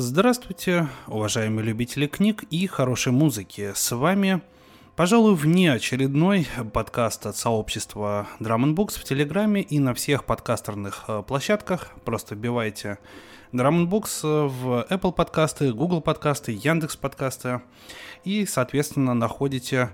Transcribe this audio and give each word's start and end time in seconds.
Здравствуйте, 0.00 0.86
уважаемые 1.08 1.66
любители 1.66 2.06
книг 2.06 2.44
и 2.50 2.68
хорошей 2.68 3.10
музыки. 3.10 3.72
С 3.74 3.90
вами, 3.90 4.42
пожалуй, 4.94 5.34
внеочередной 5.34 6.46
подкаст 6.72 7.26
от 7.26 7.36
сообщества 7.36 8.28
Drum 8.38 8.76
Books 8.76 8.96
в 8.96 9.02
Телеграме 9.02 9.60
и 9.60 9.80
на 9.80 9.94
всех 9.94 10.24
подкастерных 10.24 11.06
э, 11.08 11.24
площадках. 11.26 11.90
Просто 12.04 12.36
вбивайте 12.36 12.98
Drum 13.52 13.88
Books 13.88 14.46
в 14.46 14.86
Apple 14.88 15.12
подкасты, 15.12 15.72
Google 15.72 16.00
подкасты, 16.00 16.52
Яндекс 16.52 16.94
подкасты 16.96 17.60
и, 18.22 18.46
соответственно, 18.46 19.14
находите 19.14 19.90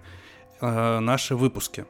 э, 0.61 0.99
наши 0.99 1.35
выпуски. 1.35 1.87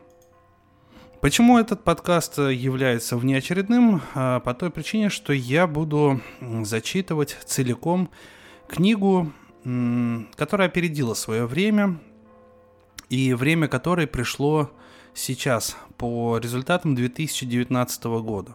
Почему 1.25 1.59
этот 1.59 1.83
подкаст 1.83 2.37
является 2.37 3.17
внеочередным? 3.17 4.03
А, 4.15 4.41
по 4.41 4.53
той 4.53 4.69
причине, 4.69 5.09
что 5.09 5.33
я 5.33 5.67
буду 5.67 6.21
зачитывать 6.65 7.39
целиком 7.47 8.11
книгу, 8.69 9.33
которая 10.37 10.69
опередила 10.69 11.15
свое 11.15 11.47
время, 11.47 11.99
и 13.09 13.33
время 13.33 13.69
которой 13.69 14.07
пришло 14.07 14.71
сейчас 15.15 15.79
по 15.97 16.37
результатам 16.37 16.95
2019 16.95 18.05
года. 18.05 18.55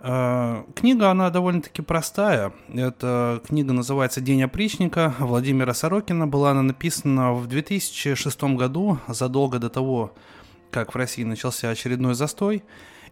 А, 0.00 0.64
книга, 0.74 1.12
она 1.12 1.30
довольно-таки 1.30 1.80
простая. 1.80 2.54
Эта 2.74 3.40
книга 3.46 3.72
называется 3.72 4.20
«День 4.20 4.42
опричника» 4.42 5.14
Владимира 5.20 5.74
Сорокина. 5.74 6.26
Была 6.26 6.50
она 6.50 6.62
написана 6.62 7.34
в 7.34 7.46
2006 7.46 8.42
году, 8.56 8.98
задолго 9.06 9.60
до 9.60 9.70
того, 9.70 10.12
как 10.76 10.92
в 10.92 10.96
России 10.96 11.24
начался 11.24 11.70
очередной 11.70 12.14
застой, 12.14 12.62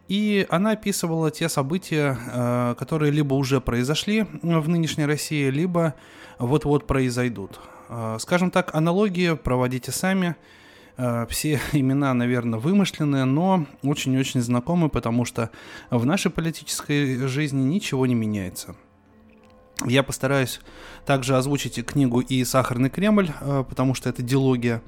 и 0.07 0.45
она 0.51 0.73
описывала 0.73 1.31
те 1.31 1.49
события, 1.49 2.15
э, 2.15 2.75
которые 2.77 3.11
либо 3.11 3.33
уже 3.33 3.59
произошли 3.59 4.27
в 4.43 4.69
нынешней 4.69 5.07
России, 5.07 5.49
либо 5.49 5.95
вот-вот 6.37 6.85
произойдут. 6.85 7.59
Э, 7.89 8.17
скажем 8.19 8.51
так, 8.51 8.75
аналогии 8.75 9.33
проводите 9.33 9.91
сами. 9.91 10.35
Э, 10.97 11.25
все 11.27 11.59
имена, 11.71 12.13
наверное, 12.13 12.59
вымышленные, 12.59 13.25
но 13.25 13.65
очень-очень 13.81 14.41
знакомы, 14.41 14.89
потому 14.89 15.25
что 15.25 15.49
в 15.89 16.05
нашей 16.05 16.29
политической 16.29 17.15
жизни 17.27 17.63
ничего 17.63 18.05
не 18.05 18.13
меняется. 18.13 18.75
Я 19.87 20.03
постараюсь 20.03 20.61
также 21.07 21.35
озвучить 21.35 21.83
книгу 21.83 22.19
и 22.19 22.43
«Сахарный 22.45 22.91
Кремль», 22.91 23.31
потому 23.41 23.93
что 23.95 24.07
это 24.07 24.21
дилогия, 24.21 24.81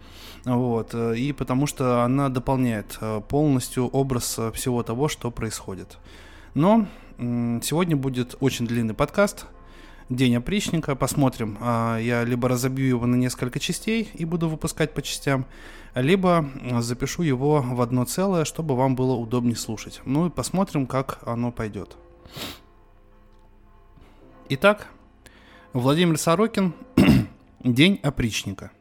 вот, 0.56 0.94
э, 0.94 1.18
и 1.18 1.34
потому 1.34 1.68
что 1.68 2.04
она 2.04 2.30
дополняет 2.30 2.98
э, 3.02 3.22
полностью 3.28 3.88
образ 3.88 4.40
всего 4.54 4.82
того, 4.84 5.08
что 5.08 5.32
происходит. 5.32 5.98
Но 6.54 6.88
сегодня 7.18 7.96
будет 7.96 8.36
очень 8.40 8.66
длинный 8.66 8.94
подкаст, 8.94 9.48
День 10.10 10.38
опричника, 10.38 10.96
посмотрим. 10.96 11.58
А, 11.60 11.98
я 11.98 12.24
либо 12.24 12.48
разобью 12.48 12.88
его 12.88 13.06
на 13.06 13.16
несколько 13.16 13.60
частей 13.60 14.10
и 14.14 14.24
буду 14.24 14.48
выпускать 14.48 14.94
по 14.94 15.02
частям, 15.02 15.46
либо 15.96 16.50
запишу 16.80 17.24
его 17.24 17.62
в 17.62 17.82
одно 17.82 18.06
целое, 18.06 18.46
чтобы 18.46 18.78
вам 18.78 18.96
было 18.96 19.16
удобнее 19.16 19.58
слушать. 19.58 20.02
Ну 20.06 20.28
и 20.28 20.30
посмотрим, 20.30 20.88
как 20.88 21.20
оно 21.26 21.52
пойдет. 21.52 21.98
Итак, 24.48 24.88
Владимир 25.74 26.18
Сорокин 26.18 26.74
«День 27.66 28.00
опричника». 28.02 28.72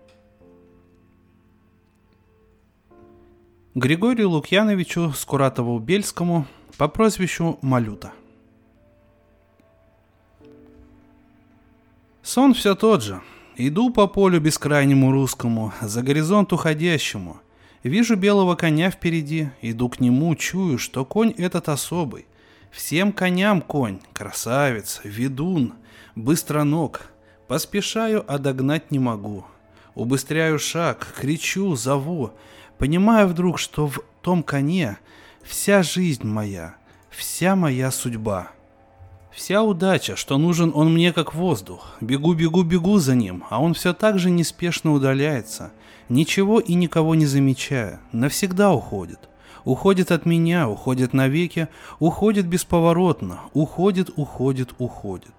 Григорию 3.77 4.31
Лукьяновичу 4.31 5.13
Скуратову-Бельскому 5.15 6.47
по 6.79 6.89
прозвищу 6.89 7.59
Малюта. 7.61 8.13
Сон 12.23 12.55
все 12.55 12.75
тот 12.75 13.03
же. 13.03 13.21
Иду 13.57 13.91
по 13.91 14.07
полю 14.07 14.41
бескрайнему 14.41 15.13
русскому, 15.13 15.75
за 15.81 16.03
горизонт 16.03 16.53
уходящему. 16.53 17.37
Вижу 17.83 18.17
белого 18.17 18.57
коня 18.57 18.91
впереди, 18.91 19.51
иду 19.61 19.89
к 19.91 20.01
нему, 20.01 20.35
чую, 20.35 20.79
что 20.79 21.05
конь 21.05 21.35
этот 21.37 21.69
особый– 21.69 22.27
Всем 22.71 23.13
коням 23.13 23.63
конь, 23.63 24.01
красавец, 24.13 25.01
ведун, 25.03 25.75
быстроног. 26.15 27.11
Поспешаю, 27.49 28.23
а 28.29 28.39
догнать 28.39 28.91
не 28.91 28.99
могу. 28.99 29.47
Убыстряю 29.95 30.59
шаг, 30.59 31.15
кричу, 31.19 31.75
зову. 31.75 32.33
Понимаю 32.79 33.29
вдруг, 33.29 33.59
что 33.59 33.89
в 33.89 34.01
том 34.21 34.43
коне 34.43 34.99
вся 35.43 35.83
жизнь 35.83 36.27
моя, 36.27 36.77
вся 37.11 37.57
моя 37.57 37.91
судьба. 37.91 38.49
Вся 39.33 39.63
удача, 39.63 40.17
что 40.17 40.39
нужен 40.39 40.73
он 40.75 40.93
мне 40.93 41.13
как 41.13 41.35
воздух. 41.35 41.97
Бегу, 42.01 42.35
бегу, 42.35 42.63
бегу 42.63 42.99
за 42.99 43.15
ним, 43.15 43.45
а 43.51 43.63
он 43.63 43.75
все 43.75 43.93
так 43.93 44.19
же 44.19 44.31
неспешно 44.31 44.93
удаляется, 44.93 45.73
ничего 46.09 46.59
и 46.59 46.75
никого 46.75 47.15
не 47.15 47.27
замечая, 47.27 48.01
навсегда 48.13 48.73
уходит. 48.73 49.29
Уходит 49.65 50.11
от 50.11 50.27
меня, 50.27 50.69
уходит 50.69 51.13
навеки, 51.13 51.69
уходит 51.99 52.47
бесповоротно, 52.47 53.41
уходит, 53.53 54.11
уходит, 54.17 54.75
уходит. 54.79 55.35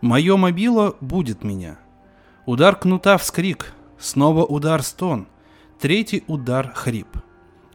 Мое 0.00 0.36
мобило 0.36 0.96
будет 1.00 1.44
меня. 1.44 1.78
Удар 2.46 2.74
кнута 2.74 3.18
вскрик, 3.18 3.74
снова 3.98 4.44
удар 4.44 4.82
стон, 4.82 5.26
третий 5.80 6.24
удар 6.26 6.72
хрип. 6.74 7.08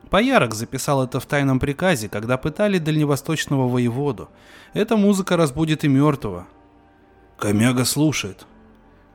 Поярок 0.09 0.53
записал 0.53 1.03
это 1.03 1.19
в 1.19 1.25
тайном 1.25 1.59
приказе, 1.59 2.09
когда 2.09 2.37
пытали 2.37 2.79
дальневосточного 2.79 3.67
воеводу. 3.69 4.29
Эта 4.73 4.97
музыка 4.97 5.37
разбудит 5.37 5.83
и 5.85 5.87
мертвого. 5.87 6.47
Комяга 7.37 7.85
слушает. 7.85 8.45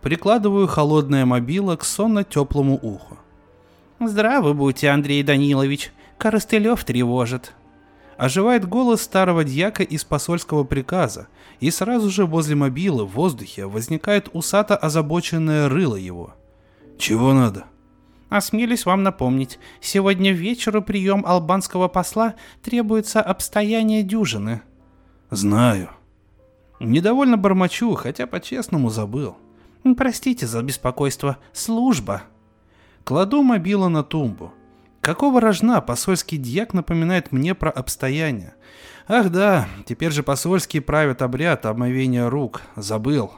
Прикладываю 0.01 0.67
холодное 0.67 1.27
мобило 1.27 1.77
к 1.77 1.85
сонно-теплому 1.85 2.79
уху. 2.81 3.19
«Здравы 4.01 4.55
будьте, 4.55 4.89
Андрей 4.89 5.23
Данилович. 5.23 5.93
Коростылев 6.19 6.83
тревожит». 6.85 7.53
Оживает 8.17 8.67
голос 8.67 9.03
старого 9.03 9.45
дьяка 9.45 9.83
из 9.83 10.05
посольского 10.05 10.65
приказа, 10.65 11.29
и 11.61 11.71
сразу 11.71 12.09
же 12.09 12.25
возле 12.25 12.55
мобилы 12.55 13.05
в 13.05 13.13
воздухе 13.13 13.67
возникает 13.67 14.31
усато 14.33 14.75
озабоченное 14.77 15.69
рыло 15.69 15.97
его. 15.97 16.35
«Чего 16.99 17.35
надо?» 17.35 17.67
Осмелюсь 18.29 18.87
вам 18.87 19.03
напомнить, 19.03 19.59
сегодня 19.81 20.33
вечеру 20.33 20.83
прием 20.83 21.25
албанского 21.25 21.87
посла 21.89 22.35
требуется 22.63 23.23
обстояние 23.23 24.03
дюжины. 24.03 24.63
Знаю. 25.31 25.91
Недовольно 26.81 27.37
бормочу, 27.37 27.95
хотя 27.95 28.27
по-честному 28.27 28.91
забыл. 28.91 29.37
Простите 29.97 30.47
за 30.47 30.63
беспокойство, 30.63 31.39
служба. 31.53 32.25
Кладу 33.05 33.43
мобила 33.43 33.89
на 33.89 34.03
тумбу. 34.03 34.53
Какого 35.01 35.41
рожна 35.41 35.81
посольский 35.81 36.37
дьяк 36.37 36.75
напоминает 36.75 37.31
мне 37.31 37.55
про 37.55 37.71
обстояние? 37.71 38.55
Ах 39.07 39.31
да, 39.31 39.69
теперь 39.87 40.11
же 40.11 40.25
посольские 40.25 40.83
правят 40.83 41.23
обряд 41.23 41.65
омовения 41.65 42.29
рук. 42.29 42.63
Забыл. 42.75 43.31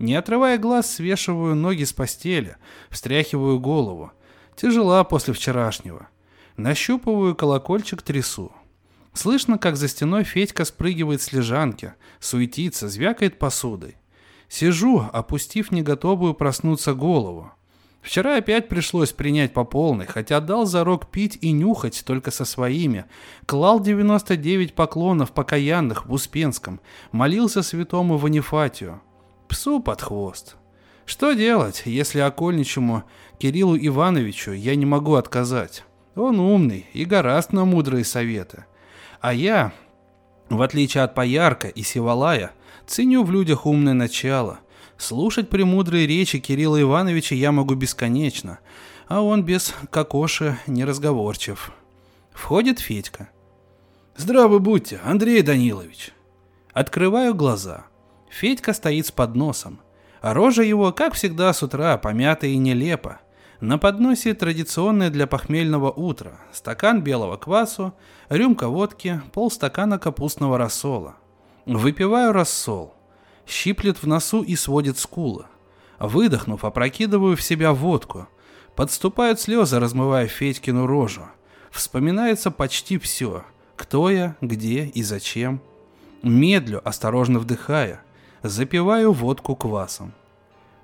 Не 0.00 0.16
отрывая 0.16 0.58
глаз, 0.58 0.90
свешиваю 0.90 1.54
ноги 1.54 1.84
с 1.84 1.92
постели, 1.92 2.56
встряхиваю 2.90 3.60
голову. 3.60 4.10
Тяжела 4.56 5.04
после 5.04 5.34
вчерашнего. 5.34 6.08
Нащупываю 6.56 7.34
колокольчик, 7.34 8.02
трясу. 8.02 8.52
Слышно, 9.14 9.58
как 9.58 9.76
за 9.76 9.88
стеной 9.88 10.24
Федька 10.24 10.64
спрыгивает 10.64 11.20
с 11.20 11.32
лежанки, 11.32 11.94
суетится, 12.20 12.88
звякает 12.88 13.38
посудой. 13.38 13.96
Сижу, 14.48 15.08
опустив 15.12 15.70
неготовую 15.70 16.34
проснуться 16.34 16.94
голову. 16.94 17.52
Вчера 18.02 18.36
опять 18.36 18.68
пришлось 18.68 19.12
принять 19.12 19.52
по 19.54 19.64
полной, 19.64 20.06
хотя 20.06 20.40
дал 20.40 20.66
зарок 20.66 21.10
пить 21.10 21.38
и 21.40 21.52
нюхать 21.52 22.02
только 22.04 22.30
со 22.30 22.44
своими. 22.44 23.04
Клал 23.46 23.80
99 23.80 24.74
поклонов 24.74 25.32
покаянных 25.32 26.06
в 26.06 26.12
Успенском, 26.12 26.80
молился 27.12 27.62
святому 27.62 28.16
Ванифатию. 28.16 29.00
Псу 29.48 29.80
под 29.80 30.02
хвост. 30.02 30.56
Что 31.06 31.32
делать, 31.32 31.82
если 31.84 32.20
окольничему 32.20 33.04
Кириллу 33.42 33.76
Ивановичу 33.76 34.52
я 34.52 34.76
не 34.76 34.86
могу 34.86 35.16
отказать? 35.16 35.82
Он 36.14 36.38
умный 36.38 36.86
и 36.92 37.04
гораст 37.04 37.52
на 37.52 37.64
мудрые 37.64 38.04
советы. 38.04 38.66
А 39.20 39.34
я, 39.34 39.72
в 40.48 40.62
отличие 40.62 41.02
от 41.02 41.16
Поярка 41.16 41.66
и 41.66 41.82
Сивалая, 41.82 42.52
ценю 42.86 43.24
в 43.24 43.32
людях 43.32 43.66
умное 43.66 43.94
начало– 43.94 44.60
Слушать 44.96 45.48
премудрые 45.48 46.06
речи 46.06 46.38
Кирилла 46.38 46.80
Ивановича 46.80 47.34
я 47.34 47.50
могу 47.50 47.74
бесконечно, 47.74 48.60
а 49.08 49.20
он 49.20 49.42
без 49.42 49.74
кокоши 49.90 50.56
неразговорчив. 50.68 51.72
Входит 52.30 52.78
Федька. 52.78 53.28
«Здравы 54.16 54.60
будьте, 54.60 55.00
Андрей 55.04 55.42
Данилович!» 55.42 56.12
Открываю 56.72 57.34
глаза. 57.34 57.86
Федька 58.30 58.72
стоит 58.74 59.08
с 59.08 59.10
подносом. 59.10 59.80
А 60.20 60.34
рожа 60.34 60.62
его, 60.62 60.92
как 60.92 61.14
всегда, 61.14 61.52
с 61.52 61.64
утра 61.64 61.98
помята 61.98 62.46
и 62.46 62.56
нелепо. 62.56 63.18
На 63.62 63.78
подносе 63.78 64.34
традиционное 64.34 65.08
для 65.08 65.28
похмельного 65.28 65.88
утра. 65.92 66.32
Стакан 66.50 67.00
белого 67.00 67.36
квасу, 67.36 67.94
рюмка 68.28 68.66
водки, 68.66 69.22
полстакана 69.32 70.00
капустного 70.00 70.58
рассола. 70.58 71.14
Выпиваю 71.64 72.32
рассол. 72.32 72.92
Щиплет 73.46 74.02
в 74.02 74.06
носу 74.08 74.42
и 74.42 74.56
сводит 74.56 74.98
скулы. 74.98 75.44
Выдохнув, 76.00 76.64
опрокидываю 76.64 77.36
в 77.36 77.42
себя 77.42 77.72
водку. 77.72 78.26
Подступают 78.74 79.38
слезы, 79.38 79.78
размывая 79.78 80.26
Федькину 80.26 80.88
рожу. 80.88 81.22
Вспоминается 81.70 82.50
почти 82.50 82.98
все. 82.98 83.44
Кто 83.76 84.10
я, 84.10 84.34
где 84.40 84.86
и 84.86 85.04
зачем. 85.04 85.60
Медлю, 86.24 86.80
осторожно 86.84 87.38
вдыхая. 87.38 88.02
Запиваю 88.42 89.12
водку 89.12 89.54
квасом. 89.54 90.14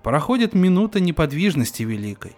Проходит 0.05 0.55
минута 0.55 1.01
неподвижности 1.01 1.83
великой. 1.83 2.37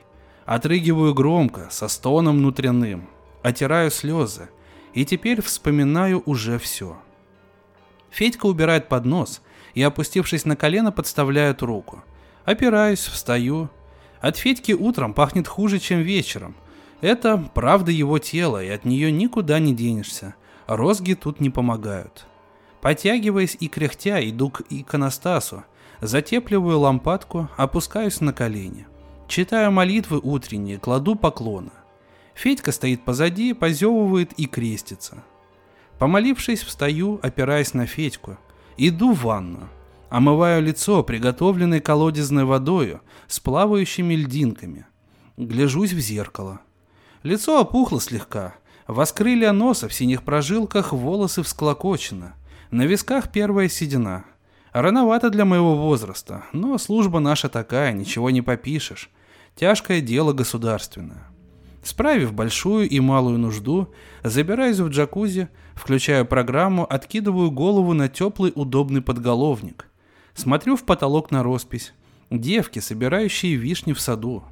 Отрыгиваю 0.50 1.14
громко, 1.14 1.69
со 1.70 1.87
стоном 1.87 2.38
внутренним. 2.38 3.06
Отираю 3.41 3.88
слезы. 3.88 4.49
И 4.94 5.05
теперь 5.05 5.41
вспоминаю 5.43 6.25
уже 6.26 6.58
все. 6.58 6.99
Федька 8.11 8.47
убирает 8.47 8.88
поднос 8.88 9.43
и, 9.75 9.82
опустившись 9.85 10.47
на 10.47 10.56
колено, 10.56 10.91
подставляет 10.91 11.62
руку. 11.62 12.02
Опираюсь, 12.44 12.99
встаю. 12.99 13.70
От 14.20 14.38
Федьки 14.38 14.73
утром 14.73 15.14
пахнет 15.14 15.47
хуже, 15.47 15.79
чем 15.79 16.00
вечером. 16.00 16.56
Это 17.00 17.38
правда 17.55 17.93
его 17.93 18.19
тела, 18.19 18.61
и 18.61 18.70
от 18.70 18.85
нее 18.85 19.12
никуда 19.12 19.61
не 19.61 19.73
денешься. 19.73 20.35
Розги 20.67 21.14
тут 21.14 21.38
не 21.38 21.50
помогают. 21.50 22.26
Потягиваясь 22.81 23.56
и 23.61 23.69
кряхтя, 23.69 24.19
иду 24.29 24.50
к 24.50 24.62
иконостасу, 24.69 25.62
затепливаю 26.00 26.81
лампадку, 26.81 27.49
опускаюсь 27.56 28.20
на 28.20 28.32
колени. 28.32 28.88
Читаю 29.30 29.70
молитвы 29.70 30.18
утренние, 30.20 30.76
кладу 30.80 31.14
поклоны. 31.14 31.70
Федька 32.34 32.72
стоит 32.72 33.04
позади, 33.04 33.52
позевывает 33.52 34.32
и 34.32 34.46
крестится. 34.46 35.22
Помолившись, 36.00 36.64
встаю, 36.64 37.20
опираясь 37.22 37.72
на 37.72 37.86
Федьку. 37.86 38.38
Иду 38.76 39.12
в 39.12 39.22
ванну. 39.22 39.68
Омываю 40.08 40.60
лицо, 40.60 41.04
приготовленной 41.04 41.78
колодезной 41.78 42.44
водою, 42.44 43.02
с 43.28 43.38
плавающими 43.38 44.14
льдинками. 44.14 44.86
Гляжусь 45.36 45.92
в 45.92 46.00
зеркало. 46.00 46.58
Лицо 47.22 47.60
опухло 47.60 48.00
слегка. 48.00 48.56
Воскрылья 48.88 49.52
носа 49.52 49.86
в 49.86 49.94
синих 49.94 50.24
прожилках, 50.24 50.92
волосы 50.92 51.44
всклокочены. 51.44 52.32
На 52.72 52.84
висках 52.84 53.30
первая 53.30 53.68
седина. 53.68 54.24
Рановато 54.72 55.30
для 55.30 55.44
моего 55.44 55.76
возраста, 55.76 56.46
но 56.52 56.76
служба 56.78 57.20
наша 57.20 57.48
такая, 57.48 57.92
ничего 57.92 58.30
не 58.30 58.42
попишешь. 58.42 59.08
Тяжкое 59.60 60.00
дело 60.00 60.32
государственное. 60.32 61.28
Справив 61.82 62.32
большую 62.32 62.88
и 62.88 62.98
малую 62.98 63.36
нужду, 63.38 63.92
забираюсь 64.24 64.78
в 64.78 64.88
джакузи, 64.88 65.50
включаю 65.74 66.24
программу, 66.24 66.86
откидываю 66.90 67.50
голову 67.50 67.92
на 67.92 68.08
теплый 68.08 68.52
удобный 68.54 69.02
подголовник. 69.02 69.86
Смотрю 70.32 70.76
в 70.76 70.84
потолок 70.84 71.30
на 71.30 71.42
роспись. 71.42 71.92
Девки, 72.30 72.78
собирающие 72.78 73.56
вишни 73.56 73.92
в 73.92 74.00
саду. 74.00 74.44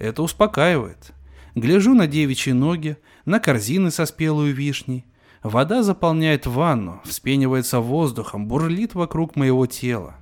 Это 0.00 0.24
успокаивает. 0.24 1.12
Гляжу 1.54 1.94
на 1.94 2.08
девичьи 2.08 2.52
ноги, 2.52 2.96
на 3.24 3.38
корзины 3.38 3.92
со 3.92 4.04
спелой 4.04 4.50
вишней. 4.50 5.04
Вода 5.44 5.84
заполняет 5.84 6.44
ванну, 6.44 7.00
вспенивается 7.04 7.78
воздухом, 7.78 8.48
бурлит 8.48 8.96
вокруг 8.96 9.36
моего 9.36 9.66
тела. 9.66 10.16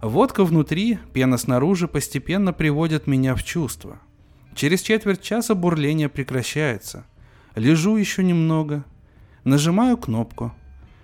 Водка 0.00 0.44
внутри, 0.44 0.98
пена 1.12 1.38
снаружи 1.38 1.88
постепенно 1.88 2.52
приводят 2.52 3.06
меня 3.06 3.34
в 3.34 3.42
чувство. 3.42 3.98
Через 4.54 4.82
четверть 4.82 5.22
часа 5.22 5.54
бурление 5.54 6.08
прекращается. 6.08 7.06
Лежу 7.54 7.96
еще 7.96 8.22
немного. 8.22 8.84
Нажимаю 9.44 9.96
кнопку. 9.96 10.52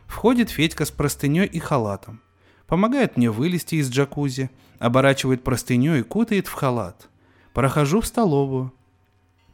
Входит 0.07 0.51
Федька 0.51 0.85
с 0.85 0.91
простыней 0.91 1.47
и 1.47 1.59
халатом. 1.59 2.21
Помогает 2.67 3.17
мне 3.17 3.31
вылезти 3.31 3.77
из 3.77 3.91
джакузи, 3.91 4.51
оборачивает 4.79 5.43
простыней 5.43 6.01
и 6.01 6.03
кутает 6.03 6.47
в 6.47 6.53
халат. 6.53 7.09
Прохожу 7.55 8.01
в 8.01 8.07
столовую. 8.07 8.73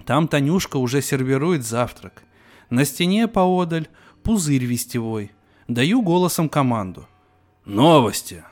Там 0.04 0.26
Танюшка 0.26 0.76
уже 0.78 1.02
сервирует 1.02 1.64
завтрак. 1.64 2.22
На 2.70 2.84
стене 2.84 3.28
поодаль 3.28 3.88
пузырь 4.22 4.64
вестевой. 4.64 5.32
Даю 5.68 6.02
голосом 6.02 6.48
команду. 6.48 7.06
«Новости!» 7.64 8.42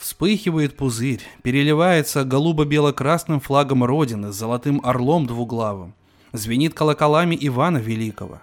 Вспыхивает 0.00 0.78
пузырь, 0.78 1.20
переливается 1.42 2.24
голубо-бело-красным 2.24 3.38
флагом 3.38 3.84
Родины 3.84 4.32
с 4.32 4.34
золотым 4.34 4.80
орлом 4.82 5.26
двуглавым. 5.26 5.92
Звенит 6.32 6.72
колоколами 6.72 7.36
Ивана 7.38 7.76
Великого. 7.76 8.40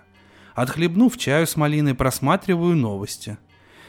Отхлебнув 0.53 1.17
чаю 1.17 1.47
с 1.47 1.55
малиной, 1.55 1.95
просматриваю 1.95 2.75
новости. 2.75 3.39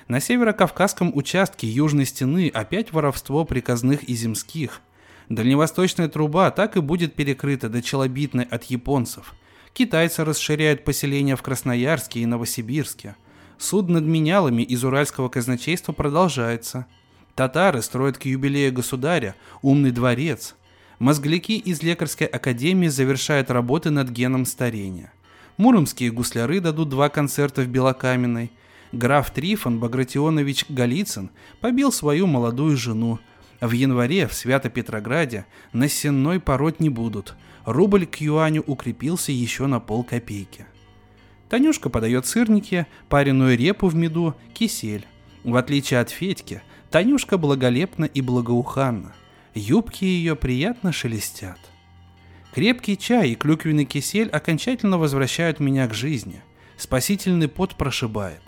На 0.09 0.19
северо-кавказском 0.19 1.15
участке 1.15 1.69
южной 1.69 2.07
стены 2.07 2.51
опять 2.55 2.91
воровство 2.91 3.45
приказных 3.45 4.03
и 4.05 4.15
земских. 4.15 4.81
Дальневосточная 5.29 6.09
труба 6.09 6.51
так 6.51 6.79
и 6.79 6.81
будет 6.81 7.17
перекрыта 7.17 7.69
до 7.69 7.83
челобитной 7.83 8.45
от 8.45 8.65
японцев. 8.65 9.35
Китайцы 9.75 10.25
расширяют 10.25 10.85
поселения 10.85 11.37
в 11.37 11.43
Красноярске 11.43 12.21
и 12.21 12.27
Новосибирске. 12.27 13.15
Суд 13.59 13.91
над 13.91 14.05
менялами 14.05 14.63
из 14.63 14.85
Уральского 14.85 15.29
казначейства 15.29 15.93
продолжается– 15.93 16.87
Татары 17.39 17.83
строят 17.83 18.19
к 18.19 18.25
юбилею 18.25 18.73
государя 18.73 19.37
умный 19.63 19.93
дворец. 19.93 20.57
Мозгляки 20.99 21.57
из 21.57 21.85
лекарской 21.85 22.27
академии 22.27 22.89
завершают 22.89 23.53
работы 23.53 23.91
над 23.91 24.11
геном 24.11 24.45
старения. 24.45 25.13
Муромские 25.57 26.11
гусляры 26.11 26.59
дадут 26.59 26.89
два 26.89 27.09
концерта 27.09 27.63
в 27.63 27.69
Белокаменной. 27.69 28.51
Граф 28.91 29.31
Трифон 29.31 29.79
Багратионович 29.79 30.65
Голицын 30.69 31.31
побил 31.61 31.93
свою 31.93 32.27
молодую 32.27 32.77
жену. 32.77 33.21
В 33.61 33.71
январе 33.71 34.27
в 34.27 34.35
Свято-Петрограде 34.35 35.47
на 35.73 35.89
сенной 35.89 36.41
пороть 36.41 36.81
не 36.81 36.89
будут. 36.89 37.37
Рубль 37.65 38.07
к 38.07 38.17
юаню 38.17 38.65
укрепился 38.67 39.31
еще 39.31 39.67
на 39.69 39.79
полкопейки. 39.79 40.67
Танюшка 41.49 41.89
подает 41.89 42.27
сырники, 42.27 42.89
пареную 43.09 43.57
репу 43.57 43.87
в 43.87 43.95
меду, 43.95 44.35
кисель. 44.55 45.07
В 45.45 45.55
отличие 45.55 46.01
от 46.01 46.11
Федьки, 46.11 46.63
Танюшка 46.91 47.37
благолепна 47.37 48.07
и 48.07 48.23
благоуханна. 48.23 49.13
Юбки 49.55 50.05
ее 50.05 50.37
приятно 50.37 50.91
шелестят. 50.91 51.59
Крепкий 52.55 52.97
чай 52.97 53.31
и 53.31 53.35
клюквенный 53.35 53.85
кисель 53.85 54.31
окончательно 54.31 54.97
возвращают 54.97 55.61
меня 55.61 55.87
к 55.87 55.93
жизни. 55.93 56.43
Спасительный 56.79 57.49
пот 57.49 57.75
прошибает. 57.75 58.41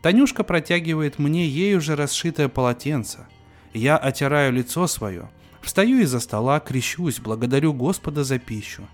Танюшка 0.00 0.44
протягивает 0.44 1.18
мне 1.18 1.46
ею 1.46 1.80
же 1.82 1.94
расшитое 1.94 2.48
полотенце. 2.48 3.26
Я 3.74 3.98
отираю 3.98 4.52
лицо 4.52 4.86
свое, 4.86 5.30
встаю 5.60 6.00
из-за 6.00 6.20
стола, 6.20 6.60
крещусь, 6.60 7.20
благодарю 7.20 7.74
Господа 7.74 8.24
за 8.24 8.38
пищу. 8.38 8.88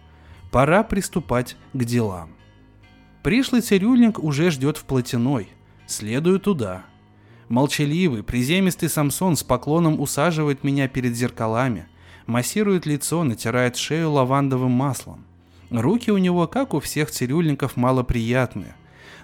Пора 0.51 0.83
приступать 0.83 1.57
к 1.73 1.85
делам. 1.85 2.31
Пришлый 3.23 3.61
цирюльник 3.61 4.19
уже 4.19 4.51
ждет 4.51 4.79
в 4.79 4.85
платяной. 4.85 5.49
Следую 5.87 6.41
туда. 6.41 6.85
Молчаливый, 7.51 8.23
приземистый 8.23 8.89
Самсон 8.89 9.35
с 9.35 9.43
поклоном 9.43 10.01
усаживает 10.01 10.63
меня 10.63 10.87
перед 10.87 11.17
зеркалами, 11.17 11.89
массирует 12.27 12.87
лицо, 12.87 13.25
натирает 13.25 13.77
шею 13.77 14.13
лавандовым 14.13 14.71
маслом. 14.71 15.25
Руки 15.69 16.13
у 16.13 16.19
него, 16.19 16.47
как 16.47 16.75
у 16.75 16.79
всех 16.79 17.11
цирюльников, 17.11 17.77
малоприятные. 17.77 18.77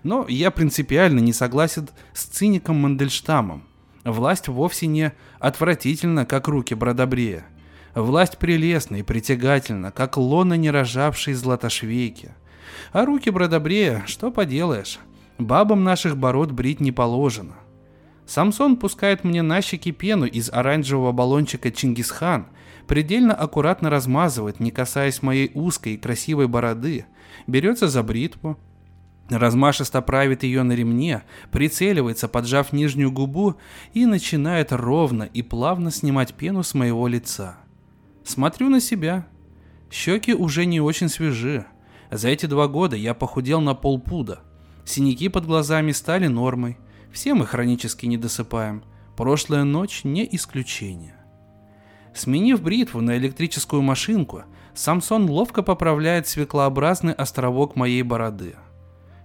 Но 0.02 0.26
я 0.28 0.50
принципиально 0.50 1.20
не 1.20 1.32
согласен 1.32 1.88
с 2.14 2.24
циником 2.24 2.80
Мандельштамом. 2.80 3.62
Власть 4.02 4.48
вовсе 4.48 4.88
не 4.88 5.12
отвратительна, 5.38 6.26
как 6.26 6.48
руки 6.48 6.74
Бродобрея. 6.74 7.46
Власть 7.94 8.38
прелестна 8.38 8.96
и 8.96 9.02
притягательна, 9.04 9.92
как 9.92 10.16
лона 10.16 10.54
не 10.54 10.72
рожавшей 10.72 11.34
златошвейки. 11.34 12.34
А 12.92 13.04
руки 13.06 13.30
Бродобрея, 13.30 14.02
что 14.08 14.32
поделаешь, 14.32 14.98
бабам 15.38 15.84
наших 15.84 16.16
бород 16.16 16.50
брить 16.50 16.80
не 16.80 16.90
положено. 16.90 17.54
Самсон 18.26 18.76
пускает 18.76 19.22
мне 19.24 19.42
на 19.42 19.62
щеки 19.62 19.92
пену 19.92 20.26
из 20.26 20.50
оранжевого 20.50 21.12
баллончика 21.12 21.70
Чингисхан, 21.70 22.46
предельно 22.86 23.34
аккуратно 23.34 23.88
размазывает, 23.88 24.58
не 24.60 24.70
касаясь 24.70 25.22
моей 25.22 25.50
узкой 25.54 25.94
и 25.94 25.98
красивой 25.98 26.48
бороды, 26.48 27.06
берется 27.46 27.88
за 27.88 28.02
бритву, 28.02 28.58
размашисто 29.28 30.02
правит 30.02 30.42
ее 30.42 30.64
на 30.64 30.72
ремне, 30.72 31.22
прицеливается, 31.52 32.26
поджав 32.26 32.72
нижнюю 32.72 33.12
губу 33.12 33.56
и 33.94 34.06
начинает 34.06 34.72
ровно 34.72 35.22
и 35.22 35.42
плавно 35.42 35.90
снимать 35.90 36.34
пену 36.34 36.62
с 36.62 36.74
моего 36.74 37.06
лица. 37.06 37.58
Смотрю 38.24 38.68
на 38.68 38.80
себя. 38.80 39.26
Щеки 39.88 40.34
уже 40.34 40.66
не 40.66 40.80
очень 40.80 41.08
свежи. 41.08 41.64
За 42.10 42.28
эти 42.28 42.46
два 42.46 42.66
года 42.66 42.96
я 42.96 43.14
похудел 43.14 43.60
на 43.60 43.74
полпуда. 43.74 44.40
Синяки 44.84 45.28
под 45.28 45.46
глазами 45.46 45.92
стали 45.92 46.26
нормой. 46.26 46.76
Все 47.12 47.34
мы 47.34 47.46
хронически 47.46 48.06
не 48.06 48.16
досыпаем. 48.16 48.84
Прошлая 49.16 49.64
ночь 49.64 50.04
не 50.04 50.28
исключение. 50.36 51.16
Сменив 52.14 52.62
бритву 52.62 53.00
на 53.00 53.16
электрическую 53.16 53.82
машинку, 53.82 54.44
Самсон 54.74 55.28
ловко 55.28 55.62
поправляет 55.62 56.26
свеклообразный 56.28 57.12
островок 57.12 57.76
моей 57.76 58.02
бороды. 58.02 58.56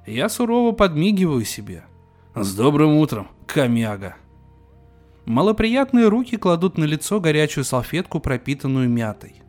Я 0.05 0.29
сурово 0.29 0.71
подмигиваю 0.71 1.45
себе. 1.45 1.83
«С 2.33 2.55
добрым 2.55 2.95
утром, 2.95 3.27
комяга!» 3.45 4.15
Малоприятные 5.25 6.07
руки 6.07 6.37
кладут 6.37 6.77
на 6.77 6.85
лицо 6.85 7.19
горячую 7.19 7.63
салфетку, 7.63 8.19
пропитанную 8.19 8.89
мятой. 8.89 9.40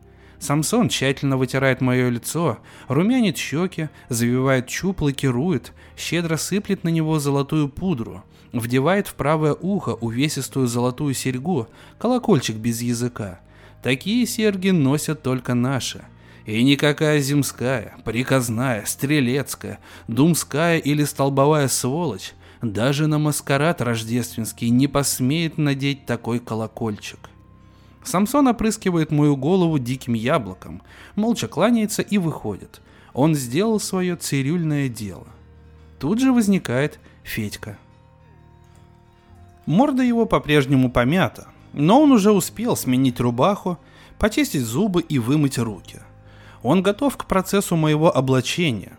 Самсон 0.43 0.89
тщательно 0.89 1.37
вытирает 1.37 1.79
мое 1.79 2.09
лицо, 2.09 2.57
румянит 2.89 3.37
щеки, 3.37 3.87
завивает 4.09 4.67
чуб, 4.67 5.01
лакирует, 5.01 5.71
щедро 5.95 6.35
сыплет 6.35 6.83
на 6.83 6.89
него 6.89 7.17
золотую 7.17 7.69
пудру, 7.69 8.25
вдевает 8.51 9.07
в 9.07 9.13
правое 9.13 9.53
ухо 9.53 9.91
увесистую 9.91 10.67
золотую 10.67 11.13
серьгу, 11.13 11.69
колокольчик 11.97 12.57
без 12.57 12.81
языка. 12.81 13.39
Такие 13.81 14.25
серьги 14.25 14.71
носят 14.71 15.23
только 15.23 15.53
наши. 15.53 16.03
И 16.45 16.61
никакая 16.61 17.21
земская, 17.21 17.95
приказная, 18.03 18.83
стрелецкая, 18.85 19.79
думская 20.09 20.77
или 20.77 21.05
столбовая 21.05 21.69
сволочь 21.69 22.33
даже 22.61 23.07
на 23.07 23.17
маскарад 23.17 23.81
рождественский 23.81 24.69
не 24.69 24.89
посмеет 24.89 25.57
надеть 25.57 26.05
такой 26.05 26.39
колокольчик. 26.39 27.29
Самсон 28.03 28.47
опрыскивает 28.47 29.11
мою 29.11 29.35
голову 29.37 29.79
диким 29.79 30.13
яблоком, 30.13 30.81
молча 31.15 31.47
кланяется 31.47 32.01
и 32.01 32.17
выходит. 32.17 32.81
Он 33.13 33.35
сделал 33.35 33.79
свое 33.79 34.15
цирюльное 34.15 34.89
дело. 34.89 35.27
Тут 35.99 36.19
же 36.19 36.33
возникает 36.33 36.99
Федька. 37.23 37.77
Морда 39.65 40.03
его 40.03 40.25
по-прежнему 40.25 40.91
помята, 40.91 41.47
но 41.71 42.01
он 42.01 42.11
уже 42.11 42.31
успел 42.31 42.75
сменить 42.75 43.19
рубаху, 43.19 43.77
почистить 44.19 44.61
зубы 44.61 45.01
и 45.01 45.19
вымыть 45.19 45.57
руки. 45.57 46.01
Он 46.61 46.81
готов 46.81 47.15
к 47.17 47.25
процессу 47.25 47.75
моего 47.75 48.15
облачения. 48.15 48.93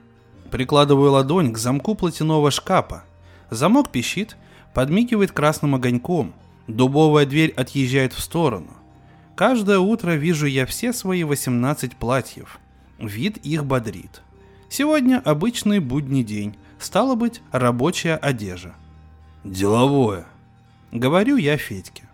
Прикладываю 0.50 1.12
ладонь 1.12 1.52
к 1.52 1.58
замку 1.58 1.94
платяного 1.94 2.50
шкафа. 2.50 3.04
Замок 3.50 3.90
пищит, 3.90 4.36
подмигивает 4.72 5.32
красным 5.32 5.74
огоньком. 5.74 6.32
Дубовая 6.66 7.26
дверь 7.26 7.50
отъезжает 7.50 8.12
в 8.12 8.20
сторону. 8.20 8.70
Каждое 9.36 9.80
утро 9.80 10.12
вижу 10.12 10.46
я 10.46 10.64
все 10.64 10.92
свои 10.92 11.24
18 11.24 11.96
платьев. 11.96 12.60
Вид 12.98 13.38
их 13.38 13.64
бодрит. 13.64 14.22
Сегодня 14.68 15.20
обычный 15.24 15.80
будний 15.80 16.22
день. 16.22 16.56
Стало 16.78 17.16
быть, 17.16 17.42
рабочая 17.50 18.16
одежда. 18.16 18.74
Деловое. 19.42 20.26
Говорю 20.92 21.36
я 21.36 21.56
Федьке. 21.56 22.04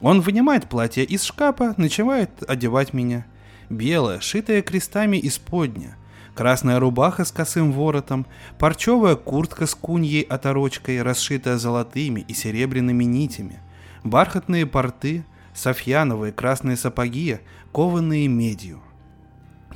Он 0.00 0.20
вынимает 0.20 0.68
платье 0.68 1.04
из 1.04 1.22
шкафа, 1.22 1.74
начинает 1.76 2.42
одевать 2.48 2.92
меня. 2.92 3.24
Белое, 3.70 4.18
шитое 4.20 4.60
крестами 4.60 5.20
исподня. 5.22 5.96
Красная 6.34 6.80
рубаха 6.80 7.24
с 7.24 7.30
косым 7.30 7.70
воротом, 7.70 8.26
парчевая 8.58 9.14
куртка 9.14 9.66
с 9.66 9.74
куньей 9.76 10.22
оторочкой, 10.22 11.02
расшитая 11.02 11.58
золотыми 11.58 12.24
и 12.26 12.34
серебряными 12.34 13.04
нитями, 13.04 13.60
бархатные 14.02 14.66
порты, 14.66 15.24
софьяновые 15.54 16.32
красные 16.32 16.76
сапоги, 16.76 17.38
кованные 17.72 18.28
медью. 18.28 18.80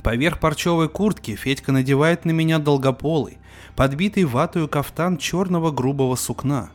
Поверх 0.03 0.39
парчевой 0.39 0.89
куртки 0.89 1.35
Федька 1.35 1.71
надевает 1.71 2.25
на 2.25 2.31
меня 2.31 2.59
долгополый, 2.59 3.37
подбитый 3.75 4.25
ватую 4.25 4.67
кафтан 4.67 5.17
черного 5.17 5.71
грубого 5.71 6.15
сукна. 6.15 6.71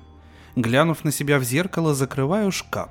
Глянув 0.56 1.04
на 1.04 1.11
себя 1.11 1.38
в 1.38 1.44
зеркало, 1.44 1.94
закрываю 1.94 2.52
шкаф. 2.52 2.90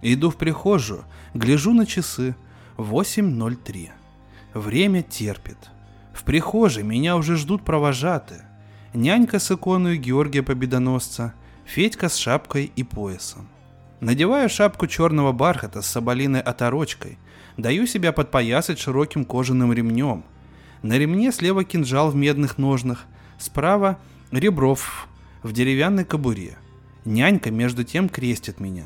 Иду 0.00 0.30
в 0.30 0.36
прихожую, 0.36 1.04
гляжу 1.34 1.74
на 1.74 1.86
часы. 1.86 2.36
8.03. 2.76 3.90
Время 4.54 5.02
терпит. 5.02 5.58
В 6.14 6.22
прихожей 6.22 6.84
меня 6.84 7.16
уже 7.16 7.36
ждут 7.36 7.64
провожатые. 7.64 8.44
Нянька 8.94 9.38
с 9.38 9.50
иконой 9.50 9.98
Георгия 9.98 10.42
Победоносца, 10.42 11.34
Федька 11.66 12.08
с 12.08 12.16
шапкой 12.16 12.72
и 12.74 12.82
поясом. 12.84 13.48
Надеваю 14.00 14.48
шапку 14.48 14.86
черного 14.86 15.32
бархата 15.32 15.82
с 15.82 15.86
соболиной 15.86 16.40
оторочкой, 16.40 17.18
даю 17.56 17.86
себя 17.86 18.12
подпоясать 18.12 18.78
широким 18.78 19.24
кожаным 19.24 19.72
ремнем. 19.72 20.24
На 20.82 20.96
ремне 20.96 21.32
слева 21.32 21.64
кинжал 21.64 22.10
в 22.10 22.14
медных 22.14 22.58
ножнах, 22.58 23.06
справа 23.38 23.98
ребров 24.30 25.08
в 25.42 25.52
деревянной 25.52 26.04
кобуре. 26.04 26.58
Нянька 27.04 27.50
между 27.50 27.82
тем 27.82 28.08
крестит 28.08 28.60
меня. 28.60 28.84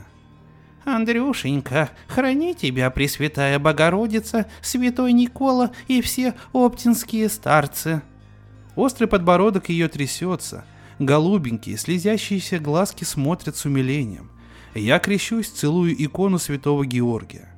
«Андрюшенька, 0.85 1.91
храни 2.09 2.55
тебя, 2.55 2.91
Пресвятая 2.91 3.59
Богородица, 3.59 4.47
Святой 4.63 5.13
Никола 5.13 5.73
и 5.89 6.01
все 6.01 6.35
оптинские 6.53 7.29
старцы!» 7.29 8.03
Острый 8.75 9.07
подбородок 9.07 9.69
ее 9.69 9.89
трясется, 9.89 10.65
голубенькие, 10.99 11.77
слезящиеся 11.77 12.59
глазки 12.59 13.05
смотрят 13.05 13.57
с 13.57 13.67
умилением– 13.67 14.31
я 14.75 14.99
крещусь, 14.99 15.51
целую 15.51 16.03
икону 16.03 16.39
святого 16.39 16.87
Георгия. 16.87 17.49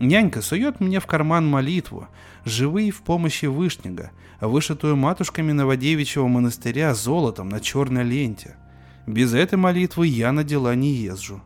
Нянька 0.00 0.42
сует 0.42 0.80
мне 0.80 0.98
в 0.98 1.06
карман 1.06 1.46
молитву, 1.46 2.08
живые 2.44 2.90
в 2.90 3.02
помощи 3.02 3.46
Вышнего, 3.46 4.10
вышитую 4.40 4.96
матушками 4.96 5.52
Новодевичьего 5.52 6.26
монастыря 6.26 6.94
золотом 6.94 7.48
на 7.48 7.60
черной 7.60 8.02
ленте. 8.02 8.56
Без 9.06 9.34
этой 9.34 9.56
молитвы 9.56 10.08
я 10.08 10.32
на 10.32 10.42
дела 10.42 10.74
не 10.74 10.92
езжу. 10.92 11.42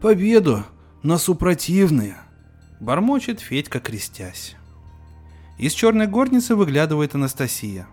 «Победу 0.00 0.64
на 1.02 1.18
супротивные!»— 1.18 2.16
бормочет 2.80 3.40
Федька, 3.40 3.78
крестясь. 3.78 4.56
Из 5.58 5.72
черной 5.72 6.06
горницы 6.06 6.56
выглядывает 6.56 7.14
Анастасия. 7.14 7.86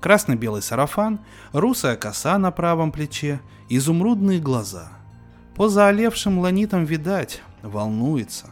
Красно-белый 0.00 0.62
сарафан, 0.62 1.20
русая 1.52 1.96
коса 1.96 2.38
на 2.38 2.50
правом 2.50 2.92
плече, 2.92 3.40
изумрудные 3.68 4.40
глаза— 4.40 4.92
по 5.62 5.68
заолевшим 5.68 6.40
ланитам 6.40 6.84
видать, 6.84 7.40
волнуется. 7.62 8.46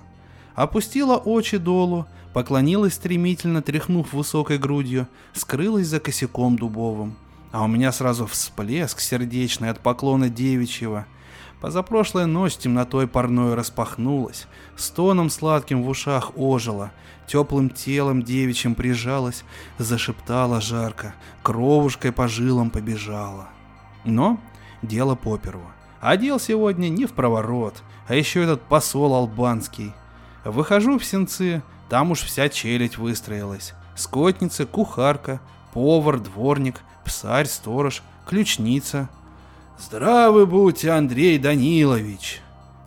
Опустила 0.55 1.17
очи 1.17 1.57
долу, 1.57 2.07
поклонилась 2.33 2.95
стремительно, 2.95 3.63
тряхнув 3.63 4.13
высокой 4.13 4.59
грудью, 4.59 5.09
скрылась 5.33 5.89
за 5.89 5.99
косяком 5.99 6.57
дубовым. 6.57 7.17
А 7.51 7.65
у 7.65 7.67
меня 7.67 7.91
сразу 7.91 8.27
всплеск 8.27 9.01
сердечный 9.01 9.71
от 9.71 9.81
поклона 9.81 10.29
девичьего. 10.29 11.05
Позапрошлая 11.61 12.27
ночь 12.27 12.57
темнотой 12.57 13.09
парной 13.09 13.55
распахнулась, 13.55 14.47
стоном 14.77 15.31
сладким 15.31 15.83
в 15.83 15.89
ушах 15.89 16.31
ожила, 16.37 16.93
теплым 17.27 17.71
телом 17.71 18.23
девичьим 18.23 18.77
прижалась, 18.77 19.43
зашептала 19.79 20.61
жарко, 20.61 21.17
кровушкой 21.43 22.13
по 22.13 22.29
жилам 22.29 22.71
побежала. 22.71 23.49
Но 24.05 24.39
дело 24.81 25.17
поперво. 25.17 25.73
Одел 26.01 26.41
сегодня 26.41 26.89
не 26.89 27.07
в 27.07 27.13
проворот, 27.13 27.83
а 28.09 28.15
еще 28.15 28.43
этот 28.43 28.63
посол 28.63 29.15
албанский. 29.15 29.93
Выхожу 30.45 30.99
в 30.99 31.05
сенцы, 31.05 31.63
там 31.89 32.13
уж 32.13 32.23
вся 32.23 32.49
челядь 32.49 32.97
выстроилась. 32.97 33.75
Скотница, 33.95 34.65
кухарка, 34.65 35.41
повар, 35.75 36.19
дворник, 36.19 36.81
псарь, 37.05 37.47
сторож, 37.47 38.03
ключница. 38.27 39.09
«Здравы 39.79 40.47
будьте, 40.47 40.91
Андрей 40.91 41.39
Данилович!» 41.39 42.43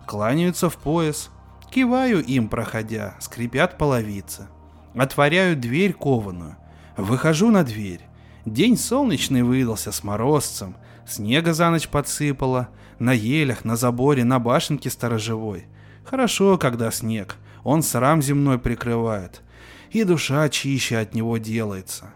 Кланяются 0.06 0.70
в 0.70 0.76
пояс. 0.76 1.30
Киваю 1.70 2.22
им, 2.24 2.48
проходя, 2.48 3.14
скрипят 3.20 3.78
половицы. 3.78 4.46
Отворяю 4.94 5.56
дверь 5.56 5.92
кованую. 5.92 6.56
Выхожу 6.96 7.50
на 7.50 7.64
дверь. 7.64 8.02
День 8.44 8.76
солнечный 8.76 9.42
выдался 9.42 9.90
с 9.90 10.04
морозцем. 10.04 10.76
Снега 11.04 11.52
за 11.52 11.70
ночь 11.70 11.88
подсыпало. 11.88 12.68
На 12.98 13.12
елях, 13.12 13.64
на 13.64 13.76
заборе, 13.76 14.24
на 14.24 14.38
башенке 14.38 14.90
сторожевой. 14.90 15.66
Хорошо, 16.04 16.58
когда 16.58 16.90
снег. 16.90 17.36
Он 17.62 17.82
срам 17.82 18.22
земной 18.22 18.58
прикрывает. 18.58 19.42
И 19.90 20.04
душа 20.04 20.48
чище 20.48 20.98
от 20.98 21.14
него 21.14 21.38
делается. 21.38 22.12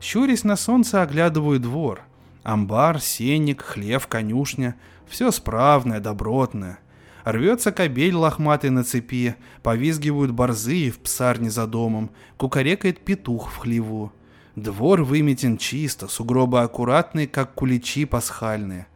Щурясь 0.00 0.44
на 0.44 0.56
солнце, 0.56 1.02
оглядываю 1.02 1.60
двор. 1.60 2.02
Амбар, 2.42 3.00
сенник, 3.00 3.62
хлев, 3.62 4.06
конюшня. 4.06 4.76
Все 5.08 5.30
справное, 5.30 6.00
добротное. 6.00 6.78
Рвется 7.24 7.70
кобель 7.70 8.14
лохматый 8.14 8.70
на 8.70 8.82
цепи, 8.82 9.36
повизгивают 9.62 10.32
борзы 10.32 10.90
в 10.90 10.98
псарне 10.98 11.50
за 11.50 11.66
домом, 11.66 12.10
кукарекает 12.36 13.04
петух 13.04 13.52
в 13.52 13.58
хлеву. 13.58 14.12
Двор 14.56 15.02
выметен 15.02 15.56
чисто, 15.56 16.08
сугробы 16.08 16.60
аккуратные, 16.60 17.28
как 17.28 17.54
куличи 17.54 18.04
пасхальные. 18.04 18.86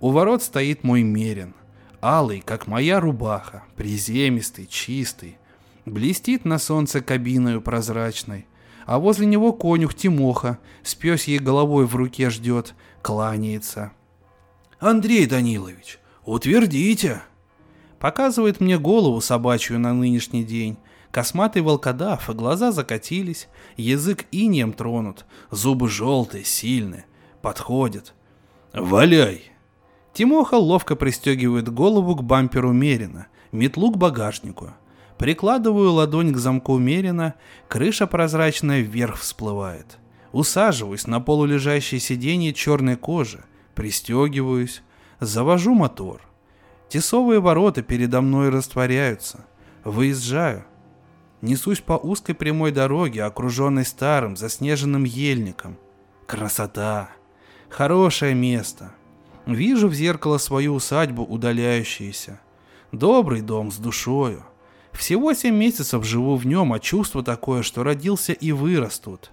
У 0.00 0.10
ворот 0.10 0.42
стоит 0.42 0.82
мой 0.82 1.02
мерин, 1.02 1.54
алый, 2.00 2.40
как 2.40 2.66
моя 2.66 3.00
рубаха, 3.00 3.64
приземистый, 3.76 4.66
чистый. 4.66 5.36
Блестит 5.84 6.46
на 6.46 6.58
солнце 6.58 7.02
кабиною 7.02 7.60
прозрачной, 7.60 8.46
а 8.86 8.98
возле 8.98 9.26
него 9.26 9.52
конюх 9.52 9.94
Тимоха 9.94 10.58
с 10.82 10.94
пёсьей 10.94 11.38
головой 11.38 11.84
в 11.86 11.94
руке 11.96 12.30
ждет, 12.30 12.74
кланяется. 13.02 13.92
«Андрей 14.78 15.26
Данилович, 15.26 15.98
утвердите!» 16.24 17.22
Показывает 17.98 18.60
мне 18.60 18.78
голову 18.78 19.20
собачью 19.20 19.78
на 19.78 19.92
нынешний 19.92 20.44
день. 20.44 20.78
Косматый 21.10 21.60
волкодав, 21.60 22.34
глаза 22.34 22.72
закатились, 22.72 23.48
язык 23.76 24.24
инеем 24.30 24.72
тронут, 24.72 25.26
зубы 25.50 25.90
желтые, 25.90 26.44
сильные. 26.44 27.04
Подходит. 27.42 28.14
«Валяй!» 28.72 29.50
Тимоха 30.12 30.56
ловко 30.56 30.96
пристегивает 30.96 31.68
голову 31.68 32.16
к 32.16 32.22
бамперу 32.22 32.72
Мерина, 32.72 33.28
метлу 33.52 33.92
к 33.92 33.96
багажнику. 33.96 34.70
Прикладываю 35.18 35.92
ладонь 35.92 36.32
к 36.32 36.38
замку 36.38 36.78
Мерина, 36.78 37.34
крыша 37.68 38.06
прозрачная 38.06 38.80
вверх 38.80 39.16
всплывает. 39.18 39.98
Усаживаюсь 40.32 41.06
на 41.06 41.20
полулежащее 41.20 42.00
сиденье 42.00 42.52
черной 42.52 42.96
кожи, 42.96 43.44
пристегиваюсь, 43.74 44.82
завожу 45.18 45.74
мотор. 45.74 46.22
Тесовые 46.88 47.40
ворота 47.40 47.82
передо 47.82 48.20
мной 48.20 48.48
растворяются. 48.48 49.46
Выезжаю. 49.84 50.64
Несусь 51.40 51.80
по 51.80 51.94
узкой 51.94 52.34
прямой 52.34 52.72
дороге, 52.72 53.24
окруженной 53.24 53.84
старым 53.84 54.36
заснеженным 54.36 55.04
ельником. 55.04 55.76
Красота! 56.26 57.10
Хорошее 57.68 58.34
место. 58.34 58.92
Вижу 59.46 59.88
в 59.88 59.94
зеркало 59.94 60.38
свою 60.38 60.74
усадьбу 60.74 61.22
удаляющуюся. 61.22 62.40
Добрый 62.92 63.40
дом 63.40 63.70
с 63.70 63.76
душою. 63.76 64.44
Всего 64.92 65.32
семь 65.32 65.56
месяцев 65.56 66.04
живу 66.04 66.36
в 66.36 66.46
нем, 66.46 66.72
а 66.72 66.78
чувство 66.78 67.22
такое, 67.22 67.62
что 67.62 67.82
родился 67.82 68.32
и 68.32 68.52
вырос 68.52 68.98
тут. 68.98 69.30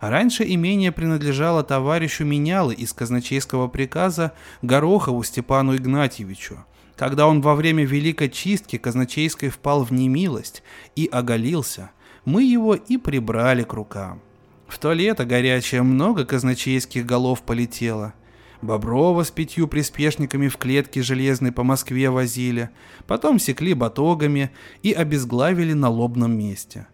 Раньше 0.00 0.44
имение 0.46 0.92
принадлежало 0.92 1.62
товарищу 1.62 2.24
Менялы 2.24 2.74
из 2.74 2.92
казначейского 2.92 3.68
приказа 3.68 4.32
Горохову 4.62 5.22
Степану 5.22 5.76
Игнатьевичу. 5.76 6.64
Когда 6.96 7.26
он 7.26 7.40
во 7.40 7.54
время 7.54 7.84
Великой 7.84 8.30
Чистки 8.30 8.76
казначейской 8.76 9.50
впал 9.50 9.84
в 9.84 9.92
немилость 9.92 10.62
и 10.96 11.06
оголился, 11.06 11.90
мы 12.24 12.42
его 12.42 12.74
и 12.74 12.96
прибрали 12.96 13.62
к 13.62 13.72
рукам. 13.72 14.20
В 14.66 14.78
то 14.78 14.92
лето 14.92 15.24
горячее 15.24 15.82
много 15.82 16.24
казначейских 16.24 17.06
голов 17.06 17.42
полетело– 17.42 18.14
Боброва 18.64 19.24
с 19.24 19.30
пятью 19.30 19.68
приспешниками 19.68 20.48
в 20.48 20.56
клетке 20.56 21.02
железной 21.02 21.52
по 21.52 21.62
Москве 21.62 22.08
возили, 22.08 22.70
потом 23.06 23.38
секли 23.38 23.74
батогами 23.74 24.52
и 24.82 24.92
обезглавили 24.92 25.74
на 25.74 25.90
лобном 25.90 26.36
месте. 26.36 26.86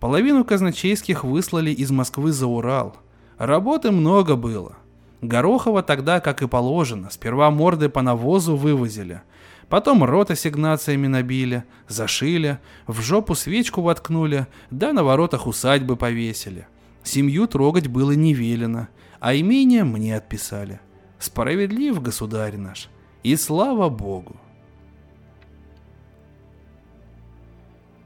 Половину 0.00 0.42
казначейских 0.44 1.24
выслали 1.24 1.70
из 1.70 1.90
Москвы 1.90 2.32
за 2.32 2.46
Урал. 2.46 2.96
Работы 3.36 3.90
много 3.90 4.36
было. 4.36 4.78
Горохова 5.20 5.82
тогда, 5.82 6.20
как 6.20 6.40
и 6.40 6.48
положено, 6.48 7.10
сперва 7.10 7.50
морды 7.50 7.90
по 7.90 8.00
навозу 8.00 8.56
вывозили, 8.56 9.20
потом 9.68 10.04
рот 10.04 10.30
ассигнациями 10.30 11.08
набили, 11.08 11.64
зашили, 11.88 12.58
в 12.86 13.02
жопу 13.02 13.34
свечку 13.34 13.82
воткнули, 13.82 14.46
да 14.70 14.94
на 14.94 15.04
воротах 15.04 15.46
усадьбы 15.46 15.96
повесили. 15.96 16.66
Семью 17.02 17.46
трогать 17.48 17.88
было 17.88 18.12
не 18.12 18.32
велено, 18.32 18.88
а 19.20 19.34
имение 19.34 19.84
мне 19.84 20.16
отписали. 20.16 20.80
Справедлив 21.18 22.00
государь 22.00 22.56
наш, 22.56 22.88
и 23.24 23.34
слава 23.36 23.88
Богу. 23.88 24.36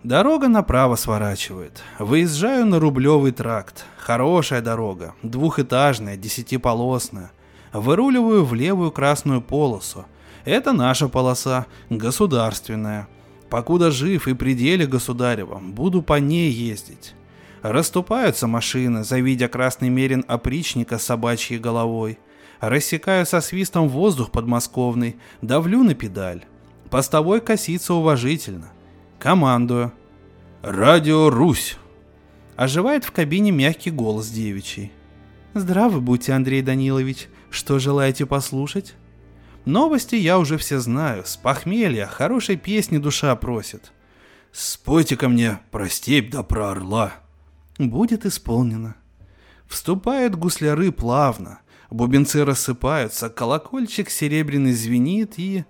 Дорога 0.02 0.48
направо 0.48 0.96
сворачивает. 0.96 1.82
Выезжаю 1.98 2.66
на 2.66 2.80
Рублевый 2.80 3.32
тракт. 3.32 3.84
Хорошая 3.98 4.62
дорога, 4.62 5.14
двухэтажная, 5.22 6.16
десятиполосная. 6.16 7.30
Выруливаю 7.72 8.44
в 8.44 8.54
левую 8.54 8.90
красную 8.90 9.42
полосу. 9.42 10.06
Это 10.44 10.72
наша 10.72 11.08
полоса, 11.08 11.66
государственная. 11.90 13.08
Покуда 13.48 13.90
жив 13.90 14.26
и 14.26 14.34
пределе 14.34 14.86
государева, 14.86 15.58
буду 15.58 16.02
по 16.02 16.18
ней 16.18 16.50
ездить. 16.50 17.14
Расступаются 17.60 18.46
машины, 18.46 19.04
завидя 19.04 19.46
красный 19.46 19.90
мерин 19.90 20.24
опричника 20.26 20.98
с 20.98 21.04
собачьей 21.04 21.60
головой– 21.60 22.18
Рассекаю 22.62 23.26
со 23.26 23.40
свистом 23.40 23.88
воздух 23.88 24.30
подмосковный, 24.30 25.16
давлю 25.40 25.82
на 25.82 25.96
педаль. 25.96 26.44
Постовой 26.90 27.40
косится 27.40 27.92
уважительно. 27.92 28.70
Командую. 29.18 29.92
«Радио 30.62 31.28
Русь!» 31.28 31.76
Оживает 32.54 33.02
в 33.02 33.10
кабине 33.10 33.50
мягкий 33.50 33.90
голос 33.90 34.28
девичий. 34.28 34.92
«Здравы 35.54 36.00
будьте, 36.00 36.34
Андрей 36.34 36.62
Данилович. 36.62 37.26
Что 37.50 37.80
желаете 37.80 38.26
послушать?» 38.26 38.94
Новости 39.64 40.14
я 40.14 40.38
уже 40.38 40.56
все 40.56 40.78
знаю. 40.78 41.24
С 41.26 41.36
похмелья 41.36 42.06
хорошей 42.06 42.54
песни 42.54 42.98
душа 42.98 43.34
просит. 43.34 43.90
«Спойте 44.52 45.16
ко 45.16 45.28
мне 45.28 45.58
про 45.72 45.88
степь 45.88 46.30
да 46.30 46.44
про 46.44 46.70
орла». 46.70 47.12
«Будет 47.78 48.24
исполнено». 48.24 48.94
Вступают 49.66 50.36
гусляры 50.36 50.92
плавно. 50.92 51.58
Бубенцы 51.92 52.44
рассыпаются, 52.44 53.28
колокольчик 53.28 54.08
серебряный 54.08 54.72
звенит 54.72 55.34
и... 55.36 55.66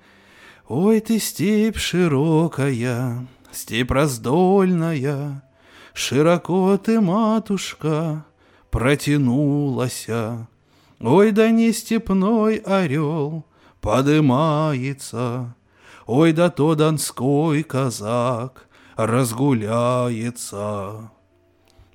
Ой 0.68 1.00
ты 1.00 1.18
степь 1.18 1.76
широкая, 1.76 3.26
степь 3.50 3.90
раздольная, 3.90 5.42
Широко 5.94 6.78
ты, 6.78 7.00
матушка, 7.00 8.24
протянулася. 8.70 10.46
Ой, 11.00 11.32
да 11.32 11.50
не 11.50 11.72
степной 11.72 12.58
орел 12.58 13.44
подымается, 13.80 15.56
Ой, 16.06 16.32
да 16.32 16.50
то 16.50 16.76
донской 16.76 17.64
казак 17.64 18.68
разгуляется. 18.94 19.50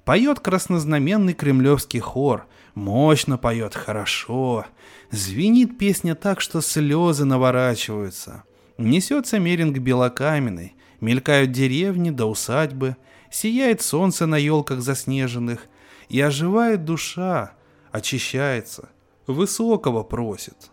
Поет 0.04 0.42
краснознаменный 0.42 1.34
кремлевский 1.34 2.02
хор— 2.02 2.46
Мощно 2.78 3.40
поет, 3.40 3.74
хорошо. 3.74 4.68
Звенит 5.10 5.80
песня 5.80 6.13
так, 6.13 6.40
что 6.40 6.62
слезы 6.62 7.26
наворачиваются. 7.26 8.44
Несется 8.78 9.40
меринг 9.40 9.80
белокаменный, 9.80 10.76
мелькают 11.02 11.52
деревни 11.52 12.12
до 12.12 12.28
усадьбы, 12.28 12.96
сияет 13.32 13.82
солнце 13.82 14.28
на 14.28 14.38
елках 14.38 14.82
заснеженных, 14.82 15.66
и 16.08 16.22
оживает 16.22 16.86
душа, 16.86 17.54
очищается, 17.92 18.90
высокого 19.26 20.04
просит. 20.04 20.70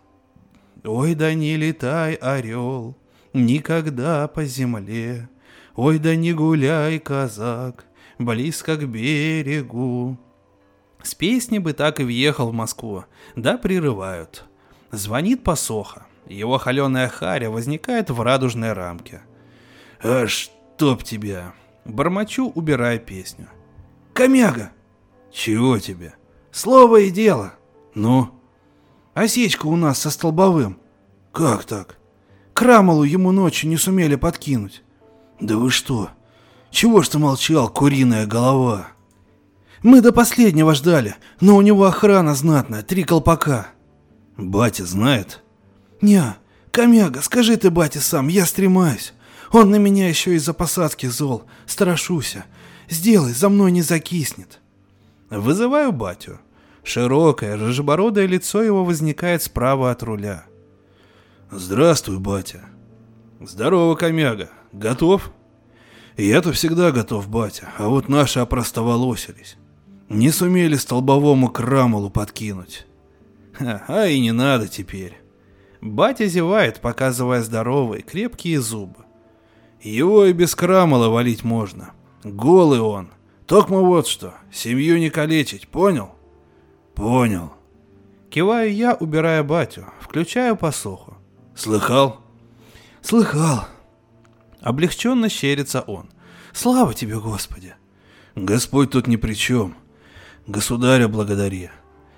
Ой, 0.83 1.15
да 1.15 1.33
не 1.33 1.57
летай, 1.57 2.13
орел, 2.13 2.95
никогда 3.33 4.27
по 4.27 4.45
земле, 4.45 5.27
Ой, 5.75 5.97
да 5.97 6.15
не 6.15 6.33
гуляй, 6.33 6.99
казак, 6.99 7.85
близко 8.19 8.77
к 8.77 8.87
берегу, 8.87 10.19
с 11.05 11.15
песни 11.15 11.59
бы 11.59 11.73
так 11.73 11.99
и 11.99 12.03
въехал 12.03 12.49
в 12.49 12.53
Москву, 12.53 13.05
да 13.35 13.57
прерывают. 13.57 14.45
Звонит 14.91 15.43
посоха. 15.43 16.05
Его 16.27 16.57
холеная 16.57 17.07
харя 17.07 17.49
возникает 17.49 18.09
в 18.09 18.21
радужной 18.21 18.73
рамке. 18.73 19.21
«А 20.01 20.27
чтоб 20.27 21.03
тебя!» 21.03 21.53
Бормочу, 21.85 22.49
убирая 22.49 22.97
песню. 22.97 23.47
«Комяга!» 24.13 24.71
«Чего 25.31 25.79
тебе?» 25.79 26.13
«Слово 26.51 27.01
и 27.01 27.11
дело!» 27.11 27.53
«Ну?» 27.93 28.31
«Осечка 29.13 29.67
у 29.67 29.75
нас 29.75 29.99
со 29.99 30.09
столбовым». 30.09 30.79
«Как 31.31 31.65
так?» 31.65 31.97
«Крамолу 32.53 33.03
ему 33.03 33.31
ночью 33.31 33.69
не 33.69 33.77
сумели 33.77 34.15
подкинуть». 34.15 34.81
«Да 35.39 35.57
вы 35.57 35.69
что? 35.69 36.09
Чего 36.71 37.01
ж 37.01 37.09
ты 37.09 37.19
молчал, 37.19 37.69
куриная 37.69 38.25
голова?» 38.25 38.87
Мы 39.85 40.01
до 40.01 40.11
последнего 40.11 40.73
ждали, 40.73 41.15
но 41.41 41.55
у 41.55 41.61
него 41.61 41.85
охрана 41.85 42.33
знатная, 42.33 42.81
три 42.81 43.03
колпака. 43.03 43.67
Батя 44.35 44.83
знает? 44.83 45.43
Не, 46.01 46.37
Комяга, 46.71 47.21
скажи 47.21 47.55
ты 47.55 47.69
бате 47.69 47.99
сам, 47.99 48.27
я 48.27 48.47
стремаюсь. 48.47 49.13
Он 49.51 49.69
на 49.69 49.75
меня 49.75 50.09
еще 50.09 50.33
из-за 50.33 50.55
посадки 50.55 51.05
зол, 51.05 51.43
страшуся. 51.67 52.45
Сделай, 52.89 53.33
за 53.33 53.47
мной 53.47 53.71
не 53.71 53.83
закиснет. 53.83 54.59
Вызываю 55.29 55.91
батю. 55.91 56.39
Широкое, 56.83 57.55
рыжебородое 57.55 58.25
лицо 58.25 58.63
его 58.63 58.83
возникает 58.83 59.43
справа 59.43 59.91
от 59.91 60.01
руля. 60.01 60.45
Здравствуй, 61.51 62.17
батя. 62.17 62.63
Здорово, 63.39 63.93
Комяга. 63.93 64.49
Готов? 64.71 65.29
Я-то 66.17 66.53
всегда 66.53 66.91
готов, 66.91 67.29
батя, 67.29 67.69
а 67.77 67.87
вот 67.87 68.09
наши 68.09 68.39
опростоволосились. 68.39 69.57
Не 70.15 70.31
сумели 70.31 70.75
столбовому 70.75 71.49
крамолу 71.49 72.09
подкинуть. 72.09 72.87
А 73.59 74.05
и 74.05 74.17
не 74.21 74.31
надо 74.31 74.69
теперь. 74.69 75.17
Батя 75.81 76.27
зевает, 76.27 76.79
показывая 76.79 77.43
здоровые, 77.43 78.01
крепкие 78.01 78.61
зубы. 78.61 79.03
Его 79.81 80.23
и 80.23 80.31
без 80.31 80.55
крамола 80.55 81.09
валить 81.09 81.43
можно. 81.43 81.91
Голый 82.23 82.79
он. 82.79 83.09
Токмо 83.45 83.81
вот 83.81 84.07
что, 84.07 84.35
семью 84.53 84.99
не 84.99 85.09
калечить, 85.09 85.67
понял? 85.67 86.15
Понял. 86.93 87.51
Киваю 88.29 88.73
я, 88.73 88.93
убирая 88.93 89.43
батю, 89.43 89.85
включаю 89.99 90.55
посоху. 90.55 91.17
Слыхал? 91.57 92.21
Слыхал. 93.01 93.67
Облегченно 94.61 95.27
щерится 95.27 95.81
он. 95.81 96.09
Слава 96.53 96.93
тебе, 96.93 97.19
Господи. 97.19 97.75
Господь 98.35 98.91
тут 98.91 99.07
ни 99.07 99.17
при 99.17 99.33
чем. 99.33 99.75
Государя 100.47 101.07
благодари. 101.07 101.71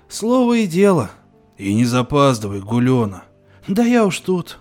Слово 0.08 0.58
и 0.58 0.66
дело. 0.66 1.10
И 1.56 1.74
не 1.74 1.86
запаздывай, 1.86 2.60
Гулена. 2.60 3.24
Да 3.66 3.84
я 3.84 4.04
уж 4.04 4.20
тут. 4.20 4.58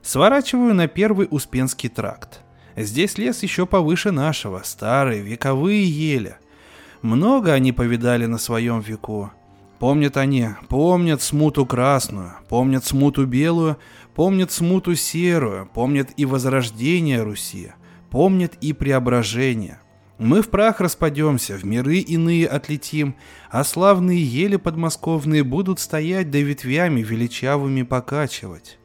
Сворачиваю 0.00 0.74
на 0.74 0.86
первый 0.86 1.26
Успенский 1.30 1.88
тракт. 1.88 2.42
Здесь 2.76 3.18
лес 3.18 3.42
еще 3.42 3.66
повыше 3.66 4.12
нашего, 4.12 4.62
старые, 4.64 5.22
вековые 5.22 5.84
ели. 5.84 6.36
Много 7.02 7.52
они 7.52 7.72
повидали 7.72 8.26
на 8.26 8.38
своем 8.38 8.80
веку. 8.80 9.32
Помнят 9.80 10.16
они, 10.16 10.50
помнят 10.68 11.20
смуту 11.20 11.66
красную, 11.66 12.34
помнят 12.48 12.84
смуту 12.84 13.26
белую, 13.26 13.76
помнят 14.14 14.52
смуту 14.52 14.94
серую, 14.94 15.68
помнят 15.74 16.10
и 16.16 16.24
возрождение 16.24 17.22
Руси, 17.22 17.72
помнят 18.10 18.54
и 18.60 18.72
преображение. 18.72 19.80
Мы 20.18 20.42
в 20.42 20.48
прах 20.50 20.80
распадемся, 20.80 21.56
в 21.56 21.64
миры 21.64 21.96
иные 21.96 22.46
отлетим, 22.46 23.16
а 23.50 23.64
славные 23.64 24.22
ели 24.22 24.56
подмосковные 24.56 25.42
будут 25.42 25.80
стоять 25.80 26.30
да 26.30 26.38
ветвями 26.38 27.00
величавыми 27.00 27.82
покачивать. 27.82 28.78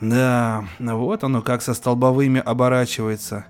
Да, 0.00 0.64
вот 0.78 1.24
оно 1.24 1.42
как 1.42 1.62
со 1.62 1.74
столбовыми 1.74 2.40
оборачивается. 2.40 3.46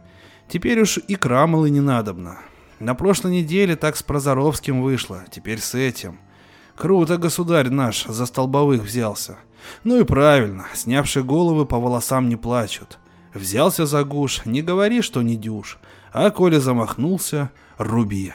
Теперь 0.49 0.81
уж 0.81 0.97
и 0.97 1.17
крамолы 1.17 1.69
не 1.69 1.81
надобно. 1.81 2.39
На 2.79 2.95
прошлой 2.95 3.33
неделе 3.33 3.77
так 3.77 3.97
с 3.97 4.03
Прозоровским 4.03 4.81
вышло, 4.81 5.25
теперь 5.31 5.61
с 5.61 5.75
этим. 5.75 6.19
Круто 6.77 7.19
государь 7.19 7.69
наш 7.69 8.05
за 8.05 8.25
столбовых 8.25 8.83
взялся. 8.83 9.37
Ну 9.85 10.01
и 10.01 10.05
правильно, 10.05 10.67
снявшие 10.73 11.25
головы 11.25 11.67
по 11.67 11.79
волосам 11.79 12.29
не 12.29 12.37
плачут. 12.37 12.99
Взялся 13.35 13.85
за 13.85 14.03
гуш, 14.05 14.47
не 14.47 14.63
говори, 14.63 15.03
что 15.03 15.21
не 15.21 15.37
дюш 15.37 15.79
а 16.17 16.31
Коля 16.31 16.61
замахнулся, 16.61 17.51
руби. 17.77 18.33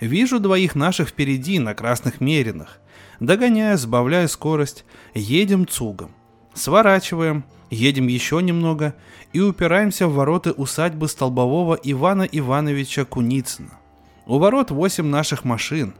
Вижу 0.00 0.40
двоих 0.40 0.74
наших 0.74 1.10
впереди 1.10 1.58
на 1.58 1.74
красных 1.74 2.22
меринах. 2.22 2.80
Догоняя, 3.20 3.76
сбавляя 3.76 4.26
скорость, 4.26 4.86
едем 5.12 5.68
цугом. 5.68 6.12
Сворачиваем, 6.54 7.44
едем 7.68 8.06
еще 8.06 8.40
немного 8.40 8.94
и 9.34 9.40
упираемся 9.40 10.08
в 10.08 10.14
ворота 10.14 10.52
усадьбы 10.52 11.06
столбового 11.06 11.74
Ивана 11.74 12.22
Ивановича 12.22 13.04
Куницына. 13.04 13.78
У 14.24 14.38
ворот 14.38 14.70
восемь 14.70 15.06
наших 15.06 15.44
машин. 15.44 15.92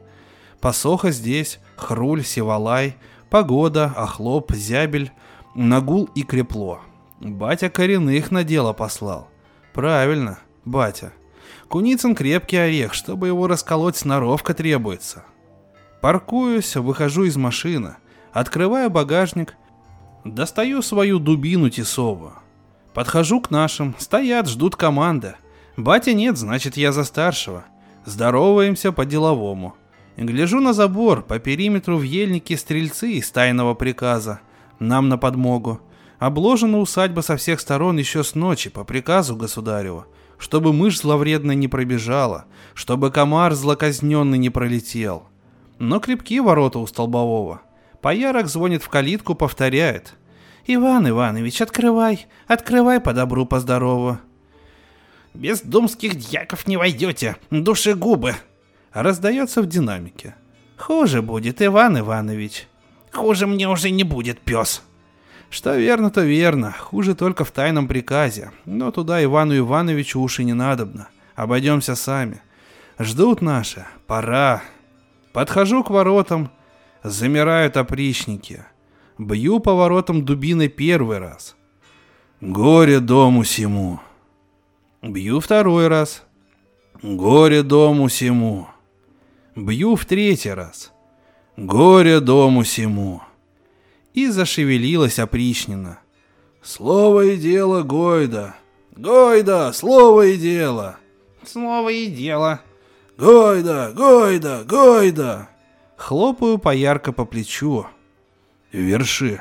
Посоха 0.62 1.10
здесь, 1.10 1.60
Хруль, 1.76 2.24
Севалай, 2.24 2.96
Погода, 3.28 3.92
Охлоп, 3.94 4.52
Зябель, 4.52 5.12
Нагул 5.54 6.08
и 6.14 6.22
Крепло. 6.22 6.80
Батя 7.20 7.68
коренных 7.68 8.30
на 8.30 8.44
дело 8.44 8.72
послал. 8.72 9.29
Правильно, 9.72 10.38
батя. 10.64 11.12
Куницын 11.68 12.14
крепкий 12.14 12.56
орех, 12.56 12.94
чтобы 12.94 13.28
его 13.28 13.46
расколоть 13.46 13.96
сноровка 13.96 14.54
требуется. 14.54 15.24
Паркуюсь, 16.00 16.76
выхожу 16.76 17.24
из 17.24 17.36
машины, 17.36 17.96
открываю 18.32 18.90
багажник, 18.90 19.54
достаю 20.24 20.82
свою 20.82 21.18
дубину 21.18 21.70
тесовую. 21.70 22.32
Подхожу 22.94 23.40
к 23.40 23.50
нашим, 23.50 23.94
стоят, 23.98 24.48
ждут 24.48 24.74
команды. 24.74 25.34
Батя 25.76 26.12
нет, 26.12 26.36
значит 26.36 26.76
я 26.76 26.90
за 26.90 27.04
старшего. 27.04 27.64
Здороваемся 28.04 28.92
по-деловому. 28.92 29.76
Гляжу 30.16 30.60
на 30.60 30.72
забор, 30.72 31.22
по 31.22 31.38
периметру 31.38 31.96
в 31.96 32.02
ельнике 32.02 32.56
стрельцы 32.56 33.12
из 33.12 33.30
тайного 33.30 33.74
приказа. 33.74 34.40
Нам 34.78 35.08
на 35.08 35.18
подмогу. 35.18 35.80
Обложена 36.20 36.78
усадьба 36.78 37.22
со 37.22 37.38
всех 37.38 37.60
сторон 37.60 37.96
еще 37.96 38.22
с 38.22 38.34
ночи 38.34 38.68
по 38.68 38.84
приказу 38.84 39.36
государева, 39.36 40.06
чтобы 40.36 40.74
мышь 40.74 40.98
зловредная 40.98 41.54
не 41.54 41.66
пробежала, 41.66 42.44
чтобы 42.74 43.10
комар 43.10 43.54
злоказненный 43.54 44.36
не 44.36 44.50
пролетел. 44.50 45.28
Но 45.78 45.98
крепкие 45.98 46.42
ворота 46.42 46.78
у 46.78 46.86
столбового. 46.86 47.62
Поярок 48.02 48.48
звонит 48.48 48.82
в 48.82 48.90
калитку, 48.90 49.34
повторяет. 49.34 50.14
«Иван 50.66 51.08
Иванович, 51.08 51.62
открывай, 51.62 52.26
открывай 52.46 53.00
по 53.00 53.14
добру, 53.14 53.46
по 53.46 53.58
здорову». 53.58 54.18
«Без 55.32 55.62
думских 55.62 56.16
дьяков 56.16 56.66
не 56.66 56.76
войдете, 56.76 57.38
душегубы!» 57.50 58.34
Раздается 58.92 59.62
в 59.62 59.66
динамике. 59.66 60.34
«Хуже 60.76 61.22
будет, 61.22 61.62
Иван 61.62 61.98
Иванович». 61.98 62.68
«Хуже 63.10 63.46
мне 63.46 63.68
уже 63.70 63.88
не 63.88 64.04
будет, 64.04 64.38
пес!» 64.40 64.82
Что 65.50 65.74
верно, 65.74 66.10
то 66.10 66.22
верно. 66.22 66.72
Хуже 66.72 67.16
только 67.16 67.44
в 67.44 67.50
тайном 67.50 67.88
приказе. 67.88 68.52
Но 68.64 68.92
туда 68.92 69.22
Ивану 69.22 69.58
Ивановичу 69.58 70.20
уши 70.20 70.44
не 70.44 70.54
надобно. 70.54 71.08
Обойдемся 71.34 71.96
сами. 71.96 72.40
Ждут 73.00 73.42
наши. 73.42 73.84
Пора. 74.06 74.62
Подхожу 75.32 75.82
к 75.82 75.90
воротам. 75.90 76.50
Замирают 77.02 77.76
опричники. 77.76 78.64
Бью 79.18 79.58
по 79.58 79.74
воротам 79.74 80.24
дубиной 80.24 80.68
первый 80.68 81.18
раз. 81.18 81.56
Горе 82.40 83.00
дому 83.00 83.42
сему. 83.42 84.00
Бью 85.02 85.40
второй 85.40 85.88
раз. 85.88 86.22
Горе 87.02 87.64
дому 87.64 88.08
сему. 88.08 88.68
Бью 89.56 89.96
в 89.96 90.04
третий 90.04 90.50
раз. 90.50 90.92
Горе 91.56 92.20
дому 92.20 92.62
сему 92.62 93.22
и 94.14 94.28
зашевелилась 94.28 95.18
опричнина. 95.18 95.98
«Слово 96.62 97.26
и 97.26 97.36
дело, 97.36 97.82
Гойда! 97.82 98.54
Гойда, 98.96 99.72
слово 99.72 100.26
и 100.26 100.36
дело!» 100.36 100.96
«Слово 101.44 101.88
и 101.88 102.06
дело!» 102.06 102.60
«Гойда, 103.16 103.92
Гойда, 103.94 104.64
Гойда!» 104.66 105.48
Хлопаю 105.96 106.58
поярко 106.58 107.12
по 107.12 107.24
плечу. 107.24 107.86
«Верши!» 108.72 109.40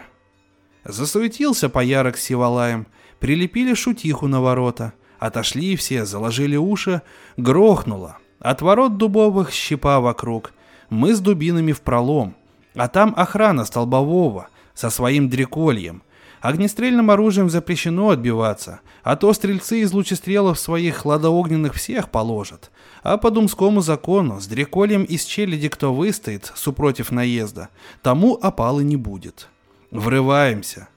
Засуетился 0.86 1.70
поярок 1.70 2.18
с 2.18 2.24
Сивалаем, 2.24 2.88
прилепили 3.20 3.74
шутиху 3.74 4.28
на 4.28 4.42
ворота, 4.42 4.94
отошли 5.20 5.76
все, 5.76 6.06
заложили 6.06 6.56
уши, 6.56 7.02
грохнуло. 7.38 8.18
От 8.40 8.62
ворот 8.62 8.98
дубовых 8.98 9.52
щепа 9.52 10.00
вокруг, 10.00 10.54
мы 10.90 11.14
с 11.14 11.20
дубинами 11.20 11.74
в 11.74 11.82
пролом, 11.82 12.36
а 12.76 12.88
там 12.88 13.14
охрана 13.16 13.66
столбового— 13.66 14.48
со 14.80 14.90
своим 14.90 15.28
дрекольем. 15.28 16.04
Огнестрельным 16.40 17.12
оружием 17.12 17.50
запрещено 17.50 18.12
отбиваться, 18.12 18.80
а 19.04 19.18
то 19.18 19.34
стрельцы 19.34 19.82
из 19.82 19.92
лучестрелов 19.92 20.58
своих 20.58 20.96
хладоогненных 20.96 21.74
всех 21.74 22.10
положат. 22.10 22.72
А 23.04 23.18
по 23.18 23.30
думскому 23.30 23.82
закону 23.82 24.40
с 24.40 24.48
дрекольем 24.48 25.04
из 25.04 25.26
челяди 25.26 25.68
кто 25.68 25.94
выстоит, 25.94 26.54
супротив 26.56 27.12
наезда, 27.12 27.68
тому 28.02 28.40
опалы 28.42 28.86
не 28.86 28.96
будет. 28.96 29.50
Врываемся. 29.92 30.88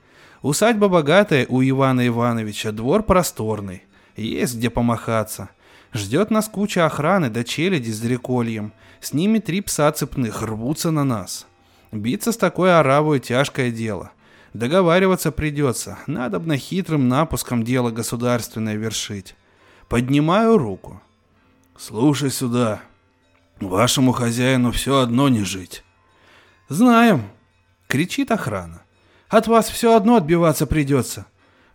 Усадьба 0.42 0.86
богатая 0.86 1.44
у 1.48 1.60
Ивана 1.60 2.06
Ивановича, 2.06 2.70
двор 2.70 3.02
просторный. 3.02 3.82
Есть 4.16 4.58
где 4.58 4.70
помахаться. 4.70 5.48
Ждет 5.92 6.30
нас 6.30 6.48
куча 6.48 6.86
охраны 6.86 7.30
да 7.30 7.42
челяди 7.42 7.90
с 7.90 7.98
дрекольем. 7.98 8.74
С 9.00 9.12
ними 9.12 9.40
три 9.40 9.60
пса 9.60 9.90
цепных 9.90 10.42
рвутся 10.42 10.92
на 10.92 11.02
нас. 11.02 11.48
Биться 11.92 12.32
с 12.32 12.38
такой 12.38 12.74
оравой 12.74 13.20
тяжкое 13.20 13.70
дело. 13.70 14.12
Договариваться 14.54 15.30
придется, 15.30 15.98
надобно 16.06 16.56
хитрым 16.56 17.08
напуском 17.08 17.62
дело 17.62 17.90
государственное 17.90 18.76
вершить. 18.76 19.34
Поднимаю 19.88 20.56
руку. 20.56 21.02
Слушай 21.76 22.30
сюда. 22.30 22.80
Вашему 23.60 24.12
хозяину 24.12 24.72
все 24.72 25.00
одно 25.00 25.28
не 25.28 25.44
жить. 25.44 25.84
Знаем. 26.68 27.24
Кричит 27.88 28.30
охрана. 28.30 28.82
От 29.28 29.46
вас 29.46 29.68
все 29.68 29.94
одно 29.94 30.16
отбиваться 30.16 30.66
придется. 30.66 31.26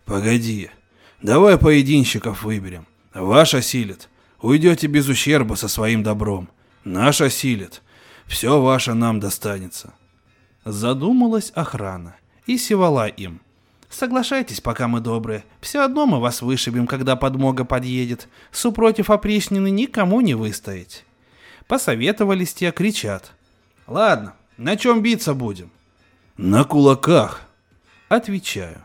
Погоди. 0.04 0.70
Давай 1.22 1.58
поединщиков 1.58 2.42
выберем. 2.42 2.86
Ваш 3.14 3.54
осилит. 3.54 4.08
Уйдете 4.40 4.88
без 4.88 5.08
ущерба 5.08 5.54
со 5.54 5.68
своим 5.68 6.02
добром. 6.02 6.48
Наш 6.84 7.20
осилит. 7.20 7.82
Все 8.26 8.60
ваше 8.60 8.94
нам 8.94 9.20
достанется. 9.20 9.94
Задумалась 10.70 11.50
охрана 11.54 12.16
и 12.44 12.58
севала 12.58 13.08
им. 13.08 13.40
«Соглашайтесь, 13.88 14.60
пока 14.60 14.86
мы 14.86 15.00
добрые. 15.00 15.44
Все 15.62 15.82
одно 15.82 16.04
мы 16.04 16.20
вас 16.20 16.42
вышибем, 16.42 16.86
когда 16.86 17.16
подмога 17.16 17.64
подъедет. 17.64 18.28
Супротив 18.52 19.08
опричнины 19.08 19.70
никому 19.70 20.20
не 20.20 20.34
выстоять». 20.34 21.06
Посоветовались 21.68 22.52
те, 22.52 22.70
кричат. 22.70 23.32
«Ладно, 23.86 24.34
на 24.58 24.76
чем 24.76 25.00
биться 25.00 25.32
будем?» 25.32 25.70
«На 26.36 26.64
кулаках»,— 26.64 27.44
отвечаю. 28.10 28.84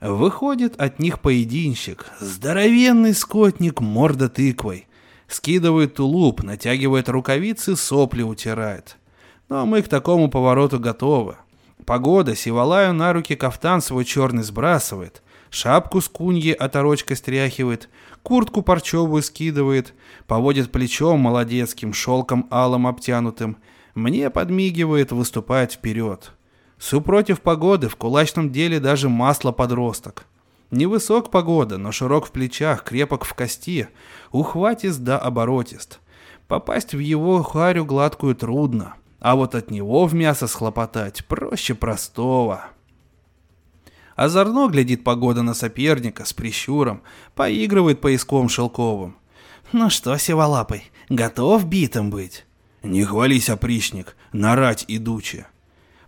Выходит 0.00 0.80
от 0.80 0.98
них 0.98 1.20
поединщик, 1.20 2.06
здоровенный 2.18 3.12
скотник, 3.12 3.82
морда 3.82 4.30
тыквой. 4.30 4.86
Скидывает 5.28 5.96
тулуп, 5.96 6.42
натягивает 6.42 7.10
рукавицы, 7.10 7.76
сопли 7.76 8.22
утирает. 8.22 8.96
Но 9.52 9.66
мы 9.66 9.82
к 9.82 9.88
такому 9.88 10.30
повороту 10.30 10.80
готовы. 10.80 11.36
Погода, 11.84 12.34
Сивалаю 12.34 12.94
на 12.94 13.12
руки 13.12 13.36
кафтан 13.36 13.82
свой 13.82 14.06
черный 14.06 14.44
сбрасывает, 14.44 15.22
шапку 15.50 16.00
с 16.00 16.08
куньи 16.08 16.52
оторочкой 16.52 17.16
стряхивает, 17.16 17.90
куртку 18.22 18.62
парчевую 18.62 19.22
скидывает, 19.22 19.92
поводит 20.26 20.72
плечом 20.72 21.20
молодецким, 21.20 21.92
шелком 21.92 22.48
алым 22.50 22.86
обтянутым, 22.86 23.58
мне 23.94 24.30
подмигивает, 24.30 25.12
выступает 25.12 25.72
вперед. 25.72 26.32
Супротив 26.78 27.42
погоды 27.42 27.90
в 27.90 27.96
кулачном 27.96 28.52
деле 28.52 28.80
даже 28.80 29.10
масло 29.10 29.52
подросток. 29.52 30.24
Невысок 30.70 31.30
погода, 31.30 31.76
но 31.76 31.92
широк 31.92 32.24
в 32.24 32.30
плечах, 32.30 32.84
крепок 32.84 33.26
в 33.26 33.34
кости, 33.34 33.88
ухватист 34.30 35.00
да 35.00 35.18
оборотист. 35.18 36.00
Попасть 36.48 36.94
в 36.94 37.00
его 37.00 37.42
харю 37.42 37.84
гладкую 37.84 38.34
трудно, 38.34 38.94
а 39.22 39.36
вот 39.36 39.54
от 39.54 39.70
него 39.70 40.06
в 40.06 40.14
мясо 40.14 40.48
схлопотать 40.48 41.24
проще 41.26 41.74
простого. 41.74 42.64
Озорно 44.16 44.68
глядит 44.68 45.04
погода 45.04 45.42
на 45.42 45.54
соперника 45.54 46.24
с 46.24 46.32
прищуром, 46.32 47.02
поигрывает 47.36 48.00
поиском 48.00 48.48
шелковым. 48.48 49.16
«Ну 49.70 49.90
что, 49.90 50.16
сиволапый, 50.18 50.90
готов 51.08 51.64
битым 51.66 52.10
быть?» 52.10 52.46
«Не 52.82 53.04
хвались, 53.04 53.48
опричник, 53.48 54.16
нарать 54.32 54.84
идучи!» 54.88 55.46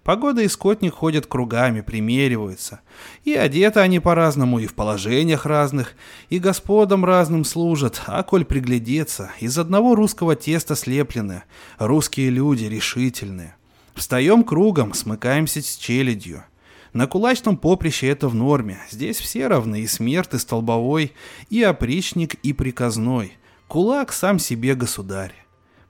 Погода 0.04 0.42
и 0.42 0.48
скотник 0.48 0.92
ходят 0.92 1.26
кругами, 1.26 1.80
примериваются. 1.80 2.80
И 3.24 3.32
одеты 3.32 3.80
они 3.80 4.00
по-разному, 4.00 4.58
и 4.58 4.66
в 4.66 4.74
положениях 4.74 5.46
разных, 5.46 5.94
и 6.28 6.38
господам 6.38 7.06
разным 7.06 7.42
служат, 7.44 8.02
а 8.06 8.22
коль 8.22 8.44
приглядеться, 8.44 9.32
из 9.40 9.58
одного 9.58 9.94
русского 9.94 10.36
теста 10.36 10.76
слеплены, 10.76 11.44
русские 11.78 12.28
люди 12.28 12.66
решительные. 12.66 13.56
Встаем 13.94 14.44
кругом, 14.44 14.92
смыкаемся 14.92 15.62
с 15.62 15.76
челядью. 15.76 16.44
На 16.92 17.06
кулачном 17.06 17.56
поприще 17.56 18.08
это 18.08 18.28
в 18.28 18.34
норме, 18.34 18.78
здесь 18.90 19.18
все 19.18 19.46
равны, 19.46 19.80
и 19.80 19.86
смерть, 19.86 20.34
и 20.34 20.38
столбовой, 20.38 21.12
и 21.48 21.62
опричник, 21.62 22.34
и 22.34 22.52
приказной. 22.52 23.32
Кулак 23.68 24.12
сам 24.12 24.38
себе 24.38 24.74
государь. 24.74 25.34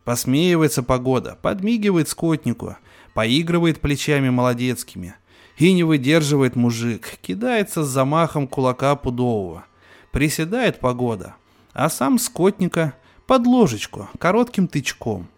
Посмеивается 0.05 0.83
погода, 0.83 1.37
подмигивает 1.42 2.09
скотнику, 2.09 2.77
поигрывает 3.14 3.81
плечами 3.81 4.29
молодецкими. 4.29 5.14
И 5.57 5.72
не 5.72 5.85
выдерживает 5.85 6.57
мужик, 6.57 7.18
кидается 7.22 7.85
с 7.85 7.88
замахом 7.88 8.48
кулака 8.48 8.96
пудового. 8.96 9.64
Приседает 10.11 10.81
погода, 10.81 11.37
а 11.72 11.88
сам 11.88 12.18
скотника 12.18 12.94
под 13.27 13.46
ложечку, 13.46 14.09
коротким 14.18 14.66
тычком. 14.66 15.29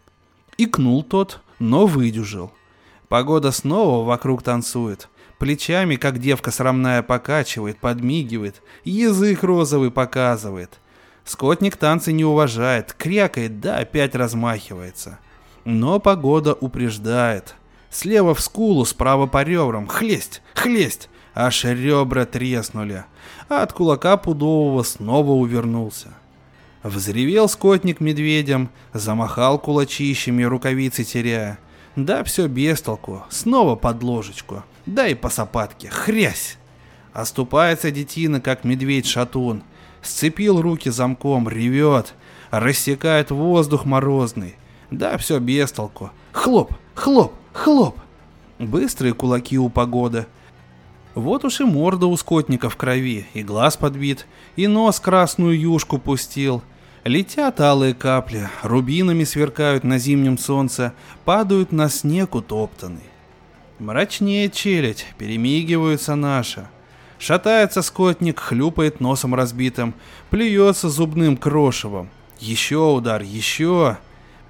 Икнул 0.57 1.03
тот, 1.03 1.43
но 1.59 1.87
выдюжил. 1.87 2.51
Погода 3.09 3.53
снова 3.53 4.07
вокруг 4.07 4.43
танцует. 4.43 5.11
Плечами, 5.39 5.97
как 5.97 6.19
девка 6.19 6.51
срамная, 6.51 7.03
покачивает, 7.03 7.77
подмигивает, 7.77 8.62
язык 8.85 9.43
розовый 9.43 9.91
показывает. 9.91 10.81
Скотник 11.27 11.77
танцы 11.77 12.12
не 12.12 12.25
уважает, 12.25 12.95
крякает, 12.95 13.61
да 13.61 13.77
опять 13.79 14.15
размахивается. 14.15 15.19
Но 15.67 16.01
погода 16.01 16.55
упреждает– 16.55 17.55
Слева 17.90 18.35
в 18.35 18.40
скулу, 18.40 18.85
справа 18.85 19.27
по 19.27 19.42
ребрам. 19.42 19.87
Хлесть, 19.87 20.42
хлесть. 20.55 21.09
Аж 21.35 21.64
ребра 21.64 22.25
треснули. 22.25 23.05
А 23.49 23.62
от 23.62 23.72
кулака 23.72 24.16
пудового 24.16 24.83
снова 24.83 25.33
увернулся. 25.33 26.14
Взревел 26.83 27.49
скотник 27.49 28.01
медведем, 28.01 28.70
замахал 28.92 29.59
кулачищами, 29.59 30.44
рукавицы 30.44 31.05
теряя. 31.05 31.59
Да 31.96 32.25
все 32.25 32.46
без 32.46 32.81
толку, 32.81 33.25
снова 33.29 33.75
под 33.75 34.03
ложечку. 34.03 34.64
Да 34.87 35.09
и 35.09 35.14
по 35.14 35.29
сапатке, 35.29 35.88
хрясь. 35.88 36.59
Оступается 37.12 37.90
детина, 37.90 38.40
как 38.40 38.64
медведь-шатун. 38.64 39.62
Сцепил 40.03 40.61
руки 40.61 40.90
замком, 40.90 41.49
ревет. 41.49 42.14
Рассекает 42.51 43.31
воздух 43.31 43.85
морозный. 43.85 44.57
Да 44.90 45.16
все 45.18 45.38
без 45.38 45.72
толку. 45.72 46.11
Хлоп, 46.33 46.72
хлоп, 46.94 47.35
Хлоп! 47.57 47.97
Быстрые 48.59 49.14
кулаки 49.14 49.59
у 49.59 49.71
погоды. 49.71 50.27
Вот 51.14 51.42
уж 51.45 51.61
и 51.61 51.64
морда 51.64 52.07
у 52.07 52.14
скотника 52.16 52.69
в 52.69 52.77
крови, 52.77 53.27
и 53.33 53.42
глаз 53.42 53.79
подбит, 53.79 54.27
и 54.57 54.66
нос 54.66 55.01
красную 55.01 55.59
юшку 55.59 55.99
пустил. 55.99 56.62
Летят 57.05 57.59
алые 57.61 57.95
капли, 57.95 58.51
рубинами 58.62 59.25
сверкают 59.25 59.85
на 59.85 59.99
зимнем 59.99 60.37
солнце, 60.37 60.92
падают 61.25 61.73
на 61.73 61.88
снег 61.88 62.35
утоптанный. 62.35 63.09
Мрачнее 63.79 64.51
челядь, 64.51 65.07
перемигиваются 65.16 66.14
наши. 66.14 66.69
Шатается 67.19 67.81
скотник, 67.81 68.38
хлюпает 68.38 69.01
носом 69.01 69.35
разбитым, 69.35 69.95
плюется 70.29 70.90
зубным 70.90 71.38
крошевом. 71.38 72.11
Еще 72.38 72.77
удар, 72.77 73.23
еще. 73.23 73.97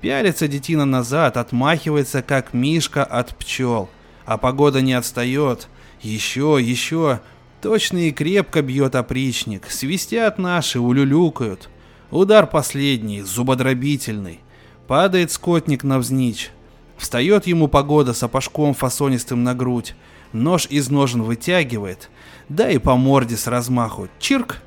Пялится 0.06 0.46
детина 0.46 0.84
назад, 0.84 1.36
отмахивается, 1.36 2.22
как 2.22 2.54
мишка 2.54 3.02
от 3.02 3.34
пчел. 3.34 3.88
А 4.24 4.38
погода 4.38 4.80
не 4.80 4.92
отстает. 4.92 5.66
Еще, 6.00 6.58
еще. 6.62 7.18
Точно 7.60 7.98
и 7.98 8.12
крепко 8.12 8.62
бьет 8.62 8.94
опричник. 8.94 9.68
Свистят 9.68 10.38
наши, 10.38 10.78
улюлюкают. 10.78 11.68
Удар 12.12 12.46
последний, 12.46 13.22
зубодробительный. 13.22 14.38
Падает 14.86 15.32
скотник 15.32 15.82
навзничь. 15.82 16.52
Встает 16.96 17.48
ему 17.48 17.66
погода 17.66 18.14
сапожком 18.14 18.74
фасонистым 18.74 19.42
на 19.42 19.56
грудь. 19.56 19.96
Нож 20.32 20.68
из 20.70 20.88
ножен 20.88 21.24
вытягивает. 21.24 22.10
Да 22.48 22.70
и 22.70 22.78
по 22.78 22.94
морде 22.94 23.36
с 23.36 23.48
размаху. 23.48 24.06
Чирк. 24.20 24.62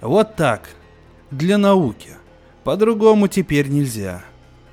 Вот 0.00 0.34
так. 0.36 0.70
Для 1.30 1.58
науки. 1.58 2.12
По-другому 2.64 3.28
теперь 3.28 3.68
нельзя. 3.68 4.24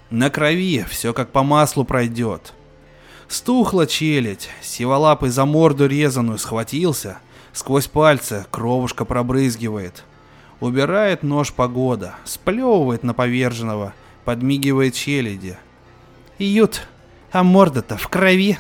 На 0.10 0.30
крови 0.30 0.86
все 0.90 1.14
как 1.14 1.32
по 1.32 1.44
маслу 1.44 1.84
пройдет. 1.84 2.54
Стухла 3.28 3.88
челядь, 3.88 4.50
сиволапый 4.62 5.30
за 5.30 5.46
морду 5.46 5.88
резаную 5.88 6.38
схватился, 6.38 7.18
сквозь 7.54 7.88
пальцы 7.88 8.46
кровушка 8.52 9.04
пробрызгивает. 9.04 10.04
Убирает 10.60 11.24
нож 11.24 11.52
погода, 11.52 12.16
сплевывает 12.24 13.04
на 13.04 13.14
поверженного, 13.14 13.94
подмигивает 14.26 14.94
челяди. 14.94 15.58
Ют, 16.38 16.88
а 17.32 17.44
морда-то 17.44 17.98
в 17.98 18.08
крови. 18.08 18.58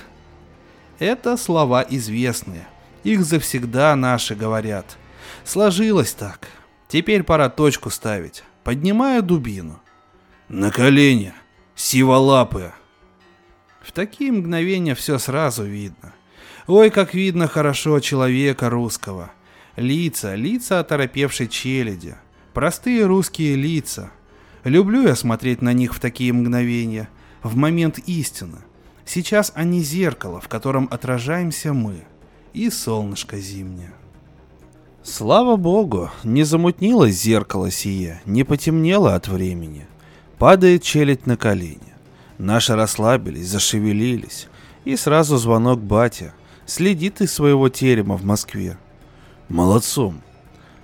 Это 0.97 1.37
слова 1.37 1.85
известные, 1.87 2.67
их 3.03 3.23
завсегда 3.23 3.95
наши 3.95 4.33
говорят. 4.33 4.97
Сложилось 5.43 6.13
так, 6.13 6.47
теперь 6.87 7.23
пора 7.23 7.49
точку 7.49 7.91
ставить. 7.91 8.43
Поднимаю 8.63 9.21
дубину. 9.21 9.79
На 10.49 10.69
колени. 10.69 11.33
Сиволапы. 11.75 12.71
В 13.81 13.91
такие 13.91 14.31
мгновения 14.31 14.93
все 14.93 15.17
сразу 15.17 15.63
видно. 15.63 16.13
Ой, 16.67 16.91
как 16.91 17.15
видно 17.15 17.47
хорошо 17.47 17.99
человека 17.99 18.69
русского. 18.69 19.31
Лица, 19.75 20.35
лица 20.35 20.79
оторопевшей 20.79 21.47
челяди. 21.47 22.15
Простые 22.53 23.07
русские 23.07 23.55
лица. 23.55 24.11
Люблю 24.63 25.07
я 25.07 25.15
смотреть 25.15 25.63
на 25.63 25.73
них 25.73 25.95
в 25.95 25.99
такие 25.99 26.31
мгновения, 26.31 27.09
в 27.41 27.55
момент 27.55 27.97
истины. 27.97 28.59
Сейчас 29.03 29.51
они 29.55 29.81
зеркало, 29.81 30.39
в 30.41 30.47
котором 30.47 30.87
отражаемся 30.91 31.73
мы. 31.73 32.03
И 32.53 32.69
солнышко 32.69 33.39
зимнее. 33.39 33.93
Слава 35.01 35.55
богу, 35.55 36.11
не 36.23 36.43
замутнилось 36.43 37.15
зеркало 37.15 37.71
сие, 37.71 38.21
не 38.25 38.43
потемнело 38.43 39.15
от 39.15 39.27
времени– 39.27 39.87
Падает 40.37 40.83
челядь 40.83 41.25
на 41.25 41.37
колени. 41.37 41.93
Наши 42.37 42.75
расслабились, 42.75 43.47
зашевелились. 43.47 44.47
И 44.83 44.95
сразу 44.95 45.37
звонок 45.37 45.81
батя. 45.81 46.33
Следит 46.65 47.21
из 47.21 47.33
своего 47.33 47.69
терема 47.69 48.17
в 48.17 48.25
Москве. 48.25 48.77
Молодцом. 49.49 50.21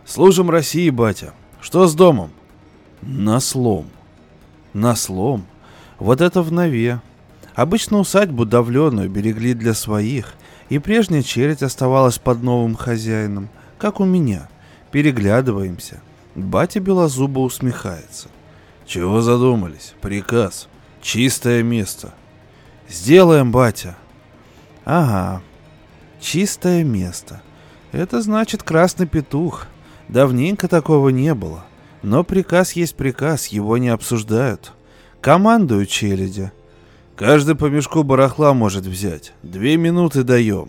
Служим 0.06 0.50
России, 0.50 0.90
батя. 0.90 1.34
Что 1.60 1.88
с 1.88 1.96
домом? 1.96 2.32
На 3.02 3.40
слом. 3.40 3.88
На 4.74 4.96
слом. 4.96 5.46
Вот 6.00 6.22
это 6.22 6.42
в 6.42 6.52
нове. 6.52 7.02
Обычно 7.54 8.00
усадьбу 8.00 8.46
давленную 8.46 9.10
берегли 9.10 9.54
для 9.54 9.74
своих, 9.74 10.34
и 10.70 10.80
прежняя 10.80 11.22
челядь 11.22 11.64
оставалась 11.64 12.18
под 12.18 12.42
новым 12.42 12.76
хозяином, 12.76 13.50
как 13.78 14.00
у 14.00 14.06
меня. 14.06 14.48
Переглядываемся. 14.92 16.02
Батя 16.36 16.80
белозубо 16.80 17.40
усмехается. 17.40 18.30
Чего 18.92 19.22
задумались? 19.22 19.94
Приказ. 20.02 20.68
Чистое 21.02 21.64
место. 21.64 22.14
Сделаем, 22.90 23.50
батя. 23.50 23.96
Ага. 24.84 25.42
Чистое 26.20 26.84
место. 26.84 27.42
Это 27.94 28.22
значит 28.22 28.64
красный 28.64 29.08
петух. 29.08 29.68
Давненько 30.10 30.68
такого 30.68 31.08
не 31.08 31.34
было. 31.34 31.64
Но 32.04 32.26
приказ 32.26 32.74
есть 32.74 32.96
приказ, 32.96 33.48
его 33.48 33.78
не 33.78 33.88
обсуждают. 33.88 34.74
Командую 35.22 35.86
челяди. 35.86 36.52
Каждый 37.16 37.56
по 37.56 37.68
мешку 37.68 38.04
барахла 38.04 38.54
может 38.54 38.86
взять. 38.86 39.32
Две 39.42 39.78
минуты 39.78 40.24
даем. 40.24 40.68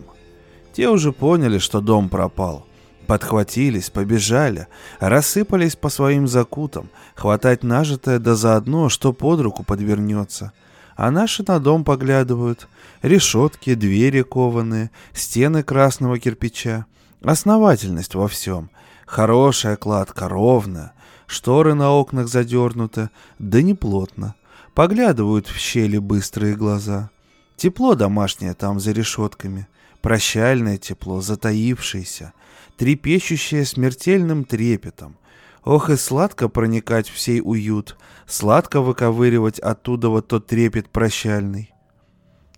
Те 0.72 0.90
уже 0.90 1.10
поняли, 1.10 1.58
что 1.58 1.80
дом 1.80 2.08
пропал. 2.08 2.66
Подхватились, 3.12 3.90
побежали, 3.90 4.68
рассыпались 4.98 5.76
по 5.76 5.90
своим 5.90 6.26
закутам, 6.26 6.88
хватать 7.14 7.62
нажитое 7.62 8.18
да 8.18 8.34
заодно, 8.34 8.88
что 8.88 9.12
под 9.12 9.40
руку 9.40 9.64
подвернется. 9.64 10.54
а 10.96 11.10
наши 11.10 11.44
на 11.46 11.58
дом 11.60 11.84
поглядывают. 11.84 12.68
Решетки, 13.02 13.74
двери 13.74 14.22
кованые, 14.22 14.90
стены 15.12 15.62
красного 15.62 16.18
кирпича. 16.18 16.86
Основательность 17.22 18.14
во 18.14 18.28
всем. 18.28 18.70
Хорошая 19.04 19.76
кладка, 19.76 20.26
ровная. 20.26 20.94
Шторы 21.26 21.74
на 21.74 21.90
окнах 21.92 22.28
задернуты, 22.28 23.10
да 23.38 23.60
не 23.60 23.74
плотно. 23.74 24.36
Поглядывают 24.72 25.48
в 25.48 25.58
щели 25.58 25.98
быстрые 25.98 26.56
глаза. 26.56 27.10
Тепло 27.56 27.94
домашнее 27.94 28.54
там 28.54 28.80
за 28.80 28.92
решетками. 28.92 29.68
Прощальное 30.00 30.78
тепло, 30.78 31.20
затаившееся, 31.20 32.32
трепещущее 32.82 33.64
смертельным 33.64 34.42
трепетом. 34.42 35.16
Ох 35.62 35.88
и 35.88 35.94
сладко 35.94 36.48
проникать 36.48 37.08
в 37.08 37.16
сей 37.16 37.40
уют, 37.40 37.96
сладко 38.26 38.80
выковыривать 38.80 39.60
оттуда 39.60 40.08
вот 40.08 40.26
тот 40.26 40.48
трепет 40.48 40.88
прощальный. 40.88 41.72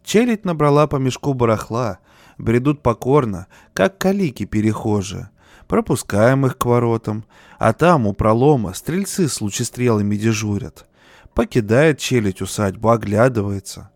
Челядь 0.03 0.47
набрала 0.47 0.87
по 0.87 0.97
мешку 0.97 1.35
барахла, 1.35 1.99
бредут 2.39 2.83
покорно, 2.83 3.49
как 3.75 3.99
калики 3.99 4.47
перехожие. 4.47 5.29
Пропускаем 5.69 6.47
их 6.47 6.57
к 6.57 6.65
воротам, 6.65 7.27
а 7.59 7.75
там 7.75 8.07
у 8.07 8.15
пролома 8.15 8.73
стрельцы 8.73 9.29
с 9.29 9.43
лучестрелами 9.43 10.17
дежурят. 10.17 10.87
Покидает 11.35 11.99
челядь 11.99 12.41
усадьбу, 12.41 12.89
оглядывается. 12.89 13.91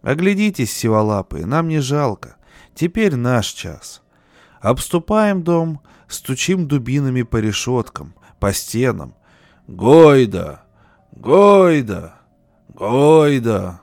Оглядитесь, 0.00 0.72
сиволапые, 0.72 1.44
нам 1.44 1.68
не 1.68 1.80
жалко. 1.80 2.36
Теперь 2.74 3.16
наш 3.16 3.48
час. 3.48 4.00
Обступаем 4.64 5.42
дом, 5.42 5.82
стучим 6.08 6.66
дубинами 6.66 7.20
по 7.20 7.36
решеткам, 7.36 8.14
по 8.40 8.50
стенам. 8.54 9.14
Гойда! 9.68 10.62
Гойда! 11.12 12.14
Гойда! 12.68 13.82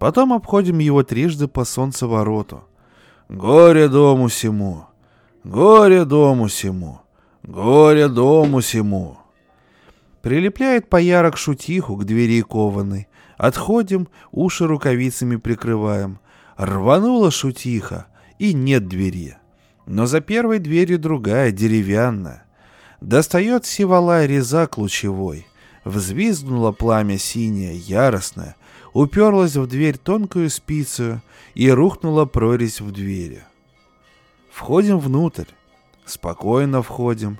Потом 0.00 0.32
обходим 0.32 0.80
его 0.80 1.04
трижды 1.04 1.46
по 1.46 1.64
солнцевороту. 1.64 2.64
Горе 3.28 3.86
дому 3.86 4.28
сему! 4.28 4.86
Горе 5.44 6.04
дому 6.04 6.48
сему! 6.48 7.02
Горе 7.44 8.08
дому 8.08 8.60
сему! 8.60 9.18
Прилепляет 10.20 10.90
поярок 10.90 11.36
шутиху 11.36 11.94
к 11.94 12.04
двери 12.04 12.42
кованой. 12.42 13.06
Отходим, 13.36 14.08
уши 14.32 14.66
рукавицами 14.66 15.36
прикрываем. 15.36 16.18
Рванула 16.56 17.30
шутиха, 17.30 18.06
и 18.40 18.52
нет 18.52 18.88
двери. 18.88 19.36
Но 19.86 20.06
за 20.06 20.20
первой 20.20 20.58
дверью 20.58 20.98
другая, 20.98 21.50
деревянная. 21.50 22.44
Достает 23.00 23.66
сивала 23.66 24.24
резак 24.24 24.78
лучевой. 24.78 25.46
Взвизгнуло 25.84 26.70
пламя 26.70 27.18
синее, 27.18 27.76
яростное, 27.76 28.54
уперлась 28.92 29.56
в 29.56 29.66
дверь 29.66 29.98
тонкую 29.98 30.48
спицу 30.48 31.20
и 31.54 31.68
рухнула 31.70 32.24
прорезь 32.24 32.80
в 32.80 32.92
двери. 32.92 33.42
Входим 34.52 34.98
внутрь. 34.98 35.46
Спокойно 36.04 36.82
входим. 36.82 37.38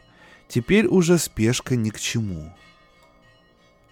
Теперь 0.49 0.87
уже 0.87 1.19
спешка 1.19 1.77
ни 1.77 1.91
к 1.91 2.01
чему. 2.01 2.53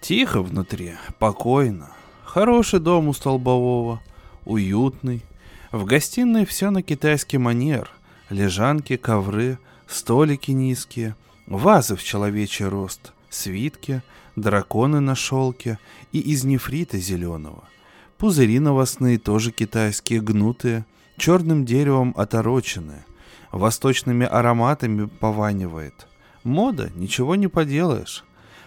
Тихо 0.00 0.42
внутри, 0.42 0.94
покойно. 1.18 1.90
Хороший 2.24 2.80
дом 2.80 3.08
у 3.08 3.12
Столбового, 3.12 4.00
уютный. 4.44 5.22
В 5.70 5.84
гостиной 5.84 6.46
все 6.46 6.70
на 6.70 6.82
китайский 6.82 7.38
манер. 7.38 7.90
Лежанки, 8.30 8.96
ковры, 8.96 9.58
столики 9.88 10.52
низкие, 10.52 11.16
вазы 11.46 11.96
в 11.96 12.02
человечий 12.02 12.64
рост, 12.64 13.12
свитки, 13.28 14.02
драконы 14.36 15.00
на 15.00 15.16
шелке 15.16 15.78
и 16.12 16.20
из 16.20 16.44
нефрита 16.44 16.98
зеленого. 16.98 17.64
Пузыри 18.18 18.60
новостные 18.60 19.18
тоже 19.18 19.50
китайские, 19.50 20.20
гнутые, 20.20 20.84
черным 21.16 21.64
деревом 21.64 22.14
отороченные, 22.16 23.04
восточными 23.50 24.26
ароматами 24.26 25.06
пованивает. 25.06 26.06
Мода, 26.44 26.90
ничего 26.94 27.34
не 27.34 27.48
поделаешь. 27.48 28.24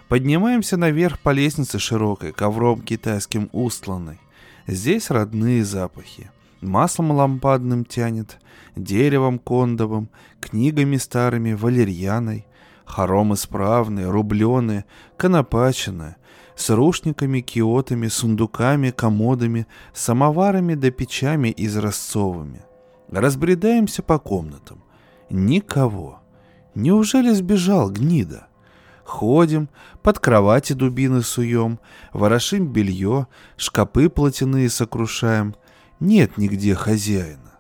Поднимаемся 0.09 0.75
наверх 0.75 1.19
по 1.19 1.29
лестнице 1.29 1.79
широкой, 1.79 2.33
ковром 2.33 2.81
китайским 2.81 3.49
устланной. 3.53 4.19
Здесь 4.67 5.09
родные 5.09 5.63
запахи. 5.63 6.29
Маслом 6.63 7.11
лампадным 7.11 7.83
тянет, 7.83 8.39
деревом 8.75 9.37
кондовым, 9.37 10.09
книгами 10.39 10.95
старыми, 10.97 11.53
валерьяной. 11.53 12.45
Хором 12.85 13.33
исправные, 13.33 14.09
рубленые, 14.09 14.85
конопаченные, 15.17 16.17
с 16.55 16.69
рушниками, 16.69 17.39
киотами, 17.39 18.07
сундуками, 18.07 18.91
комодами, 18.91 19.67
самоварами 19.93 20.75
да 20.75 20.91
печами 20.91 21.53
изразцовыми. 21.55 22.61
Разбредаемся 23.09 24.03
по 24.03 24.19
комнатам. 24.19 24.83
Никого. 25.29 26.19
Неужели 26.75 27.31
сбежал 27.31 27.89
гнида? 27.89 28.47
Ходим, 29.03 29.69
под 30.01 30.19
кровати 30.19 30.73
дубины 30.73 31.21
суем, 31.21 31.79
ворошим 32.13 32.67
белье, 32.67 33.27
шкапы 33.57 34.09
платяные 34.09 34.69
сокрушаем. 34.69 35.55
Нет 36.03 36.37
нигде 36.37 36.75
хозяина. 36.75 37.53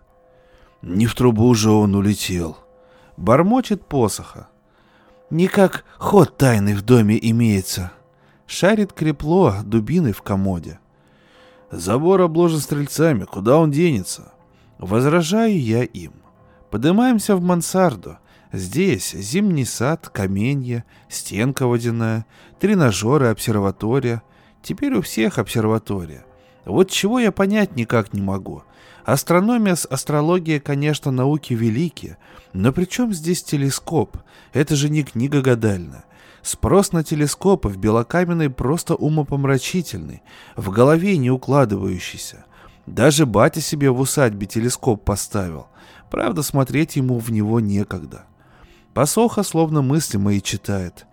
Не 0.81 1.05
в 1.05 1.15
трубу 1.15 1.53
же 1.53 1.71
он 1.71 1.95
улетел. 1.95 2.57
Бормочет 3.15 3.85
посоха. 3.85 4.49
Никак 5.29 5.85
ход 5.97 6.35
тайный 6.35 6.73
в 6.73 6.81
доме 6.81 7.17
имеется. 7.21 7.93
Шарит 8.45 8.91
крепло 8.91 9.55
дубины 9.63 10.11
в 10.11 10.21
комоде. 10.23 10.79
Забор 11.71 12.19
обложен 12.19 12.59
стрельцами, 12.59 13.23
куда 13.23 13.57
он 13.57 13.71
денется? 13.71 14.33
Возражаю 14.77 15.57
я 15.57 15.83
им. 15.83 16.11
Поднимаемся 16.69 17.37
в 17.37 17.41
мансарду. 17.41 18.17
Здесь 18.51 19.13
зимний 19.13 19.63
сад, 19.63 20.09
каменья, 20.09 20.83
стенка 21.07 21.65
водяная, 21.65 22.25
тренажеры, 22.59 23.27
обсерватория. 23.27 24.21
Теперь 24.61 24.95
у 24.95 25.01
всех 25.01 25.37
обсерватория. 25.37 26.25
Вот 26.65 26.89
чего 26.89 27.19
я 27.19 27.31
понять 27.31 27.75
никак 27.75 28.13
не 28.13 28.21
могу. 28.21 28.63
Астрономия 29.03 29.75
с 29.75 29.85
астрологией, 29.85 30.59
конечно, 30.59 31.11
науки 31.11 31.53
великие, 31.53 32.17
но 32.53 32.71
при 32.71 32.85
чем 32.85 33.13
здесь 33.13 33.43
телескоп? 33.43 34.17
Это 34.53 34.75
же 34.75 34.89
не 34.89 35.03
книга 35.03 35.41
гадальная. 35.41 36.05
Спрос 36.41 36.91
на 36.91 37.03
телескопы 37.03 37.69
в 37.69 37.77
белокаменной 37.77 38.49
просто 38.49 38.95
умопомрачительный, 38.95 40.21
в 40.55 40.71
голове 40.71 41.17
не 41.17 41.31
укладывающийся. 41.31 42.45
Даже 42.85 43.25
батя 43.25 43.61
себе 43.61 43.89
в 43.89 43.99
усадьбе 43.99 44.45
телескоп 44.45 45.03
поставил. 45.03 45.67
Правда, 46.09 46.43
смотреть 46.43 46.95
ему 46.97 47.17
в 47.19 47.31
него 47.31 47.59
некогда. 47.59 48.25
Посоха 48.93 49.43
словно 49.43 49.81
мысли 49.81 50.17
мои 50.17 50.41
читает. 50.41 51.07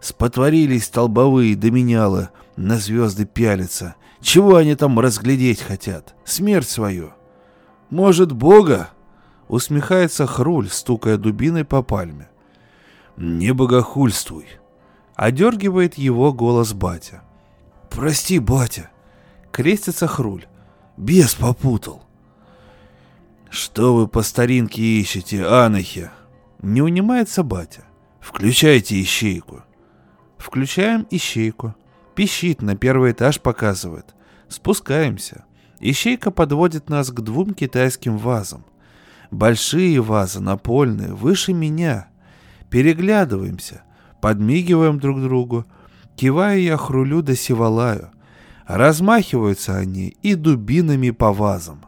Спотворились 0.00 0.86
столбовые 0.86 1.54
доменялы, 1.54 2.30
на 2.56 2.78
звезды 2.78 3.24
пялятся. 3.24 3.94
Чего 4.22 4.54
они 4.56 4.76
там 4.76 4.98
разглядеть 5.00 5.60
хотят? 5.60 6.14
Смерть 6.24 6.68
свою. 6.68 7.12
Может, 7.90 8.32
Бога? 8.32 8.90
Усмехается 9.48 10.26
Хруль, 10.26 10.68
стукая 10.68 11.18
дубиной 11.18 11.64
по 11.64 11.82
пальме. 11.82 12.30
Не 13.16 13.52
богохульствуй. 13.52 14.46
Одергивает 15.16 15.98
его 15.98 16.32
голос 16.32 16.72
батя. 16.72 17.22
Прости, 17.90 18.38
батя. 18.38 18.90
Крестится 19.50 20.06
Хруль. 20.06 20.46
Бес 20.96 21.34
попутал. 21.34 22.02
Что 23.50 23.94
вы 23.94 24.08
по 24.08 24.22
старинке 24.22 24.82
ищете, 24.82 25.44
анахи? 25.44 26.10
Не 26.62 26.80
унимается 26.80 27.42
батя. 27.42 27.84
Включайте 28.20 29.02
ищейку. 29.02 29.64
Включаем 30.38 31.06
ищейку. 31.10 31.74
Пищит, 32.14 32.62
на 32.62 32.76
первый 32.76 33.12
этаж 33.12 33.40
показывает. 33.40 34.14
Спускаемся. 34.48 35.44
Ищейка 35.80 36.30
подводит 36.30 36.88
нас 36.88 37.10
к 37.10 37.20
двум 37.20 37.54
китайским 37.54 38.18
вазам. 38.18 38.64
Большие 39.30 40.00
вазы, 40.00 40.40
напольные, 40.40 41.14
выше 41.14 41.52
меня. 41.52 42.08
Переглядываемся, 42.70 43.82
подмигиваем 44.20 45.00
друг 45.00 45.20
другу. 45.20 45.64
Киваю 46.16 46.62
я 46.62 46.76
хрулю 46.76 47.22
да 47.22 47.34
сивалаю. 47.34 48.10
Размахиваются 48.66 49.76
они 49.76 50.16
и 50.22 50.34
дубинами 50.34 51.10
по 51.10 51.32
вазам. 51.32 51.84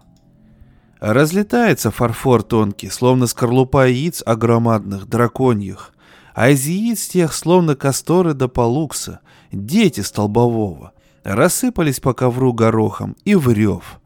Разлетается 1.01 1.91
фарфор 1.91 2.43
тонкий, 2.43 2.89
словно 2.89 3.27
скорлупа 3.27 3.87
яиц 3.87 4.23
огромадных, 4.25 5.07
драконьих, 5.07 5.93
а 6.35 6.49
из 6.49 6.67
яиц 6.67 7.09
тех, 7.09 7.35
словно 7.35 7.77
касторы 7.77 8.33
да 8.33 8.49
полукса, 8.49 9.21
дети 9.55 10.01
столбового, 10.01 10.93
рассыпались 11.23 12.01
по 12.01 12.15
ковру 12.15 12.53
горохом 12.53 13.17
и 13.25 13.35
в 13.35 13.51
рев. 13.53 14.01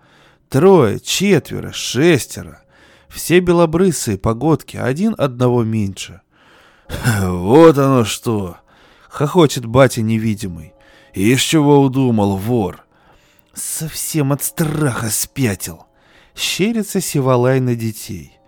Трое, 0.48 1.00
четверо, 1.00 1.72
шестеро. 1.72 2.62
Все 3.08 3.40
белобрысые 3.40 4.18
погодки, 4.18 4.76
один 4.76 5.14
одного 5.18 5.64
меньше. 5.64 6.20
«Вот 7.22 7.78
оно 7.78 8.04
что!»— 8.04 8.56
хохочет 9.08 9.66
батя 9.66 10.02
невидимый. 10.02 10.74
«Из 11.14 11.40
чего 11.40 11.80
удумал 11.80 12.36
вор?» 12.36 12.84
Совсем 13.58 14.32
от 14.32 14.42
страха 14.42 15.10
спятил. 15.10 15.86
Щерится 16.36 17.00
Сивалай 17.00 17.58
на 17.58 17.74
детей. 17.74 18.38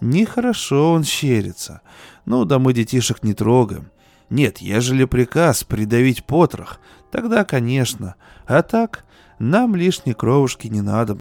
Нехорошо 0.00 0.92
он 0.92 1.04
щерится. 1.04 1.80
Ну 2.26 2.44
да 2.44 2.58
мы 2.58 2.74
детишек 2.74 3.22
не 3.22 3.32
трогаем. 3.32 3.90
Нет, 4.30 4.58
ежели 4.58 5.04
приказ 5.04 5.64
придавить 5.64 6.24
потрох, 6.24 6.80
тогда, 7.10 7.44
конечно. 7.44 8.16
А 8.46 8.62
так, 8.62 9.04
нам 9.38 9.74
лишней 9.74 10.14
кровушки 10.14 10.66
не 10.66 10.82
надо. 10.82 11.18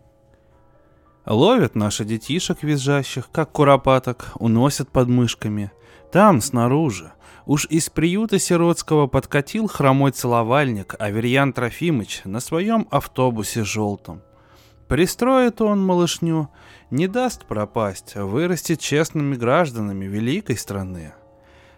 Ловят 1.26 1.76
наши 1.76 2.06
детишек 2.06 2.64
визжащих, 2.64 3.30
как 3.32 3.52
куропаток, 3.52 4.32
уносят 4.36 4.90
под 4.90 5.10
мышками. 5.10 5.72
Там, 6.12 6.40
снаружи, 6.42 7.12
уж 7.46 7.66
из 7.70 7.90
приюта 7.90 8.40
сиротского 8.40 9.08
подкатил 9.08 9.68
хромой 9.68 10.12
целовальник 10.12 10.96
Аверьян 11.00 11.52
Трофимыч 11.52 12.22
на 12.24 12.40
своем 12.40 12.88
автобусе 12.92 13.64
желтом. 13.64 14.22
Пристроит 14.88 15.60
он 15.60 15.86
малышню, 15.86 16.50
не 16.92 17.08
даст 17.08 17.46
пропасть, 17.46 18.16
вырастет 18.16 18.80
честными 18.80 19.36
гражданами 19.36 20.06
великой 20.06 20.58
страны. 20.58 21.14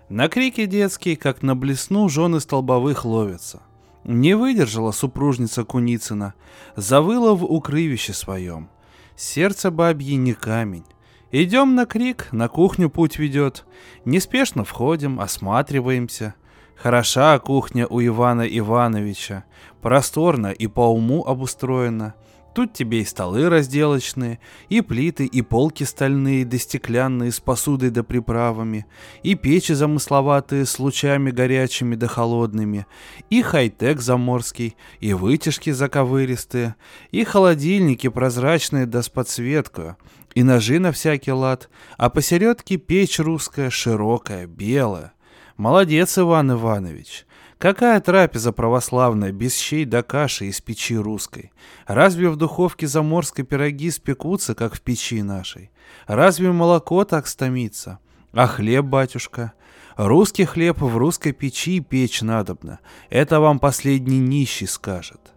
На 0.09 0.27
крики 0.27 0.65
детские, 0.65 1.15
как 1.15 1.43
на 1.43 1.55
блесну, 1.55 2.09
жены 2.09 2.39
столбовых 2.39 3.05
ловятся. 3.05 3.61
Не 4.03 4.35
выдержала 4.35 4.91
супружница 4.91 5.63
Куницына, 5.63 6.33
завыла 6.75 7.35
в 7.35 7.45
укрывище 7.45 8.13
своем. 8.13 8.69
Сердце 9.15 9.69
бабье 9.69 10.15
не 10.15 10.33
камень. 10.33 10.85
Идем 11.31 11.75
на 11.75 11.85
крик, 11.85 12.29
на 12.31 12.47
кухню 12.47 12.89
путь 12.89 13.19
ведет. 13.19 13.65
Неспешно 14.03 14.63
входим, 14.63 15.19
осматриваемся. 15.19 16.33
Хороша 16.75 17.37
кухня 17.37 17.85
у 17.85 18.01
Ивана 18.01 18.47
Ивановича, 18.47 19.43
просторно 19.81 20.47
и 20.47 20.65
по 20.65 20.91
уму 20.91 21.23
обустроена— 21.23 22.15
Тут 22.53 22.73
тебе 22.73 23.01
и 23.01 23.05
столы 23.05 23.47
разделочные, 23.47 24.39
и 24.69 24.81
плиты, 24.81 25.25
и 25.25 25.41
полки 25.41 25.83
стальные 25.83 26.45
да 26.45 26.57
стеклянные 26.57 27.31
с 27.31 27.39
посудой 27.39 27.91
да 27.91 28.03
приправами, 28.03 28.87
и 29.21 29.35
печи 29.35 29.73
замысловатые 29.73 30.65
с 30.65 30.79
лучами 30.79 31.29
горячими 31.29 31.95
да 31.95 32.07
холодными, 32.07 32.87
и 33.29 33.43
хай-тек 33.43 34.01
заморский, 34.01 34.75
и 34.99 35.13
вытяжки 35.13 35.69
заковыристые, 35.69 36.75
и 37.11 37.23
холодильники 37.23 38.09
прозрачные 38.09 38.87
да 38.87 39.03
с 39.03 39.09
подсветкой, 39.09 39.93
и 40.33 40.41
ножи 40.41 40.79
на 40.79 40.91
всякий 40.91 41.31
лад, 41.31 41.69
а 41.97 42.09
посередке 42.09 42.77
печь 42.77 43.19
русская, 43.19 43.69
широкая, 43.69 44.47
белая. 44.47 45.13
Молодец, 45.55 46.17
Иван 46.17 46.53
Иванович. 46.53 47.25
Какая 47.59 47.99
трапеза 47.99 48.53
православная 48.53 49.33
без 49.33 49.57
щей 49.57 49.83
да 49.83 50.01
каши 50.01 50.45
из 50.45 50.61
печи 50.61 50.95
русской? 50.95 51.51
Разве 51.87 52.29
в 52.29 52.37
духовке 52.37 52.87
заморской 52.87 53.43
пироги 53.43 53.91
спекутся, 53.91 54.55
как 54.55 54.75
в 54.75 54.81
печи 54.81 55.21
нашей? 55.21 55.69
Разве 56.07 56.53
молоко 56.53 57.03
так 57.03 57.27
стомится? 57.27 57.99
А 58.31 58.47
хлеб, 58.47 58.85
батюшка? 58.85 59.51
Русский 59.97 60.45
хлеб 60.45 60.79
в 60.79 60.95
русской 60.95 61.33
печи 61.33 61.81
печь 61.81 62.21
надобно. 62.21 62.79
Это 63.09 63.41
вам 63.41 63.59
последний 63.59 64.19
нищий 64.19 64.65
скажет. 64.65 65.33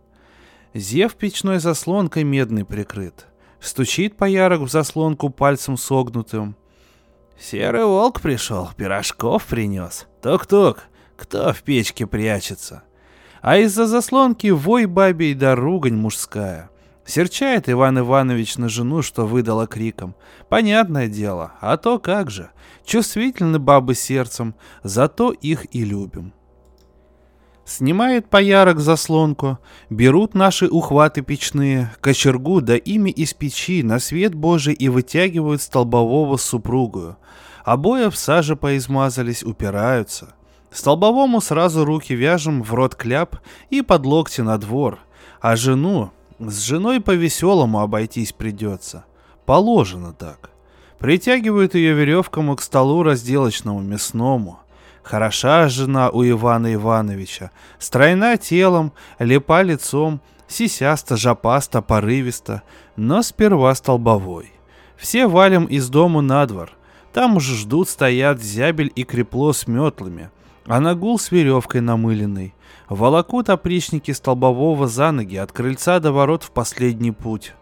Зев 0.75 1.17
печной 1.17 1.59
заслонкой 1.59 2.23
медный 2.23 2.65
прикрыт. 2.65 3.27
Стучит 3.59 4.17
поярок 4.17 4.61
в 4.61 4.69
заслонку 4.69 5.29
пальцем 5.29 5.77
согнутым. 5.77 6.55
Серый 7.37 7.85
волк 7.85 8.21
пришел, 8.21 8.71
пирожков 8.77 9.45
принес. 9.47 10.07
Тук-тук, 10.23 10.85
кто 11.23 11.53
в 11.53 11.63
печке 11.63 12.05
прячется? 12.05 12.83
А 13.43 13.57
из-за 13.59 13.87
заслонки 13.87 14.49
вой 14.49 14.87
бабий 14.87 15.35
да 15.35 15.55
ругань 15.55 15.95
мужская. 15.95 16.69
Серчает 17.05 17.69
Иван 17.71 18.01
Иванович 18.01 18.57
на 18.57 18.69
жену, 18.69 19.03
что 19.03 19.25
выдала 19.25 19.69
криком. 19.69 20.17
Понятное 20.49 21.07
дело, 21.07 21.53
а 21.61 21.77
то 21.77 22.01
как 22.01 22.29
же. 22.29 22.51
Чувствительны 22.85 23.61
бабы 23.61 23.95
сердцем, 23.95 24.57
зато 24.83 25.31
их 25.31 25.73
и 25.73 25.85
любим. 25.85 26.33
Снимает 27.65 28.29
поярок 28.29 28.81
заслонку, 28.81 29.59
берут 29.91 30.35
наши 30.35 30.67
ухваты 30.67 31.23
печные, 31.23 31.93
кочергу 32.01 32.61
да 32.61 32.77
ими 32.77 33.11
из 33.11 33.33
печи 33.33 33.85
на 33.85 34.01
свет 34.01 34.35
Божий 34.35 34.75
и 34.75 34.89
вытягивают 34.89 35.63
столбового 35.63 36.37
с 36.37 36.43
супругою. 36.43 37.17
Обои 37.65 38.11
в 38.11 38.17
саже 38.17 38.57
поизмазались, 38.57 39.45
упираются. 39.45 40.35
Столбовому 40.73 41.43
сразу 41.43 41.85
руки 41.85 42.15
вяжем 42.15 42.63
в 42.63 42.73
рот 42.73 42.95
кляп 42.95 43.37
и 43.69 43.83
под 43.83 44.07
локти 44.07 44.41
на 44.41 44.57
двор. 44.57 45.01
А 45.41 45.55
жену, 45.55 46.13
с 46.39 46.61
женой 46.63 47.01
по-веселому 47.01 47.81
обойтись 47.81 48.33
придется. 48.33 49.05
Положено 49.45 50.15
так. 50.15 50.51
Притягивают 50.99 51.75
ее 51.75 51.93
веревкам 51.93 52.57
к 52.57 52.63
столу 52.63 53.03
разделочному 53.03 53.81
мясному. 53.81 54.61
Хороша 55.03 55.69
жена 55.69 56.11
у 56.11 56.25
Ивана 56.25 56.73
Ивановича, 56.73 57.51
стройна 57.79 58.37
телом, 58.37 58.93
лепа 59.19 59.63
лицом, 59.63 60.21
сисяста, 60.47 61.17
жопаста, 61.17 61.83
порывиста, 61.83 62.63
но 62.95 63.23
сперва 63.23 63.75
столбовой. 63.75 64.53
Все 64.97 65.27
валим 65.27 65.65
из 65.65 65.89
дому 65.89 66.23
на 66.23 66.47
двор. 66.47 66.71
Там 67.13 67.37
уже 67.37 67.57
ждут, 67.57 67.89
стоят 67.89 68.41
зябель 68.41 68.93
и 68.95 69.03
крепло 69.03 69.53
с 69.53 69.67
метлами— 69.67 70.31
а 70.67 70.81
на 70.81 70.95
гул 70.95 71.19
с 71.19 71.31
веревкой 71.31 71.81
намыленной. 71.81 72.55
Волокут 72.89 73.49
опричники 73.49 74.11
столбового 74.11 74.87
за 74.87 75.13
ноги 75.13 75.37
от 75.37 75.53
крыльца 75.53 75.99
до 76.01 76.13
ворот 76.13 76.43
в 76.43 76.51
последний 76.51 77.13
путь. 77.13 77.55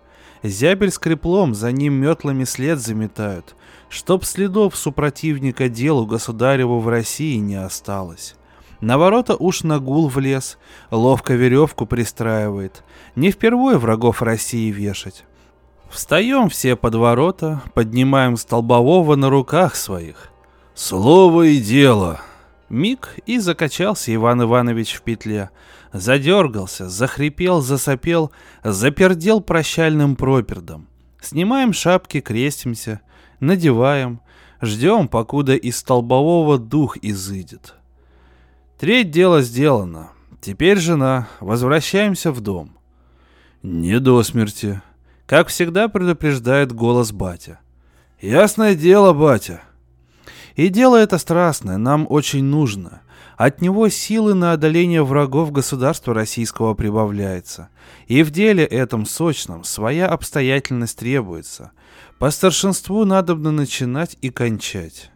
Зябель 0.43 0.91
с 0.91 0.99
креплом 0.99 1.55
за 1.55 1.71
ним 1.71 1.95
метлами 1.95 2.45
след 2.45 2.79
заметают, 2.79 3.55
чтоб 3.89 4.25
следов 4.25 4.77
супротивника 4.77 5.69
делу 5.69 6.07
государеву 6.07 6.81
в 6.81 6.89
России 6.89 7.37
не 7.37 7.57
осталось. 7.57 8.37
На 8.81 8.97
ворота 8.97 9.37
уж 9.37 9.63
на 9.63 9.79
гул 9.79 10.09
влез, 10.09 10.59
ловко 10.91 11.35
веревку 11.35 11.85
пристраивает. 11.85 12.83
Не 13.15 13.31
впервые 13.31 13.77
врагов 13.77 14.23
России 14.23 14.71
вешать. 14.71 15.25
Встаем 15.91 16.49
все 16.49 16.77
под 16.77 16.95
ворота, 16.95 17.63
поднимаем 17.75 18.37
столбового 18.37 19.17
на 19.17 19.29
руках 19.29 19.75
своих. 19.75 20.31
Слово 20.75 21.49
и 21.49 21.59
дело, 21.59 22.21
Миг 22.71 23.19
и 23.27 23.39
закачался 23.39 24.15
Иван 24.15 24.43
Иванович 24.45 24.95
в 24.95 25.03
петле. 25.03 25.51
Задергался, 25.93 26.89
захрипел, 26.89 27.61
засопел, 27.61 28.31
запердел 28.63 29.41
прощальным 29.41 30.15
пропердом. 30.15 30.87
Снимаем 31.21 31.73
шапки, 31.73 32.21
крестимся, 32.21 33.01
надеваем, 33.41 34.21
ждем, 34.63 35.09
покуда 35.09 35.57
из 35.57 35.79
столбового 35.79 36.59
дух 36.59 36.97
изыдет. 37.03 37.75
Треть 38.79 39.11
дела 39.11 39.43
сделано. 39.43 40.11
Теперь 40.41 40.79
жена, 40.79 41.29
возвращаемся 41.41 42.31
в 42.31 42.41
дом. 42.41 42.79
Не 43.65 43.99
до 43.99 44.23
смерти. 44.23 44.81
Как 45.27 45.49
всегда 45.49 45.89
предупреждает 45.89 46.73
голос 46.73 47.11
батя. 47.13 47.59
Ясное 48.21 48.75
дело, 48.75 49.13
батя, 49.13 49.61
и 50.61 50.69
дело 50.69 50.97
это 50.97 51.17
страстное, 51.17 51.79
нам 51.79 52.07
очень 52.11 52.45
нужно. 52.45 53.01
От 53.39 53.63
него 53.63 53.89
силы 53.89 54.35
на 54.35 54.53
одоление 54.53 55.03
врагов 55.03 55.53
государства 55.53 56.13
российского 56.13 56.75
прибавляется. 56.75 57.71
И 58.09 58.23
в 58.23 58.31
деле 58.31 58.67
этом 58.67 59.07
сочном 59.07 59.65
своя 59.65 60.07
обстоятельность 60.07 60.99
требуется. 60.99 61.71
По 62.19 62.31
старшинству 62.31 63.07
надобно 63.07 63.51
начинать 63.51 64.19
и 64.21 64.29
кончать. 64.29 65.11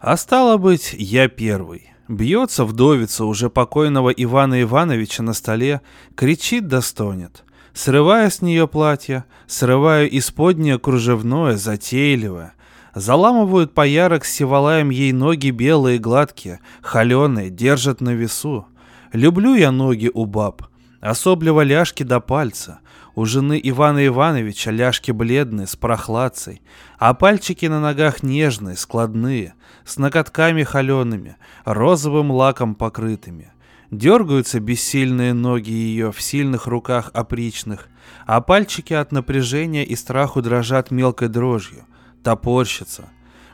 А 0.00 0.16
стало 0.16 0.56
быть, 0.56 0.96
я 0.98 1.28
первый. 1.28 1.92
Бьется 2.08 2.64
вдовица 2.64 3.26
уже 3.26 3.50
покойного 3.50 4.10
Ивана 4.10 4.60
Ивановича 4.62 5.22
на 5.22 5.34
столе, 5.34 5.80
кричит 6.16 6.66
да 6.66 6.82
стонет. 6.82 7.44
Срывая 7.72 8.30
с 8.30 8.42
нее 8.42 8.66
платье, 8.66 9.26
срываю 9.46 10.08
исподнее 10.18 10.80
кружевное, 10.80 11.56
затейливое, 11.56 12.53
Заламывают 12.94 13.74
поярок 13.74 14.24
с 14.24 14.32
сивалаем 14.32 14.90
ей 14.90 15.12
ноги 15.12 15.50
белые, 15.50 15.98
гладкие, 15.98 16.60
холеные, 16.80 17.50
держат 17.50 18.00
на 18.00 18.10
весу. 18.10 18.68
Люблю 19.12 19.54
я 19.56 19.72
ноги 19.72 20.10
у 20.14 20.26
баб, 20.26 20.62
особливо 21.00 21.62
ляжки 21.62 22.04
до 22.04 22.20
пальца. 22.20 22.78
У 23.16 23.24
жены 23.24 23.60
Ивана 23.62 24.06
Ивановича 24.06 24.70
ляжки 24.70 25.10
бледные, 25.10 25.66
с 25.66 25.74
прохладцей, 25.76 26.62
а 26.98 27.14
пальчики 27.14 27.66
на 27.66 27.80
ногах 27.80 28.22
нежные, 28.22 28.76
складные, 28.76 29.54
с 29.84 29.98
ноготками 29.98 30.62
холеными, 30.62 31.36
розовым 31.64 32.30
лаком 32.30 32.76
покрытыми. 32.76 33.52
Дергаются 33.90 34.60
бессильные 34.60 35.32
ноги 35.32 35.70
ее 35.70 36.10
в 36.10 36.20
сильных 36.20 36.66
руках 36.66 37.10
опричных, 37.12 37.88
а 38.26 38.40
пальчики 38.40 38.94
от 38.94 39.12
напряжения 39.12 39.84
и 39.84 39.94
страху 39.96 40.42
дрожат 40.42 40.90
мелкой 40.90 41.28
дрожью 41.28 41.84
топорщится. 42.24 43.04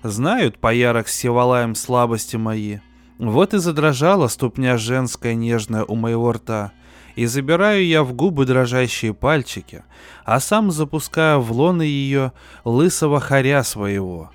Знают 0.03 0.59
поярок 0.59 1.09
с 1.09 1.15
севалаем 1.15 1.75
слабости 1.75 2.37
мои. 2.37 2.79
Вот 3.19 3.53
и 3.53 3.59
задрожала 3.59 4.29
ступня 4.29 4.79
женская 4.79 5.35
нежная 5.35 5.85
у 5.85 5.95
моего 5.95 6.33
рта. 6.33 6.73
и 7.17 7.27
забираю 7.27 7.85
я 7.85 8.03
в 8.03 8.15
губы 8.15 8.47
дрожащие 8.47 9.13
пальчики, 9.13 9.83
а 10.25 10.41
сам 10.41 10.71
запускаю 10.71 11.41
в 11.43 11.53
лоны 11.53 11.83
ее 11.83 12.33
лысого 12.65 13.21
хоря 13.21 13.63
своего. 13.65 14.31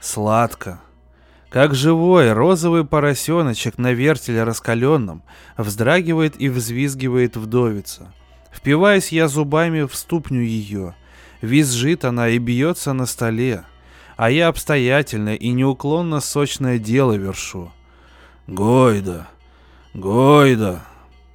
Сладко. 0.00 0.80
Как 1.50 1.74
живой 1.74 2.32
розовый 2.32 2.84
поросеночек 2.86 3.76
на 3.76 3.92
вертеле 3.92 4.44
раскаленном 4.44 5.22
вздрагивает 5.58 6.40
и 6.40 6.48
взвизгивает 6.48 7.36
вдовица. 7.36 8.14
Впиваюсь 8.52 9.10
я 9.10 9.26
зубами 9.26 9.82
в 9.82 9.94
ступню 9.94 10.40
ее. 10.42 10.94
Визжит 11.42 12.04
она 12.04 12.28
и 12.28 12.38
бьется 12.38 12.92
на 12.92 13.06
столе. 13.06 13.64
А 14.20 14.30
я 14.30 14.48
обстоятельно 14.48 15.34
и 15.34 15.48
неуклонно 15.48 16.20
сочное 16.20 16.78
дело 16.78 17.14
вершу. 17.14 17.72
Гойда, 18.46 19.26
Гойда, 19.94 20.82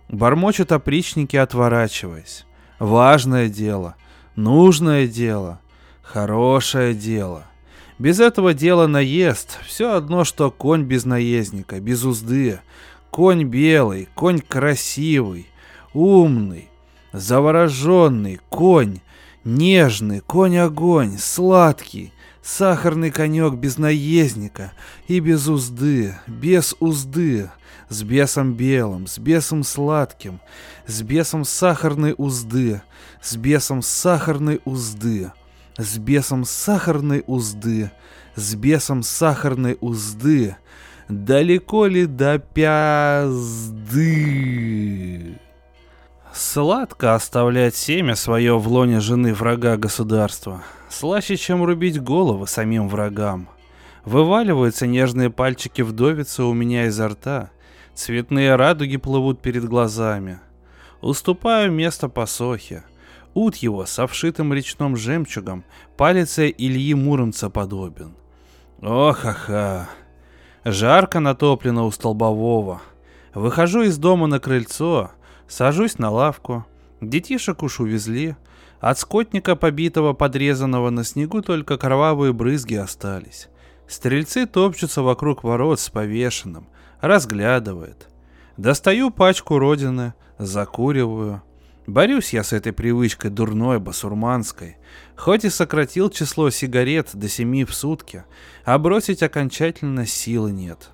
Бормочут 0.07 0.71
опричники, 0.71 1.35
отворачиваясь. 1.35 2.45
Важное 2.77 3.49
дело, 3.49 3.95
нужное 4.35 5.07
дело, 5.07 5.59
хорошее 6.03 6.93
дело. 6.93 7.45
Без 7.97 8.19
этого 8.19 8.53
дела 8.53 8.85
наезд, 8.85 9.57
все 9.65 9.95
одно, 9.95 10.23
что 10.23 10.51
конь 10.51 10.83
без 10.83 11.05
наездника, 11.05 11.79
без 11.79 12.03
узды. 12.03 12.59
Конь 13.09 13.45
белый, 13.45 14.09
конь 14.13 14.41
красивый, 14.41 15.47
умный, 15.91 16.69
завороженный, 17.13 18.39
конь, 18.49 18.99
нежный, 19.43 20.19
конь-огонь, 20.19 21.17
сладкий, 21.17 22.13
сахарный 22.45 23.09
конек 23.09 23.55
без 23.55 23.79
наездника 23.79 24.71
и 25.07 25.19
без 25.19 25.47
узды, 25.47 26.15
без 26.27 26.75
узды, 26.79 27.49
с 27.89 28.03
бесом 28.03 28.53
белым, 28.53 29.07
с 29.07 29.17
бесом 29.17 29.63
сладким, 29.63 30.39
с 30.85 31.01
бесом 31.01 31.43
сахарной 31.43 32.13
узды, 32.15 32.83
с 33.19 33.35
бесом 33.35 33.81
сахарной 33.81 34.61
узды, 34.63 35.31
с 35.77 35.97
бесом 35.97 36.45
сахарной 36.45 37.23
узды, 37.25 37.89
с 38.35 38.53
бесом 38.53 39.01
сахарной 39.01 39.79
узды, 39.81 40.55
далеко 41.09 41.87
ли 41.87 42.05
до 42.05 42.37
пязды? 42.37 43.25
Сладко 46.31 47.15
оставлять 47.15 47.75
семя 47.75 48.13
свое 48.15 48.59
в 48.59 48.67
лоне 48.67 48.99
жены 48.99 49.33
врага 49.33 49.77
государства. 49.77 50.61
Слаще, 50.97 51.35
чем 51.35 51.65
рубить 51.65 52.01
головы 52.01 52.47
самим 52.47 52.87
врагам. 52.87 53.49
Вываливаются 54.05 54.87
нежные 54.87 55.29
пальчики 55.29 55.81
вдовицы 55.81 56.43
у 56.43 56.53
меня 56.53 56.85
изо 56.85 57.09
рта, 57.09 57.49
Цветные 57.93 58.55
радуги 58.55 58.95
плывут 58.95 59.41
перед 59.41 59.65
глазами. 59.65 60.39
Уступаю 61.01 61.69
место 61.69 62.07
посохе. 62.07 62.85
Ут 63.33 63.57
его 63.57 63.85
с 63.85 63.99
овшитым 63.99 64.53
речным 64.53 64.95
жемчугом 64.95 65.65
палец 65.97 66.39
Ильи 66.39 66.93
Муромца 66.93 67.49
подобен. 67.49 68.15
Ох-ха-ха. 68.81 69.89
Жарко 70.63 71.19
натоплено 71.19 71.87
у 71.87 71.91
столбового. 71.91 72.81
Выхожу 73.33 73.81
из 73.81 73.97
дома 73.97 74.27
на 74.27 74.39
крыльцо, 74.39 75.11
сажусь 75.45 75.99
на 75.99 76.09
лавку. 76.09 76.65
Детишек 77.01 77.63
уж 77.63 77.81
увезли. 77.81 78.37
От 78.85 78.99
скотника, 78.99 79.55
побитого, 79.55 80.13
подрезанного 80.13 80.91
на 80.91 81.03
снегу, 81.03 81.41
только 81.41 81.75
кровавые 81.75 82.33
брызги 82.33 82.75
остались. 82.75 83.49
Стрельцы 83.87 84.45
топчутся 84.45 85.01
вокруг 85.01 85.43
ворот 85.43 85.79
с 85.79 85.89
повешенным, 85.89 86.67
разглядывает. 87.01 88.07
Достаю 88.57 89.09
пачку 89.09 89.57
родины, 89.57 90.13
закуриваю. 90.37 91.41
Борюсь 91.87 92.31
я 92.31 92.43
с 92.43 92.53
этой 92.53 92.73
привычкой 92.73 93.31
дурной 93.31 93.79
басурманской. 93.79 94.77
Хоть 95.15 95.45
и 95.45 95.49
сократил 95.49 96.11
число 96.11 96.51
сигарет 96.51 97.09
до 97.13 97.27
семи 97.27 97.65
в 97.65 97.73
сутки, 97.73 98.23
а 98.65 98.77
бросить 98.77 99.23
окончательно 99.23 100.05
силы 100.05 100.51
нет. 100.51 100.91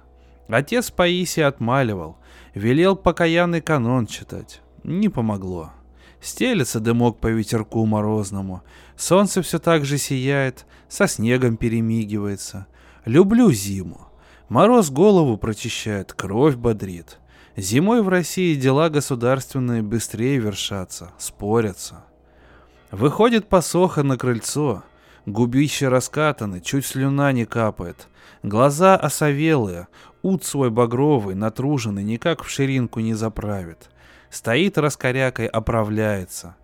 Отец 0.48 0.92
Паисий 0.92 1.44
отмаливал, 1.44 2.20
велел 2.56 2.96
покаянный 2.96 3.60
канон 3.60 4.08
читать. 4.08 4.62
Не 4.86 5.10
помогло. 5.10 5.74
Стелется 6.22 6.80
дымок 6.80 7.20
по 7.20 7.28
ветерку 7.28 7.86
морозному. 7.86 8.62
Солнце 8.96 9.42
все 9.42 9.58
так 9.58 9.86
же 9.86 9.98
сияет, 9.98 10.66
со 10.88 11.08
снегом 11.08 11.58
перемигивается. 11.58 12.68
Люблю 13.06 13.52
зиму. 13.52 14.08
Мороз 14.48 14.92
голову 14.92 15.38
прочищает, 15.38 16.14
кровь 16.14 16.56
бодрит. 16.56 17.18
Зимой 17.58 18.04
в 18.04 18.10
России 18.10 18.56
дела 18.56 18.90
государственные 18.90 19.82
быстрее 19.82 20.38
вершатся, 20.38 21.12
спорятся. 21.18 22.06
Выходит 22.92 23.48
посоха 23.48 24.04
на 24.04 24.18
крыльцо, 24.18 24.84
губище 25.26 25.88
раскатаны, 25.88 26.62
чуть 26.62 26.86
слюна 26.86 27.32
не 27.32 27.46
капает. 27.46 28.08
Глаза 28.44 28.96
осовелые, 28.96 29.88
ут 30.22 30.44
свой 30.44 30.70
багровый, 30.70 31.36
натруженный, 31.36 32.04
никак 32.04 32.44
в 32.44 32.50
ширинку 32.50 33.00
не 33.00 33.14
заправит. 33.14 33.90
Стоит 34.32 34.80
раскорякой, 34.80 35.46
оправляется. 35.46 36.56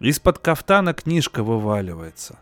Из-под 0.00 0.38
кафтана 0.38 0.94
книжка 0.94 1.42
вываливается. 1.42 2.38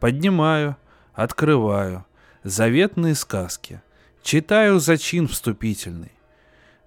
Поднимаю, 0.00 0.76
открываю. 1.14 2.04
Заветные 2.42 3.14
сказки— 3.14 3.80
Читаю 4.24 4.80
зачин 4.80 5.28
вступительный. 5.28 6.12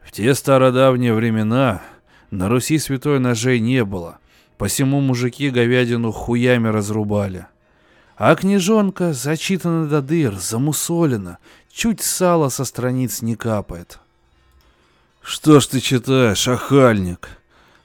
В 0.03 0.11
те 0.11 0.33
стародавние 0.33 1.13
времена 1.13 1.83
на 2.31 2.49
Руси 2.49 2.79
святой 2.79 3.19
ножей 3.19 3.59
не 3.59 3.85
было, 3.85 4.17
посему 4.57 5.01
мужики 5.01 5.51
говядину 5.51 6.11
хуями 6.11 6.67
разрубали. 6.67 7.45
А 8.15 8.35
книжонка 8.35 9.13
зачитана 9.13 9.87
до 9.87 10.01
дыр, 10.01 10.33
замусолена, 10.33 11.37
чуть 11.71 12.01
сало 12.01 12.49
со 12.49 12.65
страниц 12.65 13.21
не 13.21 13.35
капает. 13.35 13.99
«Что 15.29 15.59
ж 15.59 15.67
ты 15.67 15.81
читаешь, 15.81 16.47
охальник?» 16.47 17.27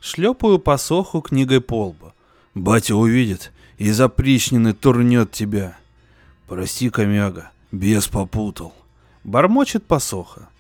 Шлепаю 0.01 0.61
посоху 0.61 1.21
книгой 1.21 1.61
полба. 1.61 2.15
«Батя 2.55 2.95
увидит 2.95 3.51
и 3.79 3.91
запричненный 3.91 4.75
турнет 4.75 5.33
тебя». 5.33 5.77
«Прости, 6.47 6.89
комяга, 6.89 7.51
бес 7.73 8.07
попутал». 8.07 8.73
Бормочет 9.25 9.85
посоха. 9.85 10.51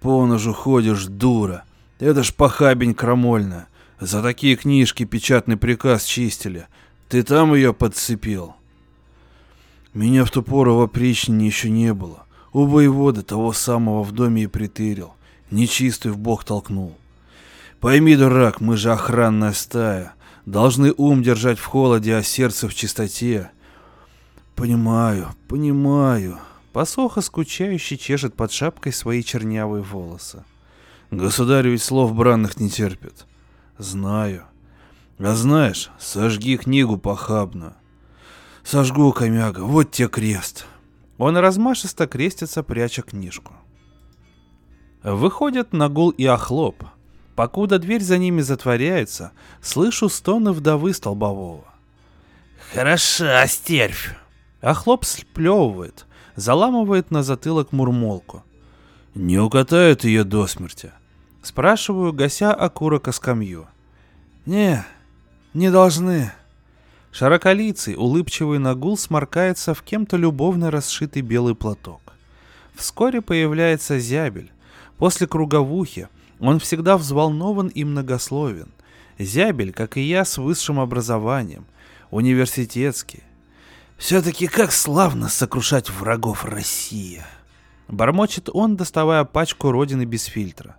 По 0.00 0.24
ножу 0.24 0.54
ходишь, 0.54 1.04
дура. 1.04 1.64
Это 1.98 2.22
ж 2.22 2.32
похабень 2.32 2.94
крамольная. 2.94 3.68
За 4.00 4.22
такие 4.22 4.56
книжки 4.56 5.04
печатный 5.04 5.58
приказ 5.58 6.04
чистили. 6.04 6.66
Ты 7.10 7.24
там 7.24 7.54
ее 7.54 7.74
подцепил? 7.74 8.54
Меня 9.92 10.24
в 10.24 10.30
ту 10.30 10.42
пору 10.42 10.76
в 10.76 10.80
опричнине 10.80 11.46
еще 11.46 11.68
не 11.68 11.92
было. 11.92 12.24
У 12.54 12.64
воевода 12.64 13.22
того 13.22 13.52
самого 13.52 14.02
в 14.02 14.12
доме 14.12 14.44
и 14.44 14.46
притырил. 14.46 15.12
Нечистый 15.52 16.12
в 16.12 16.18
бок 16.18 16.44
толкнул. 16.44 16.96
Пойми, 17.78 18.16
дурак, 18.16 18.62
мы 18.62 18.78
же 18.78 18.90
охранная 18.90 19.52
стая. 19.52 20.14
Должны 20.46 20.94
ум 20.96 21.22
держать 21.22 21.58
в 21.58 21.66
холоде, 21.66 22.16
а 22.16 22.22
сердце 22.22 22.68
в 22.68 22.74
чистоте. 22.74 23.50
Понимаю, 24.56 25.28
понимаю. 25.48 26.38
Посоха 26.72 27.20
скучающе 27.20 27.98
чешет 27.98 28.34
под 28.34 28.50
шапкой 28.50 28.94
свои 28.94 29.22
чернявые 29.22 29.82
волосы. 29.82 30.42
Государь 31.10 31.68
ведь 31.68 31.82
слов 31.82 32.14
бранных 32.14 32.58
не 32.58 32.70
терпит. 32.70 33.26
Знаю. 33.76 34.44
А 35.18 35.34
знаешь, 35.34 35.90
сожги 35.98 36.56
книгу 36.56 36.96
похабно. 36.96 37.76
Сожгу, 38.64 39.12
комяга, 39.12 39.60
вот 39.60 39.90
тебе 39.90 40.08
крест. 40.08 40.64
Он 41.18 41.36
размашисто 41.36 42.06
крестится, 42.06 42.62
пряча 42.62 43.02
книжку. 43.02 43.52
Выходят 45.02 45.72
Нагул 45.72 46.10
и 46.10 46.24
Охлоп. 46.24 46.84
Покуда 47.34 47.78
дверь 47.78 48.02
за 48.02 48.18
ними 48.18 48.40
затворяется, 48.40 49.32
слышу 49.60 50.08
стоны 50.08 50.52
вдовы 50.52 50.92
столбового. 50.92 51.64
«Хороша, 52.72 53.46
стервь!» 53.46 54.14
Охлоп 54.60 55.04
сплевывает, 55.04 56.06
заламывает 56.36 57.10
на 57.10 57.22
затылок 57.22 57.72
мурмолку. 57.72 58.44
«Не 59.14 59.38
укатают 59.38 60.04
ее 60.04 60.24
до 60.24 60.46
смерти?» 60.46 60.92
Спрашиваю, 61.42 62.12
гася 62.12 62.54
окурок 62.54 63.08
о 63.08 63.12
скамью. 63.12 63.66
«Не, 64.46 64.84
не 65.52 65.70
должны». 65.72 66.30
Широколицый, 67.10 67.96
улыбчивый 67.96 68.58
нагул 68.60 68.96
сморкается 68.96 69.74
в 69.74 69.82
кем-то 69.82 70.16
любовно 70.16 70.70
расшитый 70.70 71.22
белый 71.22 71.56
платок. 71.56 72.00
Вскоре 72.74 73.20
появляется 73.20 73.98
зябель. 73.98 74.51
После 75.02 75.26
круговухи 75.26 76.06
он 76.38 76.60
всегда 76.60 76.96
взволнован 76.96 77.66
и 77.66 77.82
многословен. 77.82 78.68
Зябель, 79.18 79.72
как 79.72 79.96
и 79.96 80.00
я, 80.00 80.24
с 80.24 80.38
высшим 80.38 80.78
образованием, 80.78 81.66
университетский, 82.12 83.24
все-таки 83.98 84.46
как 84.46 84.70
славно 84.70 85.28
сокрушать 85.28 85.90
врагов 85.90 86.44
России. 86.44 87.20
Бормочет 87.88 88.48
он, 88.52 88.76
доставая 88.76 89.24
пачку 89.24 89.72
родины 89.72 90.04
без 90.04 90.26
фильтра. 90.26 90.76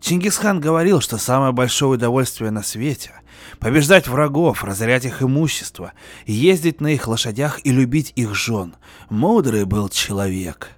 Чингисхан 0.00 0.60
говорил, 0.60 1.00
что 1.00 1.16
самое 1.16 1.52
большое 1.52 1.92
удовольствие 1.92 2.50
на 2.50 2.62
свете— 2.62 3.12
побеждать 3.58 4.06
врагов, 4.06 4.64
разорять 4.64 5.06
их 5.06 5.22
имущество, 5.22 5.94
ездить 6.26 6.82
на 6.82 6.88
их 6.88 7.08
лошадях 7.08 7.64
и 7.64 7.72
любить 7.72 8.12
их 8.16 8.34
жен. 8.34 8.74
Мудрый 9.08 9.64
был 9.64 9.88
человек. 9.88 10.76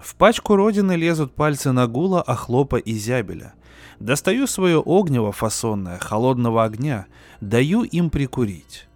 В 0.00 0.14
пачку 0.14 0.56
родины 0.56 0.96
лезут 0.96 1.34
пальцы 1.34 1.72
Нагула, 1.72 2.22
Охлопа 2.22 2.76
и 2.76 2.94
Зябеля. 2.94 3.52
Достаю 3.98 4.46
свое 4.46 4.82
огнево 4.84 5.30
фасонное, 5.30 5.98
холодного 5.98 6.64
огня, 6.64 7.06
даю 7.42 7.82
им 7.82 8.08
прикурить. 8.08 8.88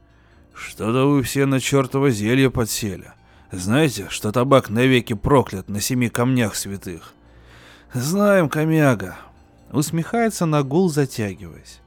Что-то 0.54 1.06
вы 1.10 1.22
все 1.22 1.44
на 1.44 1.60
чертово 1.60 2.10
зелье 2.10 2.50
подсели. 2.50 3.12
Знаете, 3.52 4.06
что 4.08 4.32
табак 4.32 4.70
навеки 4.70 5.12
проклят 5.12 5.68
на 5.68 5.80
семи 5.80 6.08
камнях 6.08 6.54
святых? 6.54 7.12
Знаем, 7.92 8.48
комяга. 8.48 9.16
Усмехается 9.72 10.46
Нагул, 10.46 10.88
затягиваясь. 10.88 11.80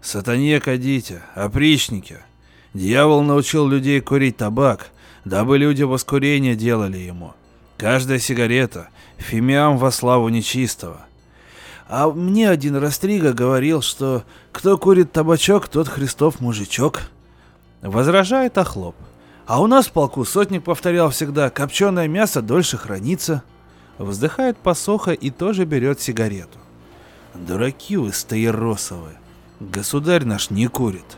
Сатане 0.00 0.60
кадите, 0.60 1.22
опричники. 1.34 2.18
Дьявол 2.74 3.22
научил 3.22 3.66
людей 3.66 4.00
курить 4.00 4.36
табак, 4.36 4.90
дабы 5.24 5.58
люди 5.58 5.82
воскурение 5.82 6.54
делали 6.54 6.98
ему. 6.98 7.34
Каждая 7.82 8.20
сигарета— 8.20 8.90
фимиам 9.18 9.76
во 9.76 9.90
славу 9.90 10.28
нечистого. 10.28 11.00
А 11.88 12.08
мне 12.08 12.48
один 12.48 12.76
Растрига 12.76 13.32
говорил, 13.32 13.82
что 13.82 14.22
кто 14.52 14.78
курит 14.78 15.10
табачок, 15.10 15.66
тот 15.66 15.88
Христов 15.88 16.38
мужичок. 16.38 17.00
Возражает 17.80 18.56
Охлоп. 18.56 18.94
А 19.46 19.60
у 19.60 19.66
нас 19.66 19.88
в 19.88 19.90
полку 19.90 20.24
сотник 20.24 20.62
повторял 20.62 21.10
всегда, 21.10 21.50
копченое 21.50 22.06
мясо 22.06 22.40
дольше 22.40 22.78
хранится. 22.78 23.42
Вздыхает 23.98 24.56
посоха 24.58 25.10
и 25.10 25.30
тоже 25.30 25.64
берет 25.64 26.00
сигарету. 26.00 26.60
Дураки 27.34 27.96
вы 27.96 28.12
стаиросовые. 28.12 29.18
Государь 29.58 30.24
наш 30.24 30.50
не 30.50 30.68
курит. 30.68 31.16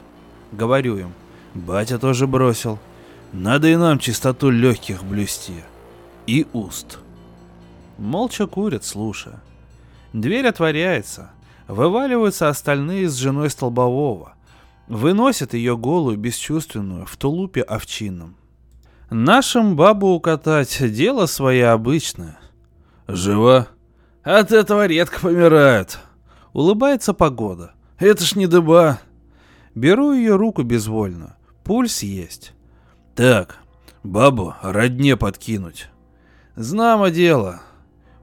Говорю 0.51 0.97
им. 0.97 1.13
Батя 1.53 1.99
тоже 1.99 2.27
бросил. 2.27 2.79
Надо 3.35 3.69
и 3.69 3.77
нам 3.77 3.99
чистоту 3.99 4.49
легких 4.49 5.05
блюсти. 5.05 5.63
И 6.27 6.47
уст. 6.53 6.99
Молча 7.99 8.47
курят, 8.47 8.85
слушая. 8.85 9.43
Дверь 10.13 10.47
отворяется. 10.47 11.31
Вываливаются 11.69 12.49
остальные 12.49 13.09
с 13.09 13.15
женой 13.15 13.51
столбового. 13.51 14.35
Выносят 14.87 15.55
ее 15.55 15.77
голую, 15.77 16.19
бесчувственную, 16.19 17.07
в 17.07 17.17
тулупе 17.17 17.63
овчинном. 17.63 18.37
Нашим 19.11 19.77
бабу 19.77 20.09
укатать— 20.09 20.77
дело 20.81 21.27
свое 21.27 21.69
обычное. 21.69 22.39
Жива? 23.07 23.69
От 24.23 24.53
этого 24.53 24.87
редко 24.87 25.21
помирают. 25.21 25.99
Улыбается 26.53 27.13
погода. 27.13 27.73
Это 27.99 28.25
ж 28.25 28.35
не 28.37 28.47
дыба. 28.47 28.99
Беру 29.75 30.13
ее 30.13 30.37
руку 30.37 30.63
безвольно. 30.63 31.37
Пульс 31.65 32.03
есть. 32.03 32.55
Так, 33.15 33.59
бабу 34.03 34.55
родне 34.63 35.17
подкинуть. 35.17 35.89
Знамо 36.57 37.11
дело. 37.11 37.63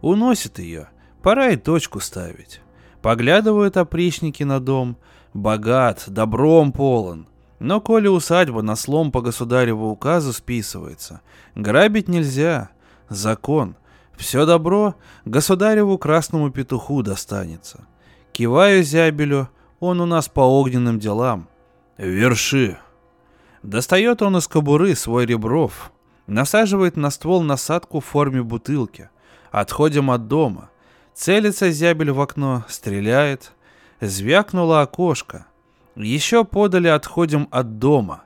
Уносит 0.01 0.59
ее. 0.59 0.89
Пора 1.21 1.49
и 1.49 1.57
точку 1.57 1.99
ставить. 1.99 2.61
Поглядывают 3.01 3.77
опричники 3.77 4.43
на 4.43 4.59
дом. 4.59 4.97
Богат, 5.33 6.03
добром 6.07 6.71
полон. 6.71 7.27
Но 7.59 7.79
коли 7.79 8.07
усадьба 8.07 8.61
на 8.61 8.75
слом 8.75 9.11
по 9.11 9.21
государеву 9.21 9.89
указу 9.89 10.33
списывается, 10.33 11.21
грабить 11.55 12.07
нельзя. 12.07 12.71
Закон. 13.07 13.75
Все 14.17 14.45
добро 14.45 14.95
государеву 15.25 15.97
красному 15.97 16.51
петуху 16.51 17.03
достанется. 17.03 17.85
Киваю 18.31 18.83
зябелю, 18.83 19.49
он 19.79 19.99
у 20.01 20.05
нас 20.05 20.27
по 20.27 20.41
огненным 20.41 20.99
делам. 20.99 21.47
Верши. 21.97 22.77
Достает 23.61 24.21
он 24.21 24.37
из 24.37 24.47
кобуры 24.47 24.95
свой 24.95 25.25
ребров, 25.25 25.91
насаживает 26.31 26.95
на 26.95 27.09
ствол 27.11 27.43
насадку 27.43 27.99
в 27.99 28.05
форме 28.05 28.41
бутылки. 28.41 29.09
Отходим 29.51 30.09
от 30.09 30.27
дома. 30.27 30.69
Целится 31.13 31.71
зябель 31.71 32.11
в 32.11 32.21
окно, 32.21 32.63
стреляет. 32.69 33.51
Звякнуло 33.99 34.81
окошко. 34.81 35.45
Еще 35.95 36.45
подали 36.45 36.87
отходим 36.87 37.47
от 37.51 37.79
дома. 37.79 38.23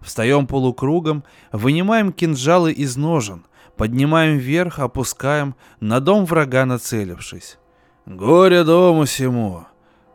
Встаем 0.00 0.46
полукругом, 0.46 1.24
вынимаем 1.50 2.12
кинжалы 2.12 2.70
из 2.70 2.96
ножен, 2.96 3.44
поднимаем 3.76 4.38
вверх, 4.38 4.78
опускаем, 4.78 5.56
на 5.80 5.98
дом 5.98 6.24
врага 6.24 6.64
нацелившись. 6.64 7.58
Горе 8.06 8.62
дому 8.62 9.06
сему! 9.06 9.66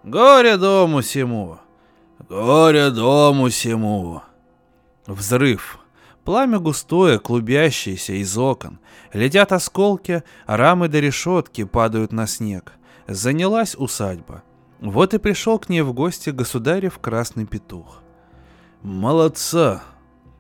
Горе 0.04 0.56
дому 0.56 1.02
сему! 1.02 1.60
Горе 2.30 2.90
дому 2.92 3.50
сему! 3.50 4.22
Взрыв. 5.06 5.83
Пламя 6.26 6.60
густое, 6.60 7.20
клубящееся 7.20 8.14
из 8.14 8.38
окон. 8.38 8.80
Летят 9.12 9.52
осколки, 9.52 10.24
рамы 10.46 10.88
до 10.88 11.00
решетки 11.00 11.66
падают 11.66 12.14
на 12.14 12.28
снег. 12.28 12.74
Занялась 13.08 13.76
усадьба. 13.76 14.44
Вот 14.80 15.14
и 15.14 15.18
пришел 15.18 15.60
к 15.60 15.70
ней 15.70 15.82
в 15.82 15.94
гости 15.94 16.30
государев 16.30 17.00
красный 17.00 17.46
петух. 17.46 18.02
«Молодца!» 18.82 19.84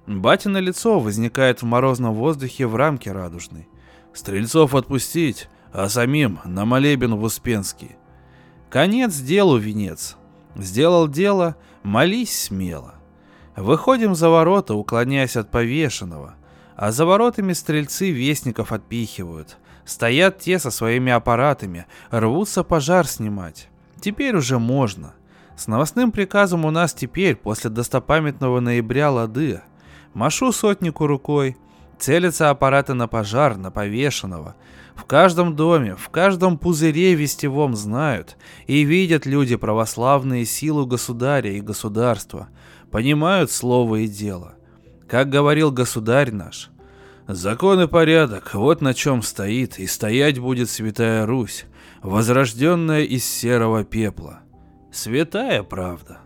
Батя 0.05 0.49
на 0.49 0.57
лицо 0.57 0.99
возникает 0.99 1.61
в 1.61 1.65
морозном 1.65 2.13
воздухе 2.13 2.67
в 2.67 2.75
рамке 2.75 3.11
радужной. 3.11 3.67
«Стрельцов 4.13 4.75
отпустить, 4.75 5.49
а 5.71 5.87
самим 5.89 6.39
на 6.45 6.65
молебен 6.65 7.15
в 7.15 7.23
Успенский». 7.23 7.95
Конец 8.69 9.17
делу 9.17 9.57
венец. 9.57 10.17
Сделал 10.55 11.07
дело, 11.07 11.55
молись 11.83 12.37
смело. 12.37 12.95
Выходим 13.55 14.15
за 14.15 14.29
ворота, 14.29 14.73
уклоняясь 14.73 15.35
от 15.35 15.51
повешенного, 15.51 16.35
а 16.75 16.91
за 16.91 17.05
воротами 17.05 17.53
стрельцы 17.53 18.09
вестников 18.09 18.71
отпихивают. 18.71 19.57
Стоят 19.85 20.39
те 20.39 20.57
со 20.59 20.71
своими 20.71 21.11
аппаратами, 21.11 21.85
рвутся 22.09 22.63
пожар 22.63 23.05
снимать. 23.05 23.69
Теперь 24.01 24.35
уже 24.35 24.57
можно. 24.57 25.13
С 25.55 25.67
новостным 25.67 26.11
приказом 26.11 26.65
у 26.65 26.71
нас 26.71 26.93
теперь, 26.93 27.35
после 27.35 27.69
достопамятного 27.69 28.59
ноября, 28.59 29.11
лады. 29.11 29.61
Машу 30.13 30.51
сотнику 30.51 31.05
рукой. 31.05 31.57
Целятся 31.99 32.49
аппараты 32.49 32.95
на 32.95 33.07
пожар, 33.07 33.55
на 33.57 33.69
повешенного. 33.69 34.55
В 34.95 35.05
каждом 35.05 35.55
доме, 35.55 35.95
в 35.95 36.09
каждом 36.09 36.57
пузыре 36.57 37.13
вестевом 37.13 37.75
знают 37.75 38.35
и 38.67 38.83
видят 38.83 39.25
люди 39.25 39.55
православные 39.55 40.45
силу 40.45 40.87
государя 40.87 41.51
и 41.51 41.61
государства– 41.61 42.47
понимают 42.93 43.49
слово 43.49 44.01
и 44.01 44.07
дело. 44.07 44.53
Как 45.09 45.27
говорил 45.27 45.71
государь 45.71 46.31
наш, 46.31 46.69
закон 47.27 47.81
и 47.81 47.87
порядок, 47.87 48.53
вот 48.53 48.81
на 48.81 48.93
чем 48.93 49.23
стоит, 49.23 49.79
и 49.79 49.87
стоять 49.87 50.37
будет 50.37 50.69
Святая 50.69 51.25
Русь, 51.25 51.65
возрожденная 52.03 53.01
из 53.01 53.25
серого 53.25 53.83
пепла. 53.83 54.41
Святая 54.91 55.63
правда. 55.63 56.19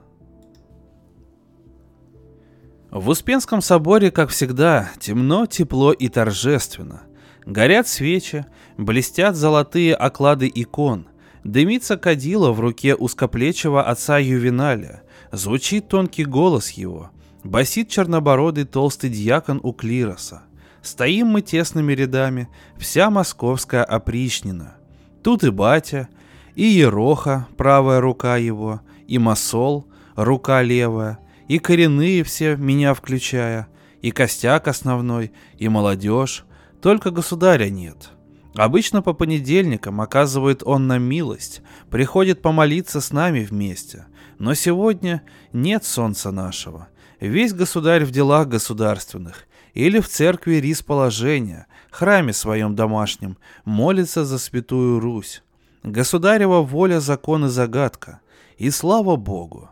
В 2.91 3.07
Успенском 3.07 3.61
соборе, 3.61 4.11
как 4.11 4.29
всегда, 4.29 4.89
темно, 4.99 5.45
тепло 5.45 5.93
и 5.93 6.09
торжественно. 6.09 7.03
Горят 7.45 7.87
свечи, 7.87 8.45
блестят 8.77 9.37
золотые 9.37 9.95
оклады 9.95 10.51
икон, 10.53 11.07
дымится 11.45 11.95
кадила 11.95 12.51
в 12.51 12.59
руке 12.59 12.93
узкоплечего 12.93 13.83
отца 13.83 14.17
Ювеналя, 14.17 15.03
Звучит 15.37 15.87
тонкий 15.87 16.25
голос 16.25 16.71
его. 16.71 17.11
Басит 17.43 17.89
чернобородый 17.89 18.65
толстый 18.65 19.11
дьякон 19.11 19.59
у 19.61 19.71
клироса. 19.71 20.41
Стоим 20.81 21.27
мы 21.27 21.43
тесными 21.43 21.93
рядами, 21.93 22.49
вся 22.75 23.11
московская 23.11 23.83
опричнина. 23.83 24.77
Тут 25.21 25.43
и 25.43 25.51
батя, 25.51 26.09
и 26.55 26.63
Ероха, 26.63 27.47
правая 27.55 28.01
рука 28.01 28.37
его, 28.37 28.81
и 29.05 29.19
Масол, 29.19 29.85
рука 30.15 30.63
левая, 30.63 31.19
и 31.47 31.59
коренные 31.59 32.23
все, 32.23 32.55
меня 32.55 32.95
включая, 32.95 33.67
и 34.01 34.09
костяк 34.09 34.67
основной, 34.67 35.31
и 35.59 35.69
молодежь, 35.69 36.45
только 36.81 37.11
государя 37.11 37.69
нет. 37.69 38.09
Обычно 38.55 39.03
по 39.03 39.13
понедельникам 39.13 40.01
оказывает 40.01 40.63
он 40.63 40.87
нам 40.87 41.03
милость, 41.03 41.61
приходит 41.91 42.41
помолиться 42.41 43.01
с 43.01 43.11
нами 43.11 43.41
вместе– 43.41 44.07
но 44.39 44.53
сегодня 44.53 45.23
нет 45.53 45.83
солнца 45.83 46.31
нашего. 46.31 46.87
Весь 47.19 47.53
государь 47.53 48.05
в 48.05 48.11
делах 48.11 48.47
государственных 48.47 49.47
или 49.73 49.99
в 49.99 50.07
церкви 50.07 50.55
рис 50.55 50.81
положения, 50.81 51.67
храме 51.91 52.33
своем 52.33 52.75
домашнем, 52.75 53.37
молится 53.65 54.25
за 54.25 54.37
святую 54.37 54.99
Русь. 54.99 55.43
Государева 55.83 56.61
воля, 56.61 56.99
закон 56.99 57.45
и 57.45 57.49
загадка. 57.49 58.19
И 58.57 58.69
слава 58.71 59.15
Богу. 59.15 59.69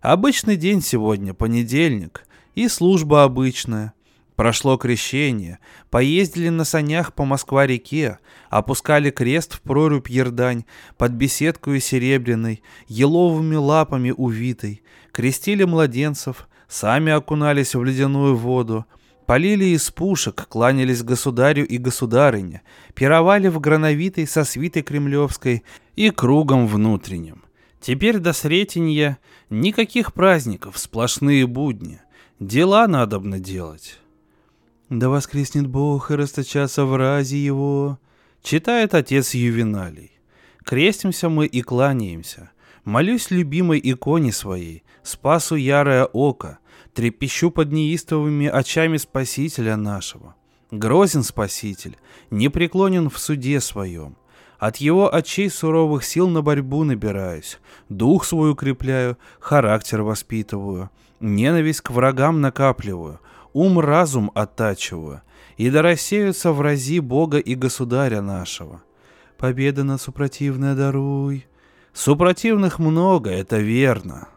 Обычный 0.00 0.56
день 0.56 0.82
сегодня, 0.82 1.34
понедельник, 1.34 2.26
и 2.54 2.68
служба 2.68 3.24
обычная. 3.24 3.94
Прошло 4.40 4.78
крещение, 4.78 5.58
поездили 5.90 6.48
на 6.48 6.64
санях 6.64 7.12
по 7.12 7.26
Москва-реке, 7.26 8.20
опускали 8.48 9.10
крест 9.10 9.52
в 9.52 9.60
прорубь 9.60 10.08
Ердань 10.08 10.64
под 10.96 11.12
беседкою 11.12 11.78
серебряной, 11.78 12.62
еловыми 12.88 13.56
лапами 13.56 14.14
увитой, 14.16 14.82
крестили 15.12 15.64
младенцев, 15.64 16.48
сами 16.68 17.12
окунались 17.12 17.74
в 17.74 17.84
ледяную 17.84 18.34
воду, 18.34 18.86
полили 19.26 19.66
из 19.66 19.90
пушек, 19.90 20.46
кланялись 20.48 21.02
государю 21.02 21.66
и 21.66 21.76
государыне, 21.76 22.62
пировали 22.94 23.48
в 23.48 23.60
грановитой 23.60 24.26
со 24.26 24.44
свитой 24.44 24.80
кремлевской 24.80 25.64
и 25.96 26.08
кругом 26.08 26.66
внутренним. 26.66 27.44
Теперь 27.78 28.16
до 28.16 28.32
Сретенья 28.32 29.18
никаких 29.50 30.14
праздников, 30.14 30.78
сплошные 30.78 31.46
будни. 31.46 32.00
Дела 32.38 32.86
надобно 32.86 33.38
делать. 33.38 34.00
«Да 34.90 35.08
воскреснет 35.08 35.68
Бог 35.68 36.10
и 36.10 36.16
расточатся 36.16 36.84
в 36.84 36.96
разе 36.96 37.38
его»,— 37.38 38.00
читает 38.42 38.92
отец 38.92 39.34
Ювеналий. 39.34 40.10
Крестимся 40.64 41.28
мы 41.28 41.46
и 41.46 41.62
кланяемся. 41.62 42.50
Молюсь 42.84 43.30
любимой 43.30 43.80
иконе 43.82 44.32
своей, 44.32 44.82
спасу 45.04 45.54
ярое 45.54 46.06
око, 46.06 46.58
трепещу 46.92 47.52
под 47.52 47.70
неистовыми 47.70 48.48
очами 48.48 48.96
Спасителя 48.96 49.76
нашего. 49.76 50.34
Грозен 50.72 51.22
Спаситель, 51.22 51.96
непреклонен 52.30 53.10
в 53.10 53.18
суде 53.18 53.60
своем. 53.60 54.16
От 54.58 54.78
его 54.78 55.14
очей 55.14 55.50
суровых 55.50 56.04
сил 56.04 56.28
на 56.28 56.42
борьбу 56.42 56.82
набираюсь, 56.82 57.60
дух 57.88 58.24
свой 58.24 58.50
укрепляю, 58.50 59.18
характер 59.38 60.02
воспитываю, 60.02 60.90
ненависть 61.20 61.80
к 61.80 61.90
врагам 61.90 62.40
накапливаю, 62.40 63.20
ум-разум 63.52 64.30
оттачиваю, 64.34 65.22
и 65.56 65.70
да 65.70 65.82
рассеются 65.82 66.52
врази 66.52 67.00
Бога 67.00 67.38
и 67.38 67.54
Государя 67.54 68.20
нашего. 68.20 68.82
Победа 69.36 69.84
над 69.84 70.00
супротивной 70.00 70.74
даруй. 70.74 71.46
Супротивных 71.92 72.78
много, 72.78 73.30
это 73.30 73.58
верно. 73.58 74.28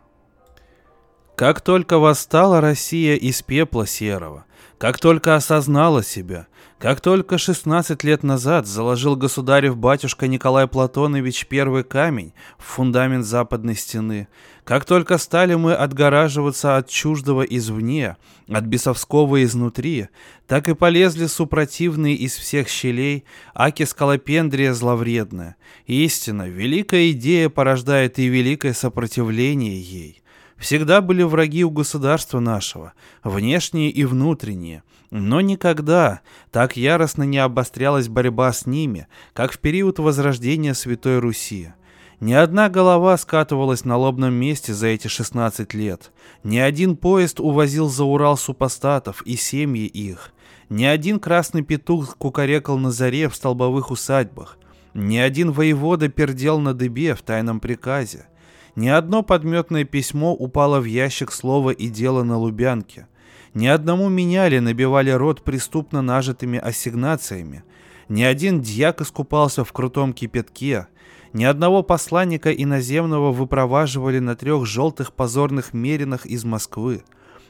Как 1.35 1.61
только 1.61 1.97
восстала 1.97 2.61
Россия 2.61 3.15
из 3.15 3.41
пепла 3.41 3.87
серого, 3.87 4.45
как 4.83 4.99
только 4.99 5.35
осознала 5.35 6.03
себя, 6.03 6.47
как 6.77 6.99
только 6.99 7.37
16 7.37 8.03
лет 8.03 8.21
назад 8.21 8.67
заложил 8.67 9.15
государев 9.15 9.77
батюшка 9.77 10.27
Николай 10.27 10.67
Платонович 10.67 11.45
первый 11.45 11.85
камень 11.85 12.33
в 12.57 12.65
фундамент 12.65 13.25
западной 13.25 13.75
стены, 13.75 14.27
как 14.65 14.83
только 14.83 15.17
стали 15.19 15.55
мы 15.55 15.73
отгораживаться 15.73 16.75
от 16.75 16.89
чуждого 16.89 17.43
извне, 17.43 18.17
от 18.49 18.65
бесовского 18.65 19.41
изнутри, 19.45 20.09
так 20.47 20.67
и 20.67 20.75
полезли 20.75 21.27
супротивные 21.27 22.15
из 22.15 22.35
всех 22.35 22.67
щелей, 22.67 23.23
аки 23.53 23.83
скалопендрия 23.83 24.73
зловредная. 24.73 25.55
Истина, 25.87 26.49
великая 26.49 27.11
идея 27.11 27.47
порождает 27.47 28.19
и 28.19 28.27
великое 28.27 28.73
сопротивление 28.73 29.81
ей. 29.81 30.22
Всегда 30.63 31.01
были 31.01 31.23
враги 31.23 31.65
у 31.65 31.69
государства 31.69 32.39
нашего, 32.39 32.93
внешние 33.21 33.89
и 33.89 34.05
внутренние, 34.05 34.83
но 35.11 35.41
никогда 35.41 36.21
так 36.51 36.77
яростно 36.77 37.23
не 37.23 37.37
обострялась 37.37 38.07
борьба 38.07 38.53
с 38.53 38.65
ними, 38.65 39.07
как 39.33 39.51
в 39.51 39.59
период 39.59 39.99
возрождения 39.99 40.73
Святой 40.73 41.19
Руси. 41.19 41.73
Ни 42.21 42.31
одна 42.31 42.69
голова 42.69 43.17
скатывалась 43.17 43.83
на 43.83 43.97
лобном 43.97 44.35
месте 44.35 44.73
за 44.73 44.87
эти 44.87 45.09
16 45.09 45.73
лет. 45.73 46.13
Ни 46.45 46.59
один 46.59 46.95
поезд 46.95 47.41
увозил 47.41 47.89
за 47.89 48.05
Урал 48.05 48.37
супостатов 48.37 49.21
и 49.23 49.35
семьи 49.35 49.85
их. 49.85 50.31
Ни 50.69 50.85
один 50.85 51.19
красный 51.19 51.63
петух 51.63 52.15
кукарекал 52.17 52.77
на 52.77 52.91
заре 52.91 53.27
в 53.27 53.35
столбовых 53.35 53.91
усадьбах. 53.91 54.57
Ни 54.93 55.17
один 55.17 55.51
воевода 55.51 56.07
пердел 56.07 56.61
на 56.61 56.73
дыбе 56.73 57.15
в 57.15 57.21
тайном 57.21 57.59
приказе. 57.59 58.27
Ни 58.75 58.87
одно 58.87 59.21
подметное 59.21 59.83
письмо 59.83 60.33
упало 60.33 60.79
в 60.79 60.85
ящик 60.85 61.31
слова 61.31 61.69
и 61.69 61.89
дело 61.89 62.23
на 62.23 62.37
Лубянке. 62.37 63.07
Ни 63.53 63.67
одному 63.67 64.09
меняли, 64.09 64.57
набивали 64.57 65.11
рот 65.11 65.43
преступно 65.43 66.01
нажитыми 66.01 66.57
ассигнациями. 66.57 67.63
Ни 68.09 68.23
один 68.23 68.61
дьяк 68.61 69.01
искупался 69.01 69.63
в 69.63 69.71
крутом 69.71 70.13
кипятке. 70.13 70.87
Ни 71.33 71.43
одного 71.43 71.83
посланника 71.83 72.51
иноземного 72.51 73.31
выпроваживали 73.31 74.19
на 74.19 74.35
трех 74.35 74.65
желтых 74.65 75.13
позорных 75.13 75.73
меринах 75.73 76.25
из 76.25 76.43
Москвы. 76.43 77.03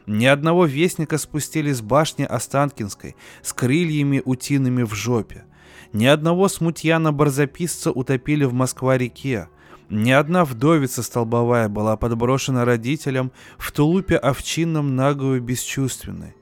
Ни 0.05 0.25
одного 0.25 0.65
вестника 0.65 1.17
спустили 1.17 1.71
с 1.71 1.81
башни 1.81 2.23
Останкинской 2.23 3.15
с 3.41 3.53
крыльями 3.53 4.21
утиными 4.23 4.83
в 4.83 4.93
жопе. 4.93 5.45
Ни 5.93 6.05
одного 6.05 6.47
смутьяна-барзаписца 6.47 7.91
утопили 7.91 8.43
в 8.43 8.53
Москва-реке. 8.53 9.47
Ни 9.93 10.09
одна 10.09 10.43
вдовица 10.43 11.03
столбовая 11.03 11.69
была 11.69 11.97
подброшена 11.97 12.65
родителям 12.65 13.31
в 13.59 13.71
тулупе 13.71 14.15
овчинном 14.15 14.95
нагую 14.95 15.39
бесчувственной. 15.39 16.35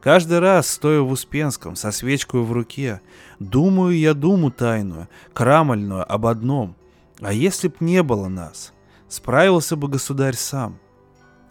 Каждый 0.00 0.38
раз, 0.38 0.68
стоя 0.68 1.00
в 1.00 1.10
Успенском, 1.10 1.74
со 1.74 1.90
свечкой 1.90 2.42
в 2.42 2.52
руке, 2.52 3.00
думаю 3.40 3.98
я 3.98 4.14
думу 4.14 4.52
тайную, 4.52 5.08
крамольную 5.32 6.04
об 6.08 6.26
одном. 6.26 6.76
А 7.20 7.32
если 7.32 7.66
б 7.66 7.74
не 7.80 8.04
было 8.04 8.28
нас, 8.28 8.72
справился 9.08 9.74
бы 9.74 9.88
государь 9.88 10.36
сам. 10.36 10.78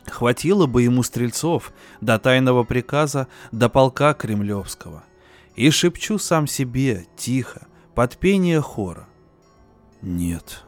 Хватило 0.05 0.67
бы 0.67 0.83
ему 0.83 1.03
стрельцов 1.03 1.73
до 1.99 2.17
тайного 2.17 2.63
приказа, 2.63 3.27
до 3.51 3.67
полка 3.67 4.13
кремлевского. 4.13 5.03
И 5.57 5.69
шепчу 5.69 6.17
сам 6.17 6.47
себе, 6.47 7.07
тихо, 7.17 7.67
под 7.93 8.15
пение 8.15 8.61
хора. 8.61 9.05
Нет, 10.01 10.63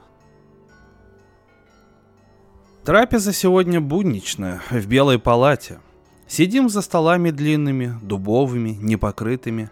Трапеза 2.86 3.32
сегодня 3.32 3.80
будничная, 3.80 4.62
в 4.70 4.88
белой 4.88 5.18
палате. 5.18 5.80
Сидим 6.28 6.68
за 6.68 6.82
столами 6.82 7.30
длинными, 7.32 7.98
дубовыми, 8.02 8.72
непокрытыми. 8.72 9.70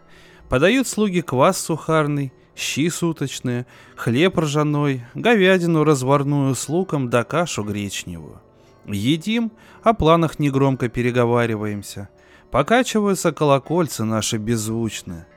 Подают 0.47 0.87
слуги 0.87 1.19
квас 1.19 1.59
сухарный, 1.59 2.31
щи 2.55 2.89
суточные, 2.89 3.65
хлеб 3.97 4.37
ржаной, 4.37 5.03
говядину 5.13 5.83
разварную 5.83 6.55
с 6.55 6.69
луком 6.69 7.09
да 7.09 7.25
кашу 7.25 7.65
гречневую. 7.65 8.39
Едим, 8.85 9.51
о 9.83 9.93
планах 9.93 10.39
негромко 10.39 10.87
переговариваемся. 10.87 12.07
Покачиваются 12.49 13.33
колокольцы 13.33 14.05
наши 14.05 14.37
беззвучные. 14.37 15.27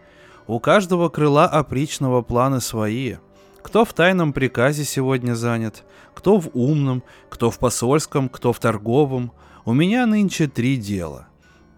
У 0.47 0.61
каждого 0.61 1.09
крыла 1.09 1.47
опричного 1.47 2.23
планы 2.23 2.61
свои— 2.61 3.17
кто 3.65 3.87
в 3.87 3.95
тайном 3.95 4.35
приказе 4.35 4.85
сегодня 4.85 5.35
занят, 5.35 5.85
кто 6.15 6.39
в 6.39 6.51
умном, 6.53 7.03
кто 7.31 7.51
в 7.51 7.59
посольском, 7.59 8.29
кто 8.29 8.53
в 8.53 8.61
торговом. 8.61 9.33
У 9.65 9.73
меня 9.73 10.05
нынче 10.05 10.49
три 10.49 10.77
дела. 10.77 11.29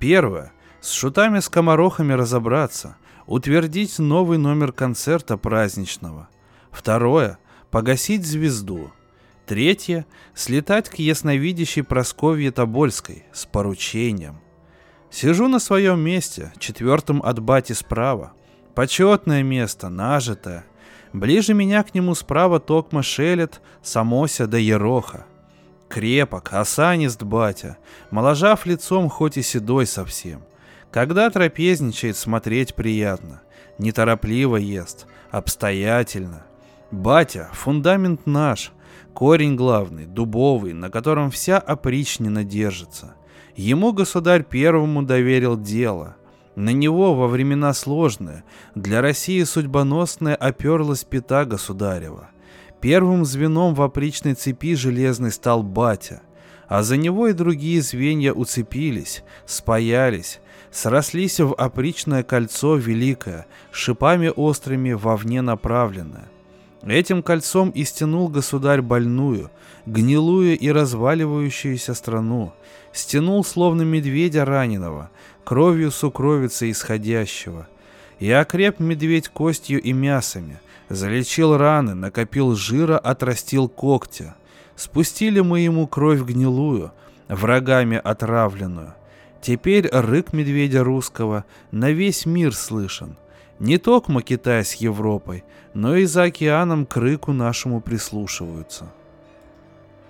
Первое. 0.00 0.52
С 0.80 0.90
шутами-скоморохами 0.90 2.12
разобраться, 2.12 2.96
утвердить 3.26 4.00
новый 4.00 4.36
номер 4.36 4.72
концерта 4.72 5.36
праздничного. 5.36 6.28
Второе. 6.72 7.38
Погасить 7.70 8.26
звезду. 8.26 8.90
Третье. 9.46 10.06
Слетать 10.34 10.88
к 10.88 10.96
ясновидящей 10.96 11.84
Просковье 11.84 12.50
Тобольской 12.50 13.26
с 13.32 13.46
поручением. 13.46 14.40
Сижу 15.08 15.46
на 15.46 15.60
своем 15.60 16.00
месте, 16.00 16.52
четвертым 16.58 17.22
от 17.22 17.38
бати 17.38 17.74
справа. 17.74 18.32
Почетное 18.74 19.44
место, 19.44 19.88
нажитое– 19.88 20.64
Ближе 21.16 21.54
меня 21.54 21.82
к 21.82 21.94
нему 21.94 22.14
справа 22.14 22.60
токма 22.60 23.02
шелет, 23.02 23.62
самося 23.82 24.46
да 24.46 24.58
ероха. 24.58 25.24
Крепок, 25.88 26.52
осанист 26.52 27.22
батя, 27.22 27.78
моложав 28.10 28.66
лицом, 28.66 29.08
хоть 29.08 29.38
и 29.38 29.42
седой 29.42 29.86
совсем. 29.86 30.42
Когда 30.90 31.30
трапезничает, 31.30 32.18
смотреть 32.18 32.74
приятно. 32.74 33.40
Неторопливо 33.78 34.56
ест, 34.56 35.06
обстоятельно. 35.30 36.44
Батя— 36.90 37.48
фундамент 37.54 38.26
наш, 38.26 38.72
корень 39.14 39.56
главный, 39.56 40.04
дубовый, 40.04 40.74
на 40.74 40.90
котором 40.90 41.30
вся 41.30 41.56
опричнина 41.56 42.44
держится. 42.44 43.14
Ему 43.54 43.94
государь 43.94 44.44
первому 44.44 45.02
доверил 45.02 45.56
дело— 45.56 46.16
на 46.56 46.70
него 46.70 47.14
во 47.14 47.28
времена 47.28 47.72
сложные, 47.74 48.42
для 48.74 49.02
России 49.02 49.44
судьбоносная 49.44 50.34
оперлась 50.34 51.04
пята 51.04 51.44
государева. 51.44 52.30
Первым 52.80 53.24
звеном 53.24 53.74
в 53.74 53.82
опричной 53.82 54.34
цепи 54.34 54.74
железной 54.74 55.30
стал 55.30 55.62
батя, 55.62 56.22
а 56.66 56.82
за 56.82 56.96
него 56.96 57.28
и 57.28 57.32
другие 57.32 57.80
звенья 57.82 58.32
уцепились, 58.32 59.22
спаялись, 59.44 60.40
срослись 60.70 61.40
в 61.40 61.54
опричное 61.54 62.22
кольцо 62.22 62.76
великое, 62.76 63.46
шипами 63.70 64.32
острыми 64.34 64.92
вовне 64.92 65.42
направленное. 65.42 66.28
Этим 66.82 67.22
кольцом 67.22 67.70
и 67.70 67.84
стянул 67.84 68.28
государь 68.28 68.80
больную, 68.80 69.50
гнилую 69.86 70.56
и 70.56 70.70
разваливающуюся 70.70 71.94
страну, 71.94 72.52
стянул 72.96 73.44
словно 73.44 73.82
медведя 73.82 74.44
раненого, 74.44 75.10
кровью 75.44 75.90
сукровицы 75.90 76.70
исходящего. 76.70 77.68
И 78.18 78.30
окреп 78.30 78.80
медведь 78.80 79.28
костью 79.28 79.80
и 79.80 79.92
мясами, 79.92 80.58
залечил 80.88 81.56
раны, 81.56 81.94
накопил 81.94 82.54
жира, 82.54 82.98
отрастил 82.98 83.68
когтя. 83.68 84.36
Спустили 84.74 85.40
мы 85.40 85.60
ему 85.60 85.86
кровь 85.86 86.22
гнилую, 86.22 86.92
врагами 87.28 88.00
отравленную. 88.02 88.94
Теперь 89.42 89.88
рык 89.88 90.32
медведя 90.32 90.82
русского 90.82 91.44
на 91.70 91.90
весь 91.90 92.24
мир 92.26 92.54
слышен. 92.54 93.16
Не 93.58 93.78
только 93.78 94.20
Китай 94.22 94.64
с 94.64 94.74
Европой, 94.74 95.44
но 95.74 95.96
и 95.96 96.04
за 96.04 96.24
океаном 96.24 96.86
к 96.86 96.96
рыку 96.96 97.32
нашему 97.32 97.80
прислушиваются. 97.80 98.90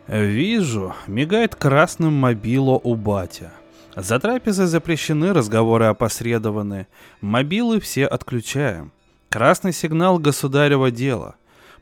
Вижу, 0.09 0.95
мигает 1.09 1.57
красным 1.57 2.15
мобило 2.15 2.81
у 2.83 2.95
батя. 2.95 3.53
За 3.97 4.21
трапезой 4.21 4.67
запрещены 4.67 5.33
разговоры 5.33 5.87
опосредованные. 5.87 6.87
Мобилы 7.21 7.81
все 7.81 8.07
отключаем. 8.07 8.93
Красный 9.31 9.73
сигнал 9.73 10.19
государева 10.19 10.91
дела. 10.91 11.35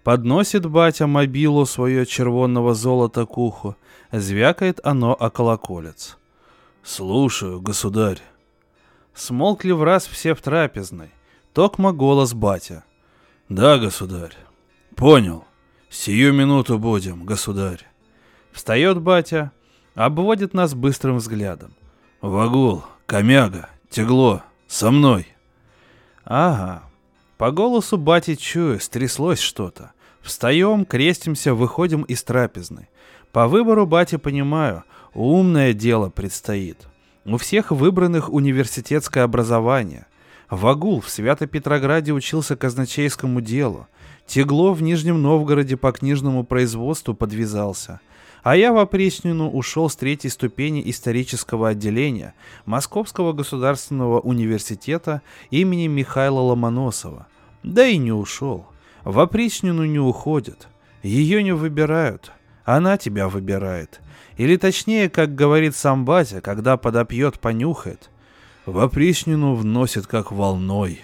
Подносит 0.04 0.64
батя 0.66 1.06
мобилу 1.06 1.66
свое 1.66 2.06
червонного 2.06 2.74
золота 2.74 3.26
к 3.26 3.36
уху. 3.36 3.76
Звякает 4.12 4.80
оно 4.84 5.12
о 5.12 5.30
колоколец. 5.30 6.16
«Слушаю, 6.82 7.60
государь». 7.60 8.20
Смолкли 9.14 9.72
в 9.72 9.82
раз 9.82 10.06
все 10.06 10.34
в 10.34 10.42
трапезной. 10.42 11.10
Токма 11.52 11.92
голос 11.92 12.34
батя. 12.34 12.84
«Да, 13.48 13.78
государь». 13.78 14.36
«Понял. 14.94 15.44
Сию 15.90 16.32
минуту 16.32 16.78
будем, 16.78 17.24
государь». 17.24 17.86
Встает 18.54 19.02
батя, 19.02 19.52
обводит 19.94 20.54
нас 20.54 20.72
быстрым 20.72 21.18
взглядом. 21.18 21.74
«Вагул, 22.22 22.84
комяга, 23.04 23.68
тегло, 23.90 24.42
со 24.66 24.90
мной». 24.90 25.26
«Ага». 26.24 26.82
По 27.36 27.50
голосу 27.50 27.98
бати 27.98 28.36
чую, 28.36 28.80
стряслось 28.80 29.40
что-то. 29.40 29.92
Встаем, 30.22 30.86
крестимся, 30.86 31.52
выходим 31.52 32.02
из 32.04 32.22
трапезной. 32.22 32.88
По 33.32 33.48
выбору 33.48 33.84
бати 33.84 34.16
понимаю, 34.16 34.84
Умное 35.14 35.72
дело 35.74 36.10
предстоит. 36.10 36.88
У 37.24 37.36
всех 37.36 37.70
выбранных 37.70 38.32
университетское 38.32 39.22
образование. 39.22 40.06
Вагул 40.50 41.00
в 41.00 41.08
Свято-Петрограде 41.08 42.12
учился 42.12 42.56
казначейскому 42.56 43.40
делу. 43.40 43.86
Тегло 44.26 44.72
в 44.72 44.82
Нижнем 44.82 45.22
Новгороде 45.22 45.76
по 45.76 45.92
книжному 45.92 46.42
производству 46.42 47.14
подвязался. 47.14 48.00
А 48.44 48.56
я 48.56 48.74
в 48.74 48.78
опричнину 48.78 49.48
ушел 49.48 49.88
с 49.88 49.96
третьей 49.96 50.28
ступени 50.28 50.82
исторического 50.84 51.70
отделения 51.70 52.34
Московского 52.66 53.32
государственного 53.32 54.20
университета 54.20 55.22
имени 55.50 55.86
Михаила 55.86 56.40
Ломоносова. 56.40 57.26
Да 57.62 57.86
и 57.86 57.96
не 57.96 58.12
ушел. 58.12 58.66
В 59.02 59.18
опричнину 59.18 59.86
не 59.86 59.98
уходят. 59.98 60.68
Ее 61.02 61.42
не 61.42 61.52
выбирают. 61.52 62.32
Она 62.66 62.98
тебя 62.98 63.30
выбирает. 63.30 64.02
Или 64.36 64.58
точнее, 64.58 65.08
как 65.08 65.34
говорит 65.34 65.74
сам 65.74 66.04
батя, 66.04 66.42
когда 66.42 66.76
подопьет, 66.76 67.40
понюхает. 67.40 68.10
В 68.66 68.78
опричнину 68.78 69.54
вносит 69.54 70.06
как 70.06 70.32
волной. 70.32 71.00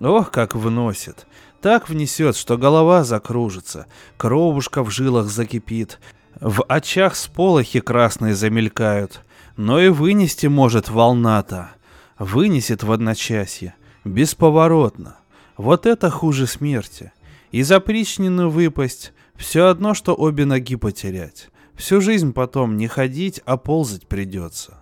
Ох, 0.00 0.32
как 0.32 0.56
вносит. 0.56 1.28
Так 1.60 1.88
внесет, 1.88 2.36
что 2.36 2.58
голова 2.58 3.02
закружится, 3.02 3.86
кровушка 4.16 4.84
в 4.84 4.90
жилах 4.90 5.26
закипит, 5.26 5.98
в 6.40 6.64
очах 6.68 7.16
сполохи 7.16 7.80
красные 7.80 8.34
замелькают. 8.34 9.22
Но 9.56 9.80
и 9.80 9.88
вынести 9.88 10.46
может 10.46 10.90
волна-то. 10.90 11.70
Вынесет 12.18 12.82
в 12.82 12.92
одночасье, 12.92 13.74
бесповоротно. 14.04 15.16
Вот 15.56 15.86
это 15.86 16.10
хуже 16.10 16.46
смерти. 16.46 17.12
Из 17.52 17.72
опричнины 17.72 18.48
выпасть, 18.48 19.12
все 19.34 19.66
одно, 19.66 19.94
что 19.94 20.14
обе 20.14 20.44
ноги 20.44 20.76
потерять. 20.76 21.48
Всю 21.74 22.00
жизнь 22.00 22.32
потом 22.32 22.76
не 22.76 22.86
ходить, 22.86 23.40
а 23.46 23.56
ползать 23.56 24.06
придется. 24.06 24.78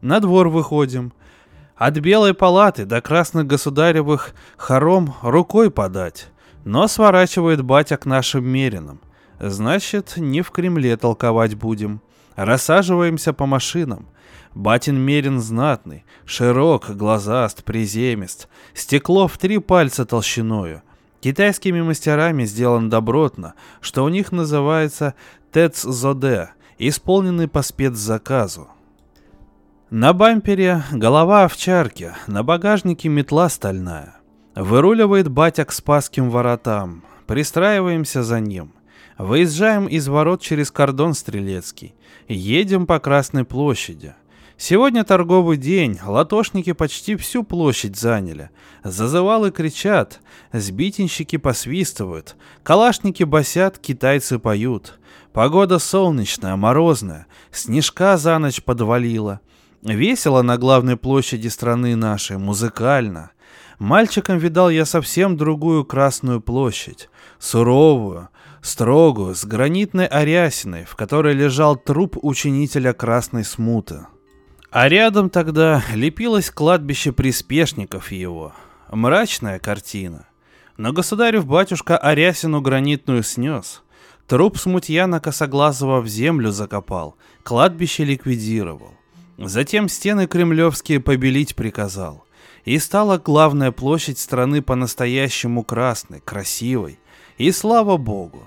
На 0.00 0.20
двор 0.20 0.48
выходим. 0.48 1.12
От 1.76 1.98
белой 1.98 2.34
палаты 2.34 2.86
до 2.86 3.00
красных 3.00 3.46
государевых 3.46 4.34
хором 4.56 5.14
рукой 5.22 5.70
подать. 5.70 6.28
Но 6.64 6.88
сворачивает 6.88 7.62
батя 7.62 7.96
к 7.96 8.06
нашим 8.06 8.44
меринам. 8.44 9.00
Значит, 9.38 10.14
не 10.16 10.42
в 10.42 10.50
Кремле 10.50 10.96
толковать 10.96 11.54
будем. 11.54 12.00
Рассаживаемся 12.36 13.32
по 13.32 13.46
машинам. 13.46 14.06
Батин 14.54 14.98
мерин 14.98 15.40
знатный, 15.40 16.04
широк, 16.24 16.90
глазаст, 16.90 17.62
приземист, 17.64 18.48
стекло 18.72 19.28
в 19.28 19.36
три 19.36 19.58
пальца 19.58 20.06
толщиною. 20.06 20.82
Китайскими 21.20 21.82
мастерами 21.82 22.44
сделан 22.44 22.88
добротно, 22.88 23.54
что 23.80 24.04
у 24.04 24.08
них 24.08 24.32
называется 24.32 25.14
ТЭЦ-ЗОД, 25.52 26.50
исполненный 26.78 27.48
по 27.48 27.62
спецзаказу. 27.62 28.68
На 29.90 30.12
бампере 30.12 30.84
голова 30.90 31.44
овчарки, 31.44 32.12
на 32.26 32.42
багажнике 32.42 33.08
метла 33.08 33.48
стальная. 33.48 34.16
Выруливает 34.54 35.28
батя 35.28 35.64
к 35.64 35.72
Спасским 35.72 36.30
воротам. 36.30 37.04
Пристраиваемся 37.26 38.22
за 38.22 38.40
ним. 38.40 38.75
Выезжаем 39.18 39.86
из 39.86 40.08
ворот 40.08 40.42
через 40.42 40.70
кордон 40.70 41.14
Стрелецкий. 41.14 41.94
Едем 42.28 42.86
по 42.86 42.98
Красной 42.98 43.44
площади. 43.44 44.14
Сегодня 44.58 45.04
торговый 45.04 45.56
день, 45.56 45.98
латошники 46.04 46.72
почти 46.72 47.16
всю 47.16 47.42
площадь 47.42 47.96
заняли. 47.96 48.50
Зазывалы 48.84 49.50
кричат, 49.50 50.20
сбитенщики 50.52 51.36
посвистывают, 51.36 52.36
калашники 52.62 53.22
басят, 53.22 53.78
китайцы 53.78 54.38
поют. 54.38 54.98
Погода 55.32 55.78
солнечная, 55.78 56.56
морозная, 56.56 57.26
снежка 57.50 58.16
за 58.16 58.38
ночь 58.38 58.62
подвалила. 58.62 59.40
Весело 59.82 60.42
на 60.42 60.56
главной 60.56 60.96
площади 60.96 61.48
страны 61.48 61.96
нашей, 61.96 62.38
музыкально. 62.38 63.30
Мальчиком 63.78 64.38
видал 64.38 64.70
я 64.70 64.86
совсем 64.86 65.36
другую 65.36 65.84
Красную 65.84 66.40
площадь, 66.40 67.10
суровую, 67.38 68.30
строгую, 68.66 69.34
с 69.34 69.44
гранитной 69.44 70.06
арясиной, 70.06 70.84
в 70.84 70.96
которой 70.96 71.34
лежал 71.34 71.76
труп 71.76 72.18
ученителя 72.20 72.92
Красной 72.92 73.44
Смуты. 73.44 74.06
А 74.70 74.88
рядом 74.88 75.30
тогда 75.30 75.82
лепилось 75.94 76.50
кладбище 76.50 77.12
приспешников 77.12 78.12
его. 78.12 78.52
Мрачная 78.90 79.58
картина. 79.58 80.26
Но 80.76 80.92
государев 80.92 81.46
батюшка 81.46 81.96
Арясину 81.96 82.60
гранитную 82.60 83.22
снес. 83.22 83.82
Труп 84.26 84.58
смутьяна 84.58 85.20
Косоглазого 85.20 86.00
в 86.00 86.08
землю 86.08 86.50
закопал, 86.50 87.16
кладбище 87.42 88.04
ликвидировал. 88.04 88.92
Затем 89.38 89.88
стены 89.88 90.26
кремлевские 90.26 91.00
побелить 91.00 91.54
приказал. 91.54 92.24
И 92.64 92.78
стала 92.78 93.18
главная 93.18 93.70
площадь 93.70 94.18
страны 94.18 94.60
по-настоящему 94.60 95.62
красной, 95.62 96.20
красивой. 96.20 96.98
И 97.38 97.52
слава 97.52 97.96
богу. 97.96 98.42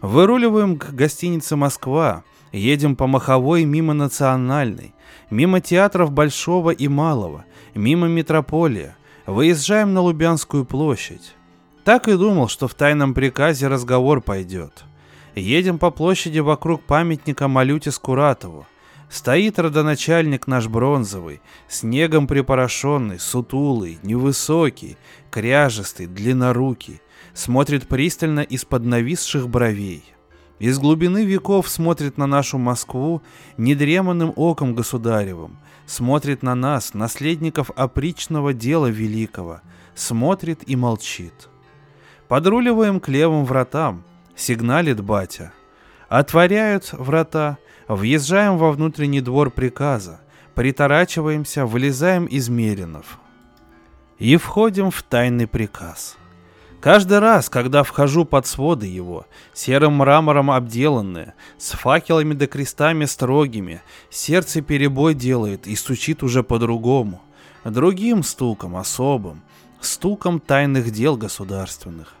Выруливаем 0.00 0.78
к 0.78 0.94
гостинице 0.94 1.56
«Москва», 1.56 2.24
едем 2.52 2.96
по 2.96 3.06
Маховой 3.06 3.64
мимо 3.64 3.92
Национальной, 3.92 4.94
мимо 5.30 5.60
театров 5.60 6.10
Большого 6.10 6.70
и 6.70 6.88
Малого, 6.88 7.44
мимо 7.74 8.08
Метрополия, 8.08 8.96
выезжаем 9.26 9.92
на 9.92 10.00
Лубянскую 10.00 10.64
площадь. 10.64 11.34
Так 11.84 12.08
и 12.08 12.16
думал, 12.16 12.48
что 12.48 12.66
в 12.66 12.74
тайном 12.74 13.12
приказе 13.12 13.68
разговор 13.68 14.22
пойдет. 14.22 14.84
Едем 15.34 15.78
по 15.78 15.90
площади 15.90 16.38
вокруг 16.38 16.82
памятника 16.82 17.46
Малюте 17.46 17.90
Скуратову. 17.90 18.66
Стоит 19.10 19.58
родоначальник 19.58 20.46
наш 20.46 20.66
бронзовый, 20.68 21.40
снегом 21.68 22.26
припорошенный, 22.26 23.18
сутулый, 23.18 23.98
невысокий, 24.02 24.96
кряжестый, 25.30 26.06
длиннорукий, 26.06 27.00
смотрит 27.34 27.88
пристально 27.88 28.40
из-под 28.40 28.84
нависших 28.84 29.48
бровей– 29.48 30.04
из 30.60 30.78
глубины 30.78 31.24
веков 31.24 31.70
смотрит 31.70 32.18
на 32.18 32.26
нашу 32.26 32.58
Москву 32.58 33.22
недреманным 33.56 34.34
оком 34.36 34.74
государевым, 34.74 35.56
смотрит 35.86 36.42
на 36.42 36.54
нас, 36.54 36.92
наследников 36.92 37.70
опричного 37.76 38.52
дела 38.52 38.88
великого, 38.88 39.62
смотрит 39.94 40.60
и 40.68 40.76
молчит. 40.76 41.48
Подруливаем 42.28 43.00
к 43.00 43.08
левым 43.08 43.46
вратам, 43.46 44.04
сигналит 44.36 45.00
батя. 45.00 45.54
Отворяют 46.10 46.92
врата, 46.92 47.56
въезжаем 47.88 48.58
во 48.58 48.70
внутренний 48.70 49.22
двор 49.22 49.50
приказа, 49.50 50.20
приторачиваемся, 50.54 51.64
вылезаем 51.64 52.26
из 52.26 52.50
меринов. 52.50 53.18
И 54.18 54.36
входим 54.36 54.90
в 54.90 55.02
тайный 55.02 55.46
приказ. 55.46 56.18
Каждый 56.80 57.18
раз, 57.18 57.50
когда 57.50 57.82
вхожу 57.82 58.24
под 58.24 58.46
своды 58.46 58.86
его, 58.86 59.26
серым 59.52 59.94
мрамором 59.94 60.50
обделанные, 60.50 61.34
с 61.58 61.72
факелами 61.72 62.32
да 62.32 62.46
крестами 62.46 63.04
строгими, 63.04 63.82
сердце 64.08 64.62
перебой 64.62 65.14
делает 65.14 65.66
и 65.66 65.76
стучит 65.76 66.22
уже 66.22 66.42
по-другому, 66.42 67.20
другим 67.64 68.22
стуком 68.22 68.76
особым, 68.76 69.42
стуком 69.82 70.40
тайных 70.40 70.90
дел 70.90 71.18
государственных. 71.18 72.14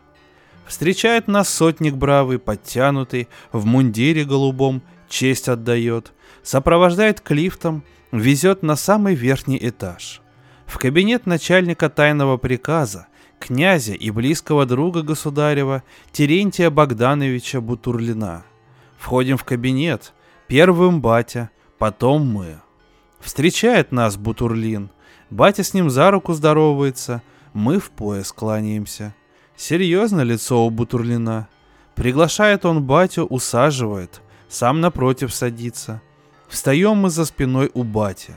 Встречает 0.66 1.26
нас 1.26 1.48
сотник 1.48 1.94
бравый, 1.94 2.38
подтянутый, 2.38 3.28
в 3.52 3.64
мундире 3.64 4.24
голубом, 4.24 4.82
честь 5.08 5.48
отдает, 5.48 6.12
сопровождает 6.42 7.20
к 7.20 7.30
лифтам, 7.30 7.82
везет 8.12 8.62
на 8.62 8.76
самый 8.76 9.14
верхний 9.14 9.58
этаж. 9.60 10.20
В 10.66 10.78
кабинет 10.78 11.24
начальника 11.24 11.88
тайного 11.88 12.36
приказа, 12.36 13.08
князя 13.40 13.94
и 13.94 14.10
близкого 14.10 14.66
друга 14.66 15.02
государева 15.02 15.82
Терентия 16.12 16.70
Богдановича 16.70 17.60
Бутурлина. 17.60 18.44
Входим 18.96 19.36
в 19.36 19.44
кабинет, 19.44 20.12
первым 20.46 21.00
батя, 21.00 21.50
потом 21.78 22.26
мы. 22.26 22.60
Встречает 23.18 23.90
нас 23.90 24.16
Бутурлин, 24.16 24.90
батя 25.30 25.64
с 25.64 25.74
ним 25.74 25.90
за 25.90 26.10
руку 26.10 26.34
здоровается, 26.34 27.22
мы 27.52 27.80
в 27.80 27.90
пояс 27.90 28.30
кланяемся. 28.30 29.14
Серьезно 29.56 30.20
лицо 30.20 30.64
у 30.64 30.70
Бутурлина. 30.70 31.48
Приглашает 31.94 32.64
он 32.64 32.82
батю, 32.82 33.24
усаживает, 33.24 34.22
сам 34.48 34.80
напротив 34.80 35.34
садится. 35.34 36.00
Встаем 36.48 36.96
мы 36.96 37.10
за 37.10 37.24
спиной 37.24 37.70
у 37.74 37.82
бати. 37.82 38.34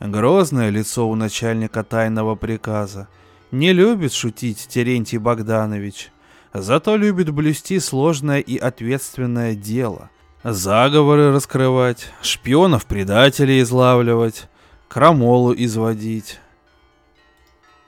Грозное 0.00 0.70
лицо 0.70 1.08
у 1.08 1.14
начальника 1.14 1.82
тайного 1.82 2.34
приказа. 2.34 3.08
Не 3.52 3.72
любит 3.72 4.12
шутить 4.12 4.66
Терентий 4.68 5.18
Богданович, 5.18 6.10
зато 6.52 6.96
любит 6.96 7.30
блюсти 7.30 7.78
сложное 7.78 8.40
и 8.40 8.56
ответственное 8.56 9.54
дело. 9.54 10.10
Заговоры 10.42 11.32
раскрывать, 11.32 12.08
шпионов-предателей 12.22 13.60
излавливать, 13.62 14.48
крамолу 14.88 15.54
изводить. 15.54 16.40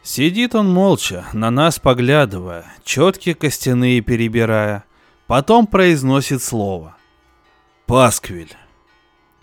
Сидит 0.02 0.54
он 0.54 0.70
молча, 0.70 1.26
на 1.32 1.50
нас 1.50 1.78
поглядывая, 1.78 2.64
четкие 2.84 3.34
костяные 3.34 4.00
перебирая, 4.00 4.84
потом 5.26 5.66
произносит 5.66 6.42
слово. 6.42 6.96
Пасквиль. 7.86 8.52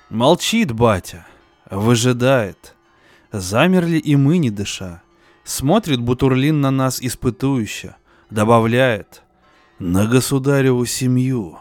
Молчит 0.09 0.71
батя, 0.71 1.25
выжидает. 1.69 2.75
Замерли 3.31 3.97
и 3.97 4.15
мы, 4.15 4.37
не 4.37 4.49
дыша. 4.49 5.01
Смотрит 5.45 6.01
Бутурлин 6.01 6.59
на 6.59 6.71
нас 6.71 6.99
испытующе, 6.99 7.95
добавляет 8.31 9.21
«На 9.77 10.07
государеву 10.07 10.83
семью». 10.87 11.59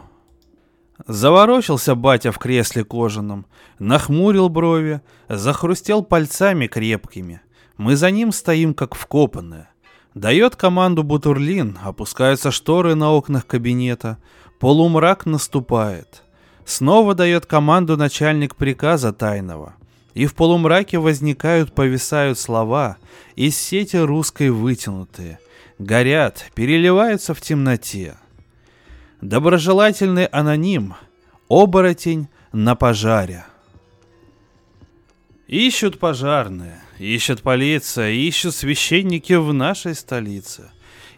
Заворочился 1.06 1.94
батя 1.94 2.32
в 2.32 2.38
кресле 2.38 2.82
кожаном, 2.82 3.44
нахмурил 3.78 4.48
брови, 4.48 5.02
захрустел 5.28 6.02
пальцами 6.02 6.66
крепкими. 6.66 7.42
Мы 7.76 7.96
за 7.96 8.10
ним 8.10 8.32
стоим 8.32 8.72
как 8.72 8.94
вкопанные. 8.94 9.68
Дает 10.14 10.56
команду 10.56 11.02
Бутурлин, 11.02 11.78
опускаются 11.84 12.50
шторы 12.50 12.94
на 12.94 13.12
окнах 13.12 13.46
кабинета, 13.46 14.16
полумрак 14.60 15.26
наступает. 15.26 16.22
Снова 16.64 17.14
дает 17.14 17.44
команду 17.44 17.98
начальник 17.98 18.56
приказа 18.56 19.12
тайного 19.12 19.74
и 20.14 20.26
в 20.26 20.34
полумраке 20.34 20.98
возникают, 20.98 21.74
повисают 21.74 22.38
слова, 22.38 22.96
из 23.36 23.58
сети 23.58 23.96
русской 23.96 24.50
вытянутые, 24.50 25.38
горят, 25.78 26.46
переливаются 26.54 27.34
в 27.34 27.40
темноте. 27.40 28.16
Доброжелательный 29.20 30.26
аноним, 30.26 30.94
оборотень 31.48 32.28
на 32.52 32.74
пожаре. 32.76 33.44
Ищут 35.48 35.98
пожарные, 35.98 36.80
ищут 36.98 37.42
полиция, 37.42 38.10
ищут 38.10 38.54
священники 38.54 39.34
в 39.34 39.52
нашей 39.52 39.94
столице. 39.94 40.70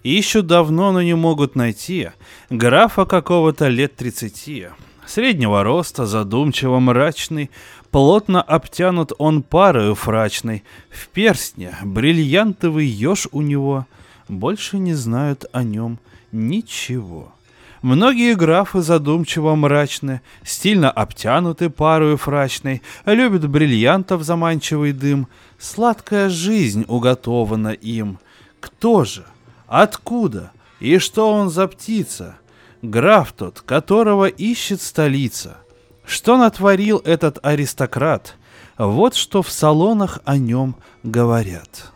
Ищут 0.03 0.47
давно, 0.47 0.93
но 0.93 1.03
не 1.03 1.15
могут 1.15 1.57
найти 1.57 2.11
графа 2.49 3.07
какого-то 3.07 3.69
лет 3.69 3.97
тридцати, 3.97 4.69
среднего 5.05 5.65
роста, 5.65 6.07
задумчиво 6.07 6.79
мрачный, 6.79 7.51
Плотно 7.97 8.43
обтянут 8.43 9.13
он 9.17 9.43
парою 9.43 9.95
фрачной, 9.95 10.65
в 10.91 11.09
перстне 11.09 11.75
бриллиантовый 11.83 12.85
еж 12.85 13.27
у 13.33 13.41
него, 13.41 13.87
больше 14.29 14.77
не 14.77 14.93
знают 14.93 15.47
о 15.53 15.63
нем 15.63 15.99
ничего. 16.31 17.33
Многие 17.81 18.35
графы 18.35 18.83
задумчиво 18.83 19.55
мрачны, 19.55 20.21
стильно 20.45 20.91
обтянуты 20.91 21.71
парою 21.71 22.19
фрачной, 22.19 22.83
любят 23.07 23.49
бриллиантов 23.49 24.25
заманчивый 24.25 24.93
дым, 24.93 25.27
сладкая 25.59 26.29
жизнь 26.29 26.85
уготована 26.89 27.73
им. 27.73 28.19
Кто 28.61 29.07
же? 29.07 29.25
Откуда? 29.69 30.53
И 30.81 30.99
что 30.99 31.33
он 31.33 31.49
за 31.49 31.67
птица? 31.67 32.37
Граф 32.83 33.33
тот, 33.33 33.63
которого 33.63 34.27
ищет 34.27 34.83
столица— 34.83 35.57
что 36.07 36.37
натворил 36.37 37.03
этот 37.05 37.45
аристократ? 37.45 38.37
Вот 38.79 39.15
что 39.15 39.43
в 39.43 39.51
салонах 39.51 40.21
о 40.25 40.39
нем 40.39 40.77
говорят. 41.03 41.93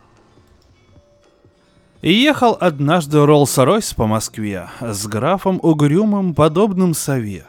Ехал 2.03 2.57
однажды 2.59 3.19
Роллс-Ройс 3.19 3.95
по 3.95 4.07
Москве 4.07 4.69
с 4.81 5.07
графом 5.07 5.61
угрюмым, 5.63 6.35
подобным 6.35 6.95
сове. 6.95 7.47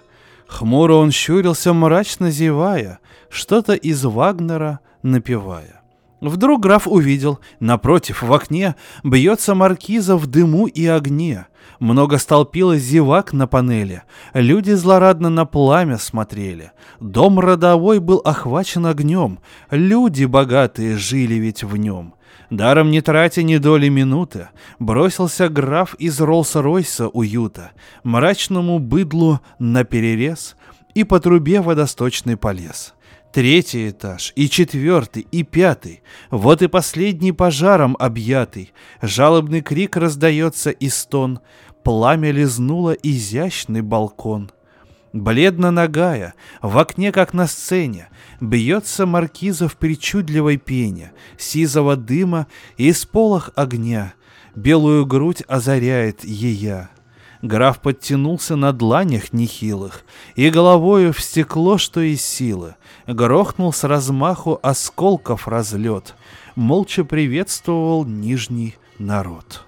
Хмуро 0.47 0.95
он 0.95 1.12
щурился, 1.12 1.74
мрачно 1.74 2.30
зевая, 2.30 2.99
что-то 3.30 3.74
из 3.74 4.03
Вагнера 4.03 4.82
напевая. 5.01 5.80
Вдруг 6.22 6.61
граф 6.61 6.88
увидел, 6.88 7.39
напротив, 7.59 8.22
в 8.22 8.32
окне, 8.32 8.76
бьется 9.03 9.55
маркиза 9.55 10.15
в 10.15 10.28
дыму 10.28 10.67
и 10.67 10.86
огне. 10.86 11.47
Много 11.80 12.19
столпилось 12.19 12.84
зевак 12.84 13.34
на 13.34 13.47
панели. 13.47 14.03
Люди 14.34 14.72
злорадно 14.72 15.30
на 15.30 15.45
пламя 15.45 15.97
смотрели. 15.97 16.74
Дом 16.99 17.39
родовой 17.39 17.99
был 17.99 18.22
охвачен 18.24 18.86
огнем. 18.86 19.39
Люди 19.72 20.26
богатые 20.26 20.95
жили 20.95 21.36
ведь 21.36 21.63
в 21.63 21.76
нем. 21.76 22.13
Даром 22.51 22.91
не 22.91 23.01
тратя 23.01 23.41
ни 23.41 23.57
доли 23.57 23.88
минуты, 23.88 24.49
бросился 24.78 25.49
граф 25.49 25.95
из 25.95 26.19
Роллс-Ройса 26.19 27.09
уюта, 27.11 27.72
мрачному 28.03 28.78
быдлу 28.78 29.39
на 29.57 29.86
перерез 29.86 30.55
и 30.93 31.03
по 31.03 31.19
трубе 31.19 31.61
водосточный 31.61 32.38
полез. 32.38 32.93
Третий 33.34 33.89
этаж, 33.89 34.34
и 34.36 34.49
четвертый, 34.49 35.25
и 35.32 35.43
пятый. 35.43 36.01
Вот 36.32 36.61
и 36.61 36.67
последний 36.67 37.32
пожаром 37.32 37.95
объятый. 37.97 38.73
Жалобный 39.01 39.61
крик 39.61 39.95
раздается 39.95 40.69
и 40.69 40.89
стон. 40.89 41.39
Пламя 41.84 42.32
лизнуло 42.32 42.91
изящный 42.91 43.82
балкон. 43.82 44.51
Бледно 45.13 45.71
нагая, 45.71 46.34
в 46.61 46.77
окне, 46.77 47.11
как 47.11 47.34
на 47.34 47.47
сцене, 47.47 48.09
Бьется 48.39 49.05
маркиза 49.05 49.67
в 49.67 49.77
причудливой 49.77 50.57
пене, 50.57 51.11
Сизого 51.38 51.95
дыма 51.95 52.47
и 52.77 52.91
сполох 52.93 53.51
огня, 53.55 54.13
Белую 54.55 55.05
грудь 55.05 55.43
озаряет 55.47 56.23
ея. 56.23 56.89
Граф 57.41 57.79
подтянулся 57.79 58.55
на 58.55 58.71
дланях 58.71 59.33
нехилых 59.33 60.03
И 60.35 60.49
головою 60.49 61.11
в 61.11 61.21
стекло, 61.21 61.77
что 61.77 62.01
из 62.01 62.21
силы, 62.21 62.75
Грохнул 63.07 63.73
с 63.73 63.83
размаху 63.83 64.59
осколков 64.61 65.47
разлет, 65.47 66.15
Молча 66.55 67.03
приветствовал 67.03 68.05
нижний 68.05 68.75
народ. 68.99 69.65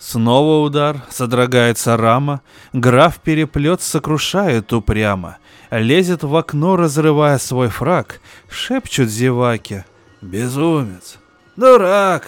Снова 0.00 0.62
удар, 0.64 1.02
содрогается 1.08 1.96
рама, 1.96 2.42
граф 2.74 3.20
переплет 3.20 3.80
сокрушает 3.80 4.72
упрямо, 4.72 5.38
лезет 5.70 6.22
в 6.24 6.36
окно, 6.36 6.76
разрывая 6.76 7.38
свой 7.38 7.68
фраг, 7.68 8.20
шепчут 8.50 9.08
зеваки. 9.08 9.84
Безумец! 10.20 11.18
Дурак! 11.56 12.26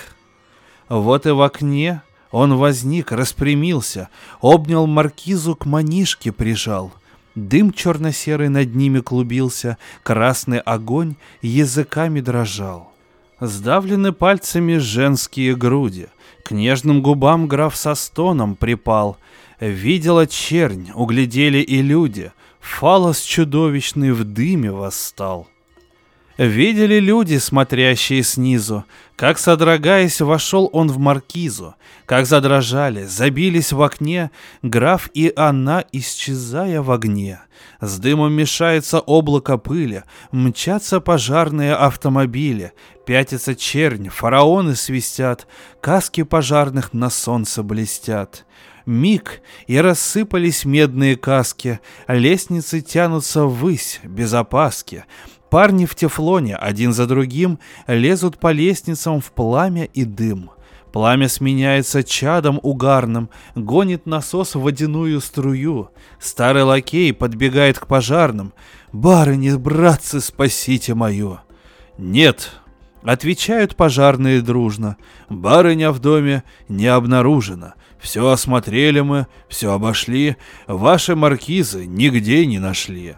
Вот 0.89 1.27
и 1.27 1.31
в 1.31 1.43
окне 1.43 2.03
он 2.31 2.57
возник, 2.57 3.13
распрямился, 3.13 4.09
обнял 4.41 4.87
маркизу 4.87 5.55
к 5.55 5.67
манишке 5.67 6.33
прижал. 6.33 6.93
Дым 7.35 7.73
черно-серый 7.73 8.49
над 8.49 8.75
ними 8.75 9.01
клубился, 9.01 9.77
красный 10.03 10.59
огонь 10.59 11.17
языками 11.43 12.21
дрожал. 12.21 12.93
Сдавлены 13.41 14.13
пальцами 14.13 14.79
женские 14.79 15.55
груди, 15.55 16.09
к 16.43 16.53
нежным 16.53 17.03
губам 17.03 17.47
граф 17.49 17.77
со 17.77 17.95
стоном 17.95 18.57
припал. 18.57 19.19
Видела 19.61 20.27
чернь, 20.27 20.91
углядели 20.95 21.59
и 21.59 21.83
люди. 21.83 22.33
Фалос 22.61 23.21
чудовищный 23.21 24.13
в 24.13 24.25
дыме 24.25 24.71
восстал. 24.71 25.49
Видели 26.39 27.01
люди, 27.01 27.39
смотрящие 27.39 28.23
снизу, 28.23 28.85
как, 29.17 29.39
содрогаясь, 29.39 30.21
вошел 30.21 30.69
он 30.71 30.89
в 30.89 30.99
маркизу, 30.99 31.77
как 32.05 32.27
задрожали, 32.27 33.05
забились 33.05 33.73
в 33.73 33.81
окне? 33.81 34.31
Граф 34.61 35.09
и 35.15 35.33
она, 35.35 35.83
исчезая 35.93 36.83
в 36.83 36.91
огне. 36.91 37.41
С 37.81 37.99
дымом 37.99 38.35
мешается 38.35 39.01
облако 39.01 39.57
пыли, 39.57 40.05
мчатся 40.31 41.01
пожарные 41.01 41.75
автомобили, 41.75 42.75
пятится 43.07 43.55
чернь, 43.55 44.11
фараоны 44.11 44.77
свистят, 44.77 45.47
каски 45.81 46.23
пожарных 46.23 46.93
на 46.93 47.09
солнце 47.09 47.63
блестят. 47.63 48.45
Миг, 48.85 49.41
и 49.67 49.79
рассыпались 49.79 50.65
медные 50.65 51.17
каски, 51.17 51.81
лестницы 52.07 52.83
тянутся 52.83 53.45
ввысь, 53.45 54.01
без 54.05 54.33
опаски. 54.33 55.07
Парни 55.57 55.87
в 55.87 55.95
тефлоне 55.95 56.55
один 56.55 56.93
за 56.93 57.07
другим 57.07 57.59
лезут 57.87 58.37
по 58.37 58.53
лестницам 58.53 59.23
в 59.23 59.33
пламя 59.33 59.85
и 59.85 60.05
дым. 60.05 60.51
Пламя 60.93 61.31
сменяется 61.31 62.05
чадом 62.05 62.61
угарным, 62.63 63.31
гонит 63.55 64.05
насос 64.05 64.55
в 64.55 64.61
водяную 64.61 65.19
струю. 65.23 65.89
Старый 66.21 66.63
лакей 66.63 67.15
подбегает 67.15 67.79
к 67.79 67.87
пожарным. 67.87 68.53
«Барыни, 68.93 69.55
братцы, 69.55 70.21
спасите 70.21 70.93
мою!» 70.93 71.39
«Нет!»— 71.97 72.53
отвечают 73.03 73.77
пожарные 73.77 74.43
дружно. 74.43 74.99
«Барыня 75.31 75.91
в 75.91 76.01
доме 76.01 76.43
не 76.69 76.87
обнаружена. 76.87 77.77
Все 77.99 78.29
осмотрели 78.29 79.01
мы, 79.01 79.27
все 79.49 79.73
обошли, 79.73 80.37
ваши 80.67 81.17
маркизы 81.17 81.87
нигде 81.87 82.45
не 82.45 82.59
нашли». 82.59 83.17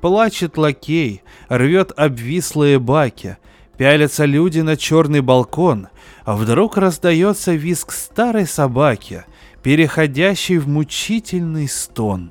Плачет 0.00 0.56
лакей, 0.56 1.22
рвет 1.48 1.92
обвислые 1.96 2.78
баки, 2.78 3.36
пялятся 3.76 4.26
люди 4.26 4.60
на 4.60 4.76
черный 4.76 5.20
балкон, 5.20 5.88
а 6.24 6.36
вдруг 6.36 6.76
раздается 6.76 7.52
визг 7.54 7.92
старой 7.92 8.46
собаки, 8.46 9.24
переходящий 9.62 10.58
в 10.58 10.68
мучительный 10.68 11.68
стон. 11.68 12.30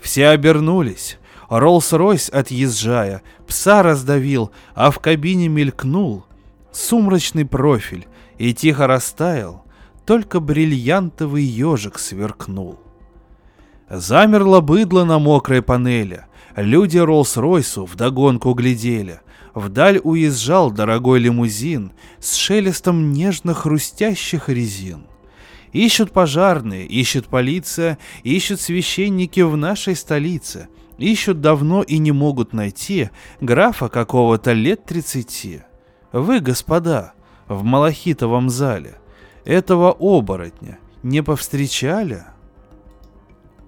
Все 0.00 0.28
обернулись. 0.28 1.18
Роллс-Ройс, 1.48 2.30
отъезжая, 2.30 3.22
пса 3.46 3.82
раздавил, 3.82 4.50
а 4.74 4.90
в 4.90 4.98
кабине 4.98 5.48
мелькнул 5.48 6.24
сумрачный 6.72 7.44
профиль 7.44 8.08
и 8.38 8.54
тихо 8.54 8.86
растаял, 8.86 9.64
только 10.06 10.40
бриллиантовый 10.40 11.44
ежик 11.44 11.98
сверкнул. 11.98 12.80
Замерло 13.90 14.60
быдло 14.60 15.04
на 15.04 15.18
мокрой 15.18 15.62
панели— 15.62 16.24
Люди 16.56 16.98
Роллс-Ройсу 16.98 17.86
вдогонку 17.86 18.52
глядели. 18.52 19.20
Вдаль 19.54 20.00
уезжал 20.02 20.70
дорогой 20.70 21.18
лимузин 21.18 21.92
с 22.18 22.34
шелестом 22.34 23.12
нежно-хрустящих 23.12 24.48
резин. 24.48 25.06
Ищут 25.72 26.12
пожарные, 26.12 26.86
ищет 26.86 27.26
полиция, 27.26 27.98
ищут 28.22 28.60
священники 28.60 29.40
в 29.40 29.56
нашей 29.56 29.96
столице. 29.96 30.68
Ищут 30.98 31.40
давно 31.40 31.82
и 31.82 31.98
не 31.98 32.12
могут 32.12 32.52
найти 32.52 33.10
графа 33.40 33.88
какого-то 33.88 34.52
лет 34.52 34.84
тридцати. 34.84 35.62
Вы, 36.12 36.40
господа, 36.40 37.14
в 37.48 37.64
Малахитовом 37.64 38.50
зале, 38.50 38.98
этого 39.44 39.90
оборотня 39.98 40.78
не 41.02 41.22
повстречали? 41.22 42.24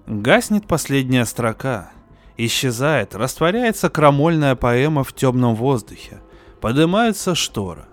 Гаснет 0.05 0.67
последняя 0.67 1.25
строка, 1.25 1.91
Исчезает, 2.37 3.15
растворяется 3.15 3.89
крамольная 3.89 4.55
поэма 4.55 5.03
в 5.03 5.13
темном 5.13 5.55
воздухе. 5.55 6.21
Поднимаются 6.59 7.33
шторы. 7.33 7.85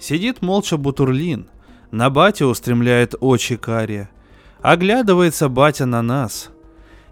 Сидит 0.00 0.40
молча 0.40 0.76
Бутурлин. 0.76 1.48
На 1.90 2.08
батя 2.08 2.46
устремляет 2.46 3.14
очи 3.20 3.56
карие. 3.56 4.08
Оглядывается 4.62 5.48
батя 5.48 5.84
на 5.84 6.00
нас. 6.00 6.50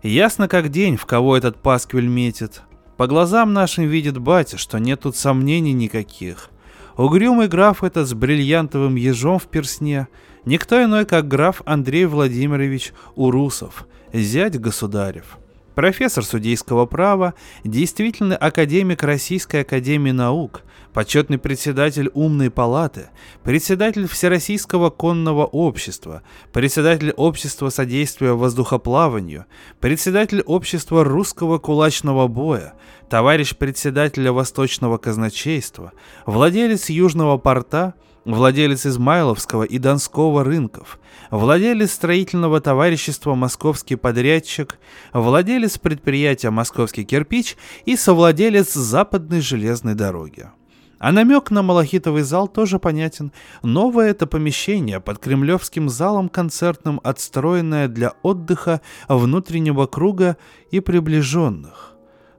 Ясно 0.02 0.48
как 0.48 0.70
день, 0.70 0.96
в 0.96 1.04
кого 1.04 1.36
этот 1.36 1.56
пасквиль 1.56 2.06
метит. 2.06 2.62
По 2.96 3.06
глазам 3.06 3.52
нашим 3.52 3.84
видит 3.84 4.16
батя, 4.16 4.56
что 4.56 4.78
нет 4.78 5.00
тут 5.00 5.16
сомнений 5.16 5.74
никаких. 5.74 6.48
Угрюмый 6.96 7.48
граф 7.48 7.84
этот 7.84 8.08
с 8.08 8.14
бриллиантовым 8.14 8.94
ежом 8.94 9.38
в 9.38 9.46
персне, 9.46 10.08
никто 10.44 10.82
иной, 10.82 11.04
как 11.04 11.28
граф 11.28 11.62
Андрей 11.66 12.06
Владимирович 12.06 12.92
Урусов, 13.16 13.86
зять 14.12 14.58
государев 14.58 15.38
профессор 15.74 16.24
судейского 16.24 16.86
права, 16.86 17.34
действительный 17.64 18.36
академик 18.36 19.02
Российской 19.02 19.62
академии 19.62 20.10
наук, 20.10 20.62
почетный 20.92 21.38
председатель 21.38 22.10
умной 22.14 22.50
палаты, 22.50 23.10
председатель 23.42 24.06
Всероссийского 24.06 24.90
конного 24.90 25.44
общества, 25.46 26.22
председатель 26.52 27.12
общества 27.12 27.68
содействия 27.68 28.32
воздухоплаванию, 28.32 29.46
председатель 29.80 30.42
общества 30.42 31.04
русского 31.04 31.58
кулачного 31.58 32.28
боя, 32.28 32.74
товарищ 33.08 33.56
председателя 33.56 34.32
Восточного 34.32 34.98
казначейства, 34.98 35.92
владелец 36.26 36.90
Южного 36.90 37.38
порта– 37.38 37.94
владелец 38.24 38.86
Измайловского 38.86 39.64
и 39.64 39.78
Донского 39.78 40.44
рынков, 40.44 40.98
владелец 41.30 41.92
строительного 41.92 42.60
товарищества 42.60 43.34
«Московский 43.34 43.96
подрядчик», 43.96 44.78
владелец 45.12 45.78
предприятия 45.78 46.50
«Московский 46.50 47.04
кирпич» 47.04 47.56
и 47.84 47.96
совладелец 47.96 48.72
Западной 48.72 49.40
железной 49.40 49.94
дороги. 49.94 50.50
А 50.98 51.12
намек 51.12 51.50
на 51.50 51.62
Малахитовый 51.62 52.22
зал 52.22 52.46
тоже 52.46 52.78
понятен. 52.78 53.32
Новое 53.62 54.10
это 54.10 54.26
помещение 54.26 55.00
под 55.00 55.18
Кремлевским 55.18 55.88
залом 55.88 56.28
концертным, 56.28 57.00
отстроенное 57.02 57.88
для 57.88 58.12
отдыха 58.22 58.82
внутреннего 59.08 59.86
круга 59.86 60.36
и 60.70 60.80
приближенных. 60.80 61.94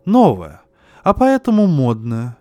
Новое, 0.05 0.61
а 1.03 1.13
поэтому 1.15 1.65
модное 1.65 2.37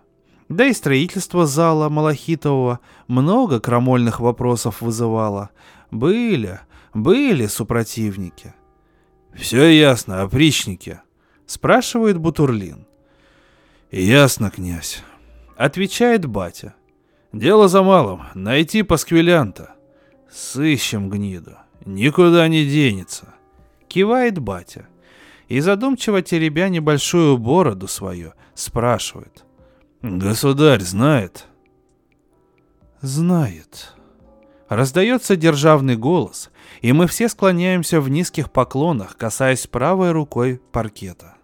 да 0.51 0.65
и 0.65 0.73
строительство 0.73 1.45
зала 1.45 1.87
Малахитового 1.87 2.81
много 3.07 3.61
крамольных 3.61 4.19
вопросов 4.19 4.81
вызывало. 4.81 5.49
Были, 5.91 6.59
были 6.93 7.47
супротивники. 7.47 8.53
«Все 9.33 9.69
ясно, 9.69 10.21
опричники?»— 10.21 10.99
спрашивает 11.45 12.17
Бутурлин. 12.17 12.85
«Ясно, 13.91 14.51
князь»,— 14.51 15.01
отвечает 15.55 16.25
батя. 16.25 16.75
«Дело 17.31 17.69
за 17.69 17.81
малым— 17.81 18.23
найти 18.33 18.83
пасквилянта. 18.83 19.75
Сыщем 20.29 21.09
гниду, 21.09 21.55
никуда 21.85 22.49
не 22.49 22.65
денется»,— 22.65 23.33
кивает 23.87 24.39
батя. 24.39 24.89
И 25.47 25.61
задумчиво 25.61 26.21
теребя 26.21 26.67
небольшую 26.67 27.37
бороду 27.37 27.87
свою, 27.87 28.33
спрашивает— 28.53 29.45
Государь 30.01 30.81
знает. 30.81 31.45
Знает. 33.01 33.93
Раздается 34.67 35.35
державный 35.35 35.95
голос, 35.95 36.49
и 36.81 36.91
мы 36.91 37.05
все 37.05 37.29
склоняемся 37.29 38.01
в 38.01 38.09
низких 38.09 38.51
поклонах, 38.51 39.15
касаясь 39.15 39.67
правой 39.67 40.11
рукой 40.11 40.59
паркета. 40.71 41.35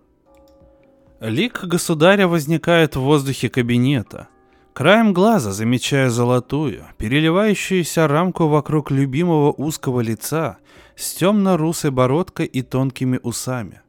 Лик 1.19 1.65
государя 1.65 2.27
возникает 2.27 2.95
в 2.95 3.01
воздухе 3.01 3.49
кабинета. 3.49 4.27
Краем 4.73 5.13
глаза 5.13 5.51
замечая 5.51 6.09
золотую, 6.09 6.85
переливающуюся 6.97 8.07
рамку 8.07 8.47
вокруг 8.47 8.89
любимого 8.89 9.51
узкого 9.51 10.01
лица 10.01 10.57
с 10.95 11.13
темно-русой 11.13 11.91
бородкой 11.91 12.47
и 12.47 12.63
тонкими 12.63 13.19
усами. 13.21 13.81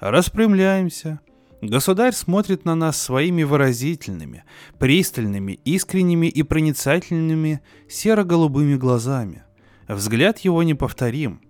Распрямляемся, 0.00 1.20
Государь 1.68 2.12
смотрит 2.12 2.66
на 2.66 2.74
нас 2.74 3.00
своими 3.00 3.42
выразительными, 3.42 4.44
пристальными, 4.78 5.52
искренними 5.64 6.26
и 6.26 6.42
проницательными 6.42 7.62
серо-голубыми 7.88 8.74
глазами. 8.76 9.44
Взгляд 9.88 10.40
его 10.40 10.62
неповторим. 10.62 11.40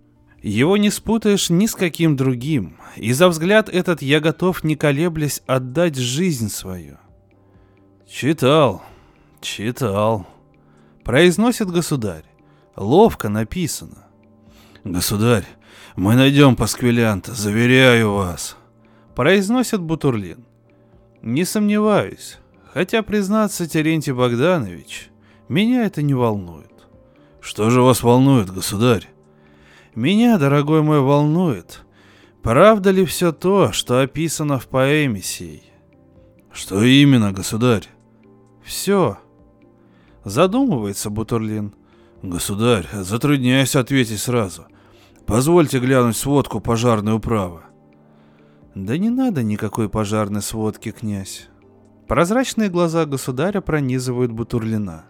Его 0.41 0.77
не 0.77 0.91
спутаешь 0.91 1.51
ни 1.51 1.67
с 1.67 1.75
каким 1.75 2.15
другим, 2.15 2.77
и 2.95 3.13
за 3.13 3.29
взгляд 3.29 3.69
этот 3.69 4.03
я 4.03 4.21
готов, 4.21 4.63
не 4.63 4.77
колеблясь, 4.77 5.43
отдать 5.47 5.97
жизнь 5.97 6.49
свою. 6.49 6.99
«Читал, 8.09 8.85
читал»,— 9.41 10.29
произносит 11.03 11.71
государь. 11.71 12.25
Ловко 12.77 13.29
написано. 13.29 14.07
«Государь, 14.85 15.47
мы 15.97 16.15
найдем 16.15 16.55
пасквилянта, 16.55 17.35
заверяю 17.35 18.13
вас», 18.13 18.57
произносит 19.15 19.81
Бутурлин. 19.81 20.45
Не 21.23 21.45
сомневаюсь, 21.45 22.39
хотя, 22.73 23.03
признаться, 23.03 23.69
Терентий 23.69 24.13
Богданович, 24.13 25.11
меня 25.49 25.85
это 25.85 26.03
не 26.03 26.15
волнует. 26.15 26.73
Что 27.41 27.71
же 27.71 27.81
вас 27.81 28.03
волнует, 28.03 28.51
государь? 28.51 29.09
Меня, 29.95 30.39
дорогой 30.39 30.83
мой, 30.83 31.01
волнует, 31.01 31.83
правда 32.43 32.91
ли 32.91 33.05
все 33.05 33.33
то, 33.33 33.73
что 33.73 34.01
описано 34.01 34.59
в 34.59 34.67
поэме 34.67 35.23
сей? 35.23 35.63
Что 36.53 36.83
именно, 36.83 37.33
государь? 37.33 37.87
Все. 38.65 39.19
Задумывается 40.25 41.11
Бутурлин. 41.11 41.75
Государь, 42.23 42.89
затрудняюсь 42.93 43.77
ответить 43.77 44.21
сразу. 44.21 44.67
Позвольте 45.27 45.79
глянуть 45.79 46.17
сводку 46.17 46.61
пожарной 46.61 47.15
управы. 47.15 47.63
Да 48.75 48.99
не 48.99 49.09
надо 49.09 49.43
никакой 49.43 49.89
пожарной 49.89 50.43
сводки, 50.43 50.91
князь. 50.91 51.49
Прозрачные 52.09 52.69
глаза 52.69 53.07
государя 53.07 53.61
пронизывают 53.61 54.33
Бутурлина. 54.33 55.05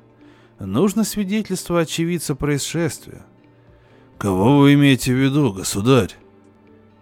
Нужно 0.59 1.03
свидетельство 1.05 1.81
очевидца 1.81 2.35
происшествия. 2.35 3.24
Кого 4.19 4.59
вы 4.59 4.74
имеете 4.74 5.12
в 5.12 5.16
виду, 5.16 5.53
государь? 5.53 6.15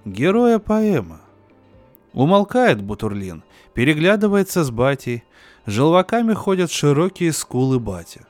Героя 0.04 0.58
поэмы. 0.58 1.18
Умолкает 2.12 2.82
Бутурлин, 2.82 3.42
переглядывается 3.74 4.64
с 4.64 4.70
батей. 4.70 5.24
Желваками 5.66 6.32
ходят 6.32 6.70
широкие 6.70 7.32
скулы 7.32 7.78
батя. 7.78 8.26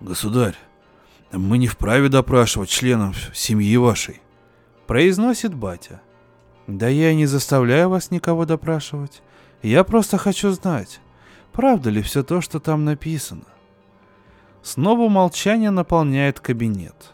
Государь, 0.00 0.56
мы 1.32 1.58
не 1.58 1.66
вправе 1.66 2.08
допрашивать 2.08 2.68
членов 2.68 3.16
семьи 3.34 3.76
вашей. 3.76 4.20
Произносит 4.86 5.54
батя. 5.54 6.00
Да 6.66 6.88
я 6.88 7.14
не 7.14 7.26
заставляю 7.26 7.90
вас 7.90 8.10
никого 8.10 8.44
допрашивать. 8.44 9.22
Я 9.62 9.84
просто 9.84 10.18
хочу 10.18 10.50
знать, 10.50 11.00
правда 11.52 11.90
ли 11.90 12.02
все 12.02 12.22
то, 12.22 12.40
что 12.40 12.60
там 12.60 12.84
написано. 12.84 13.44
Снова 14.62 15.08
молчание 15.08 15.70
наполняет 15.70 16.40
кабинет. 16.40 17.12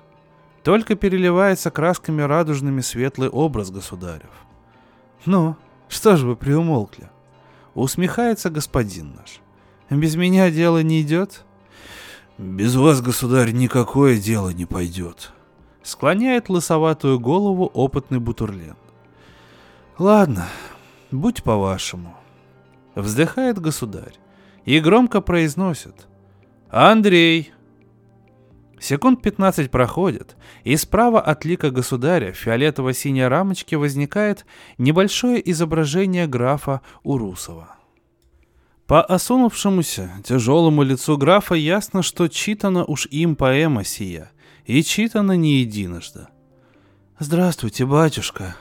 Только 0.62 0.94
переливается 0.94 1.70
красками 1.70 2.22
радужными 2.22 2.80
светлый 2.80 3.28
образ 3.28 3.70
государев. 3.70 4.30
Ну, 5.26 5.56
что 5.88 6.16
ж 6.16 6.22
вы 6.22 6.36
приумолкли? 6.36 7.10
Усмехается 7.74 8.48
господин 8.48 9.14
наш. 9.16 9.40
Без 9.90 10.16
меня 10.16 10.50
дело 10.50 10.82
не 10.82 11.02
идет? 11.02 11.44
Без 12.38 12.74
вас, 12.74 13.02
государь, 13.02 13.52
никакое 13.52 14.18
дело 14.18 14.50
не 14.50 14.64
пойдет. 14.64 15.32
Склоняет 15.82 16.48
лысоватую 16.48 17.20
голову 17.20 17.66
опытный 17.66 18.18
бутурлен. 18.18 18.76
Ладно, 19.98 20.48
будь 21.10 21.42
по-вашему. 21.42 22.16
Вздыхает 22.94 23.58
государь 23.58 24.14
и 24.64 24.80
громко 24.80 25.20
произносит. 25.20 26.06
Андрей! 26.70 27.52
Секунд 28.80 29.22
15 29.22 29.70
проходит, 29.70 30.36
и 30.64 30.76
справа 30.76 31.20
от 31.20 31.44
лика 31.44 31.70
государя 31.70 32.32
в 32.32 32.36
фиолетово-синей 32.36 33.28
рамочке 33.28 33.76
возникает 33.76 34.44
небольшое 34.76 35.40
изображение 35.52 36.26
графа 36.26 36.80
Урусова. 37.04 37.76
По 38.88 39.02
осунувшемуся 39.02 40.10
тяжелому 40.24 40.82
лицу 40.82 41.16
графа 41.16 41.54
ясно, 41.54 42.02
что 42.02 42.26
читана 42.26 42.84
уж 42.84 43.06
им 43.06 43.36
поэма 43.36 43.84
сия, 43.84 44.32
и 44.64 44.82
читана 44.82 45.36
не 45.36 45.60
единожды. 45.60 46.26
«Здравствуйте, 47.20 47.86
батюшка!» 47.86 48.56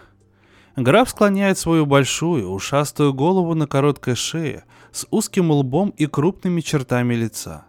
Граф 0.81 1.11
склоняет 1.11 1.59
свою 1.59 1.85
большую, 1.85 2.49
ушастую 2.49 3.13
голову 3.13 3.53
на 3.53 3.67
короткой 3.67 4.15
шее, 4.15 4.63
с 4.91 5.05
узким 5.11 5.51
лбом 5.51 5.89
и 5.89 6.07
крупными 6.07 6.59
чертами 6.61 7.13
лица. 7.13 7.65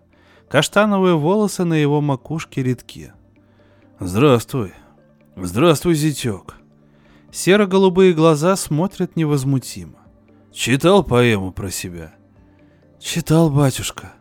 Каштановые 0.49 1.17
волосы 1.17 1.65
на 1.65 1.75
его 1.75 2.01
макушке 2.01 2.63
редки. 2.63 3.13
«Здравствуй! 4.01 4.73
Здравствуй, 5.37 5.95
зятек!» 5.95 6.55
Серо-голубые 7.31 8.15
глаза 8.15 8.57
смотрят 8.57 9.15
невозмутимо. 9.15 9.99
«Читал 10.51 11.05
поэму 11.05 11.53
про 11.53 11.71
себя?» 11.71 12.15
«Читал, 12.99 13.51
батюшка». 13.51 14.15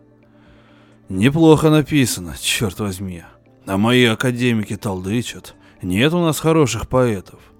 «Неплохо 1.07 1.69
написано, 1.69 2.35
черт 2.38 2.81
возьми. 2.81 3.23
А 3.65 3.77
мои 3.77 4.03
академики 4.03 4.76
толдычат. 4.76 5.55
Нет 5.81 6.13
у 6.13 6.19
нас 6.19 6.41
хороших 6.41 6.89
поэтов». 6.89 7.51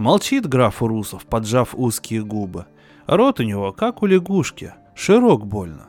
Молчит 0.00 0.48
граф 0.48 0.82
Урусов, 0.82 1.26
поджав 1.26 1.74
узкие 1.74 2.24
губы. 2.24 2.64
Рот 3.06 3.38
у 3.38 3.42
него, 3.42 3.70
как 3.70 4.02
у 4.02 4.06
лягушки, 4.06 4.72
широк 4.94 5.46
больно. 5.46 5.88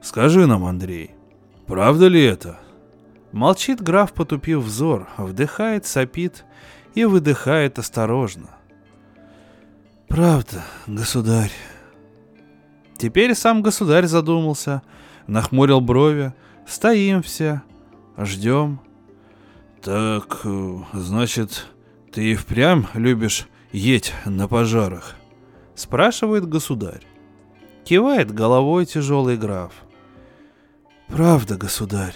«Скажи 0.00 0.46
нам, 0.46 0.64
Андрей, 0.64 1.16
правда 1.66 2.06
ли 2.06 2.22
это?» 2.22 2.60
Молчит 3.32 3.82
граф, 3.82 4.12
потупив 4.12 4.60
взор, 4.60 5.08
вдыхает, 5.16 5.84
сопит 5.84 6.44
и 6.94 7.04
выдыхает 7.04 7.80
осторожно. 7.80 8.50
«Правда, 10.06 10.62
государь». 10.86 11.50
Теперь 12.96 13.34
сам 13.34 13.62
государь 13.62 14.06
задумался, 14.06 14.82
нахмурил 15.26 15.80
брови. 15.80 16.32
Стоим 16.68 17.20
все, 17.20 17.62
ждем. 18.16 18.78
Так, 19.82 20.42
э, 20.44 20.78
значит, 20.92 21.66
ты 22.14 22.30
и 22.30 22.34
впрямь 22.36 22.86
любишь 22.94 23.48
еть 23.72 24.12
на 24.24 24.46
пожарах? 24.46 25.16
Спрашивает 25.74 26.48
государь. 26.48 27.02
Кивает 27.84 28.32
головой 28.32 28.86
тяжелый 28.86 29.36
граф. 29.36 29.72
Правда, 31.08 31.56
государь. 31.56 32.14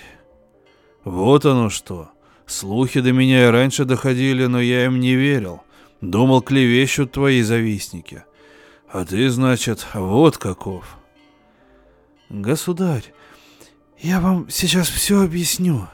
Вот 1.02 1.44
оно 1.46 1.68
что. 1.68 2.10
Слухи 2.46 3.00
до 3.00 3.12
меня 3.12 3.48
и 3.48 3.50
раньше 3.50 3.84
доходили, 3.84 4.46
но 4.46 4.60
я 4.60 4.84
им 4.84 5.00
не 5.00 5.16
верил. 5.16 5.62
Думал, 6.00 6.42
клевещут 6.42 7.10
твои 7.10 7.42
завистники. 7.42 8.22
А 8.88 9.04
ты, 9.04 9.28
значит, 9.30 9.84
вот 9.94 10.38
каков. 10.38 10.96
Государь, 12.30 13.12
я 13.98 14.20
вам 14.20 14.48
сейчас 14.48 14.88
все 14.88 15.24
объясню. 15.24 15.88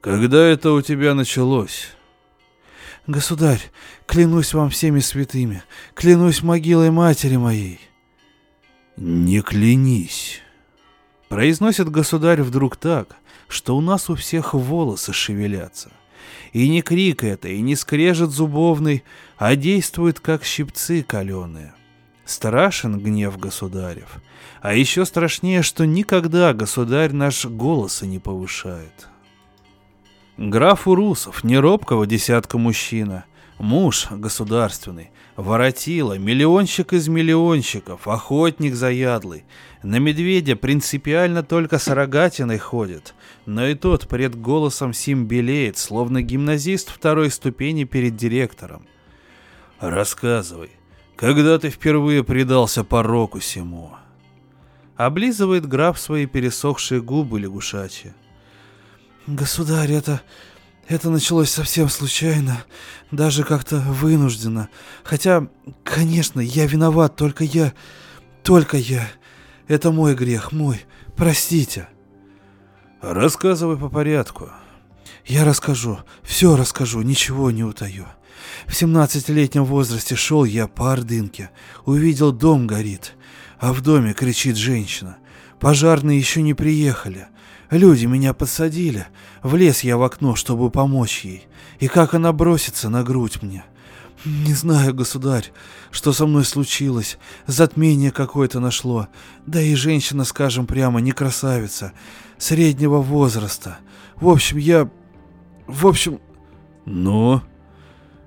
Когда 0.00 0.42
это 0.42 0.72
у 0.72 0.80
тебя 0.80 1.12
началось? 1.12 1.94
Государь, 3.06 3.62
клянусь 4.06 4.54
вам 4.54 4.70
всеми 4.70 5.00
святыми, 5.00 5.62
клянусь 5.94 6.42
могилой 6.42 6.90
матери 6.90 7.36
моей. 7.36 7.80
Не 8.96 9.40
клянись. 9.40 10.40
Произносит 11.28 11.88
государь 11.88 12.42
вдруг 12.42 12.76
так, 12.76 13.16
что 13.48 13.76
у 13.76 13.80
нас 13.80 14.10
у 14.10 14.14
всех 14.14 14.52
волосы 14.52 15.12
шевелятся. 15.12 15.90
И 16.52 16.68
не 16.68 16.82
крик 16.82 17.24
это, 17.24 17.48
и 17.48 17.60
не 17.60 17.76
скрежет 17.76 18.30
зубовный, 18.30 19.04
а 19.38 19.56
действует 19.56 20.20
как 20.20 20.44
щипцы 20.44 21.02
каленые. 21.02 21.72
Страшен 22.24 22.98
гнев 22.98 23.38
государев. 23.38 24.20
А 24.60 24.74
еще 24.74 25.04
страшнее, 25.06 25.62
что 25.62 25.86
никогда 25.86 26.52
государь 26.52 27.12
наш 27.12 27.46
голоса 27.46 28.06
не 28.06 28.18
повышает. 28.18 29.08
Граф 30.40 30.88
Урусов, 30.88 31.44
не 31.44 31.58
робкого 31.58 32.06
десятка 32.06 32.56
мужчина, 32.56 33.26
муж 33.58 34.06
государственный, 34.10 35.10
воротила, 35.36 36.16
миллионщик 36.16 36.94
из 36.94 37.08
миллионщиков, 37.08 38.08
охотник 38.08 38.74
заядлый. 38.74 39.44
На 39.82 39.98
медведя 39.98 40.56
принципиально 40.56 41.42
только 41.42 41.78
с 41.78 41.88
рогатиной 41.88 42.56
ходит, 42.56 43.14
но 43.44 43.66
и 43.66 43.74
тот 43.74 44.08
пред 44.08 44.34
голосом 44.34 44.94
сим 44.94 45.26
белеет, 45.26 45.76
словно 45.76 46.22
гимназист 46.22 46.88
второй 46.88 47.30
ступени 47.30 47.84
перед 47.84 48.16
директором. 48.16 48.86
Рассказывай, 49.78 50.70
когда 51.16 51.58
ты 51.58 51.68
впервые 51.68 52.24
предался 52.24 52.82
пороку 52.82 53.40
сему? 53.40 53.94
Облизывает 54.96 55.66
граф 55.66 56.00
свои 56.00 56.24
пересохшие 56.24 57.02
губы 57.02 57.40
лягушачьи. 57.40 58.14
Государь, 59.30 59.92
это... 59.92 60.22
Это 60.88 61.08
началось 61.08 61.50
совсем 61.50 61.88
случайно, 61.88 62.64
даже 63.12 63.44
как-то 63.44 63.76
вынужденно. 63.78 64.68
Хотя, 65.04 65.46
конечно, 65.84 66.40
я 66.40 66.66
виноват, 66.66 67.14
только 67.14 67.44
я... 67.44 67.72
Только 68.42 68.76
я... 68.76 69.08
Это 69.68 69.92
мой 69.92 70.16
грех, 70.16 70.50
мой. 70.50 70.84
Простите. 71.16 71.88
Рассказывай 73.00 73.76
по 73.76 73.88
порядку. 73.88 74.50
Я 75.24 75.44
расскажу, 75.44 76.00
все 76.24 76.56
расскажу, 76.56 77.02
ничего 77.02 77.52
не 77.52 77.62
утаю. 77.62 78.08
В 78.66 78.72
17-летнем 78.72 79.64
возрасте 79.64 80.16
шел 80.16 80.44
я 80.44 80.66
по 80.66 80.92
Ордынке, 80.92 81.50
увидел 81.84 82.32
дом 82.32 82.66
горит, 82.66 83.14
а 83.60 83.72
в 83.72 83.80
доме 83.80 84.12
кричит 84.12 84.56
женщина. 84.56 85.18
Пожарные 85.60 86.18
еще 86.18 86.42
не 86.42 86.54
приехали. 86.54 87.28
Люди 87.70 88.06
меня 88.06 88.34
подсадили. 88.34 89.06
Влез 89.42 89.84
я 89.84 89.96
в 89.96 90.02
окно, 90.02 90.34
чтобы 90.34 90.70
помочь 90.70 91.24
ей. 91.24 91.46
И 91.78 91.86
как 91.86 92.14
она 92.14 92.32
бросится 92.32 92.88
на 92.88 93.04
грудь 93.04 93.42
мне. 93.42 93.64
Не 94.24 94.52
знаю, 94.52 94.92
государь, 94.92 95.50
что 95.90 96.12
со 96.12 96.26
мной 96.26 96.44
случилось. 96.44 97.16
Затмение 97.46 98.10
какое-то 98.10 98.60
нашло. 98.60 99.08
Да 99.46 99.62
и 99.62 99.74
женщина, 99.74 100.24
скажем 100.24 100.66
прямо, 100.66 101.00
не 101.00 101.12
красавица. 101.12 101.92
Среднего 102.38 102.98
возраста. 102.98 103.78
В 104.16 104.28
общем, 104.28 104.58
я... 104.58 104.90
В 105.66 105.86
общем... 105.86 106.20
Ну? 106.84 107.40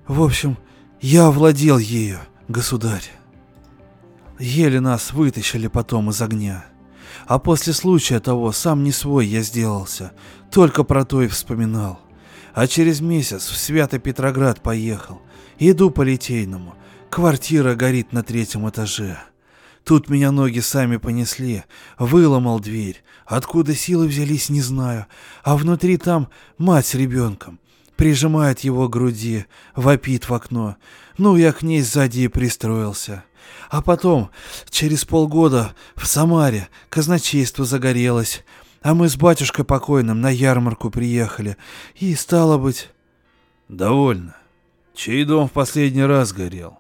В 0.08 0.24
общем, 0.24 0.58
я 1.02 1.28
овладел 1.28 1.78
ею, 1.78 2.20
государь. 2.48 3.04
Еле 4.40 4.80
нас 4.80 5.12
вытащили 5.12 5.68
потом 5.68 6.10
из 6.10 6.22
огня. 6.22 6.66
А 7.26 7.40
после 7.40 7.74
случая 7.74 8.20
того 8.20 8.52
сам 8.52 8.84
не 8.84 8.92
свой 8.92 9.26
я 9.26 9.42
сделался. 9.42 10.14
Только 10.52 10.84
про 10.84 11.06
то 11.06 11.22
и 11.22 11.28
вспоминал. 11.28 12.00
А 12.54 12.68
через 12.68 13.02
месяц 13.02 13.48
в 13.48 13.58
Свято-Петроград 13.58 14.62
поехал. 14.62 15.22
Иду 15.60 15.90
по 15.90 16.02
Литейному. 16.02 16.76
Квартира 17.10 17.76
горит 17.76 18.12
на 18.12 18.24
третьем 18.24 18.68
этаже. 18.70 19.18
Тут 19.84 20.10
меня 20.10 20.32
ноги 20.32 20.60
сами 20.60 20.98
понесли. 20.98 21.64
Выломал 21.98 22.60
дверь. 22.60 23.04
Откуда 23.26 23.76
силы 23.76 24.08
взялись, 24.08 24.50
не 24.50 24.62
знаю. 24.62 25.08
А 25.44 25.58
внутри 25.58 25.98
там 25.98 26.30
мать 26.58 26.86
с 26.86 26.94
ребенком. 26.94 27.60
Прижимает 27.96 28.62
его 28.62 28.88
к 28.88 28.92
груди, 28.92 29.46
вопит 29.76 30.28
в 30.28 30.34
окно. 30.34 30.78
Ну, 31.18 31.36
я 31.36 31.52
к 31.52 31.62
ней 31.62 31.82
сзади 31.82 32.22
и 32.22 32.28
пристроился. 32.28 33.24
А 33.70 33.82
потом, 33.82 34.30
через 34.70 35.06
полгода, 35.06 35.76
в 35.96 36.06
Самаре 36.06 36.70
казначейство 36.90 37.66
загорелось, 37.66 38.44
а 38.82 38.94
мы 38.94 39.10
с 39.10 39.16
батюшкой 39.16 39.66
покойным 39.66 40.22
на 40.22 40.30
ярмарку 40.30 40.90
приехали. 40.90 41.58
И, 41.96 42.14
стало 42.16 42.58
быть... 42.58 42.90
Довольно. 43.70 44.36
Чей 44.94 45.26
дом 45.26 45.48
в 45.48 45.52
последний 45.52 46.04
раз 46.04 46.34
горел? 46.34 46.80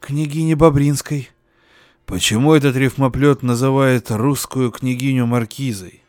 Княгини 0.00 0.54
Бобринской. 0.54 1.30
Почему 2.04 2.54
этот 2.54 2.76
рифмоплет 2.76 3.42
называет 3.42 4.10
русскую 4.10 4.70
княгиню 4.70 5.26
маркизой? 5.26 6.02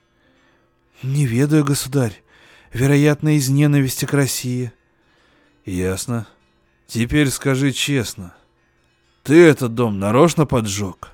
Не 1.02 1.26
ведаю, 1.26 1.64
государь. 1.64 2.22
Вероятно, 2.74 3.38
из 3.38 3.50
ненависти 3.50 4.06
к 4.06 4.14
России. 4.14 4.72
Ясно. 5.66 6.28
Теперь 6.88 7.30
скажи 7.30 7.72
честно. 7.72 8.36
Ты 9.28 9.44
этот 9.44 9.76
дом 9.76 10.00
нарочно 10.00 10.46
поджег? 10.46 11.10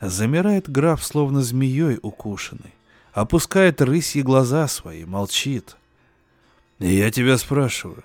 Замирает 0.00 0.70
граф, 0.70 1.04
словно 1.04 1.42
змеей 1.42 1.98
укушенный. 2.00 2.72
Опускает 3.12 3.82
рысьи 3.82 4.22
глаза 4.22 4.66
свои, 4.66 5.04
молчит. 5.04 5.76
Я 6.78 7.10
тебя 7.10 7.36
спрашиваю. 7.36 8.02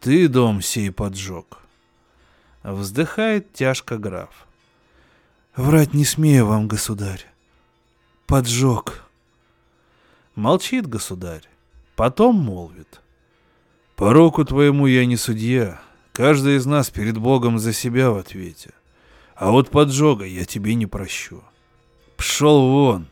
Ты 0.00 0.26
дом 0.26 0.62
сей 0.62 0.90
поджег? 0.90 1.58
Вздыхает 2.64 3.52
тяжко 3.52 3.98
граф. 3.98 4.48
Врать 5.54 5.94
не 5.94 6.04
смею 6.04 6.46
вам, 6.46 6.66
государь. 6.66 7.24
Поджег. 8.26 9.04
Молчит 10.34 10.88
государь. 10.88 11.48
Потом 11.94 12.34
молвит. 12.34 13.00
По 13.94 14.12
року 14.12 14.44
твоему 14.44 14.88
я 14.88 15.06
не 15.06 15.16
судья. 15.16 15.83
Каждый 16.14 16.58
из 16.58 16.64
нас 16.64 16.90
перед 16.90 17.18
Богом 17.18 17.58
за 17.58 17.72
себя 17.72 18.12
в 18.12 18.16
ответе. 18.16 18.70
А 19.34 19.50
вот 19.50 19.70
поджога 19.70 20.24
я 20.24 20.44
тебе 20.44 20.76
не 20.76 20.86
прощу. 20.86 21.42
Пшел 22.16 22.68
вон. 22.68 23.08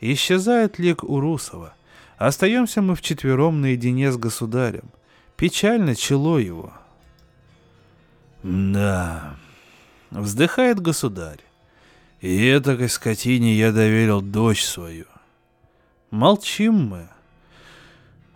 Исчезает 0.00 0.80
лик 0.80 1.04
Урусова. 1.04 1.72
Остаемся 2.18 2.82
мы 2.82 2.96
вчетвером 2.96 3.60
наедине 3.60 4.10
с 4.10 4.16
государем. 4.16 4.90
Печально 5.36 5.94
чело 5.94 6.40
его. 6.40 6.72
Да, 8.42 9.36
вздыхает 10.10 10.80
государь. 10.80 11.44
И 12.20 12.44
этой 12.44 12.88
скотине 12.88 13.54
я 13.54 13.70
доверил 13.70 14.20
дочь 14.20 14.64
свою. 14.64 15.06
Молчим 16.10 16.74
мы. 16.74 17.08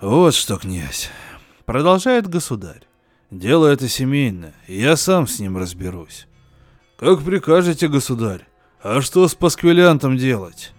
Вот 0.01 0.37
что, 0.37 0.59
князь, 0.59 1.11
продолжает 1.67 2.29
государь. 2.29 2.88
Дело 3.31 3.67
это 3.67 3.89
семейное, 3.89 4.55
и 4.67 4.81
я 4.81 4.97
сам 4.97 5.27
с 5.27 5.39
ним 5.39 5.59
разберусь. 5.59 6.27
Как 6.99 7.23
прикажете, 7.23 7.89
государь? 7.89 8.47
А 8.83 9.03
что 9.03 9.29
с 9.29 9.35
пасквилянтом 9.35 10.17
делать? 10.17 10.73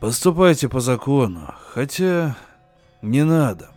Поступайте 0.00 0.68
по 0.68 0.80
закону, 0.80 1.54
хотя 1.68 2.36
не 3.02 3.22
надо. 3.24 3.70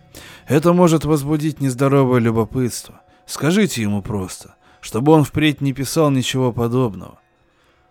Это 0.47 0.73
может 0.73 1.03
возбудить 1.03 1.59
нездоровое 1.59 2.19
любопытство. 2.19 3.01
Скажите 3.25 3.81
ему 3.81 4.01
просто, 4.01 4.55
чтобы 4.79 5.11
он 5.11 5.23
впредь 5.23 5.59
не 5.59 5.73
писал 5.73 6.11
ничего 6.11 6.53
подобного. 6.53 7.19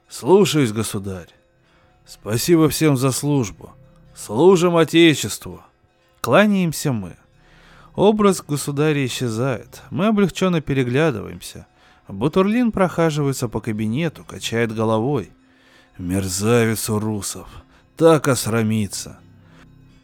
Слушаюсь, 0.09 0.73
государь. 0.73 1.29
Спасибо 2.07 2.69
всем 2.69 2.97
за 2.97 3.11
службу. 3.11 3.73
Служим 4.15 4.77
Отечеству. 4.77 5.63
Кланяемся 6.21 6.93
мы. 6.93 7.17
Образ 7.95 8.43
государя 8.43 9.05
исчезает. 9.07 9.83
Мы 9.91 10.07
облегченно 10.07 10.61
переглядываемся. 10.61 11.67
Бутурлин 12.09 12.73
прохаживается 12.73 13.49
по 13.49 13.61
кабинету, 13.61 14.25
качает 14.25 14.75
головой. 14.75 15.31
Мерзавец 15.97 16.91
у 16.91 16.99
русов. 16.99 17.49
Так 17.97 18.27
осрамится. 18.27 19.19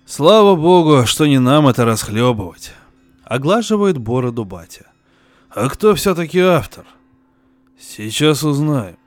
Слава 0.06 0.54
богу, 0.54 1.04
что 1.06 1.26
не 1.26 1.40
нам 1.40 1.66
это 1.66 1.84
расхлебывать. 1.84 2.72
Оглаживает 3.24 3.98
бороду 3.98 4.44
батя. 4.44 4.86
А 5.50 5.68
кто 5.68 5.94
все-таки 5.96 6.38
автор? 6.38 6.86
Сейчас 7.78 8.44
узнаем. 8.44 8.98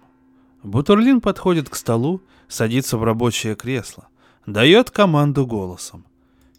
Бутурлин 0.61 1.21
подходит 1.21 1.69
к 1.69 1.75
столу, 1.75 2.21
садится 2.49 2.97
в 2.97 3.03
рабочее 3.03 3.55
кресло. 3.55 4.07
Дает 4.45 4.91
команду 4.91 5.45
голосом. 5.45 6.05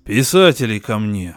«Писателей 0.05 0.81
ко 0.81 0.99
мне!» 0.99 1.37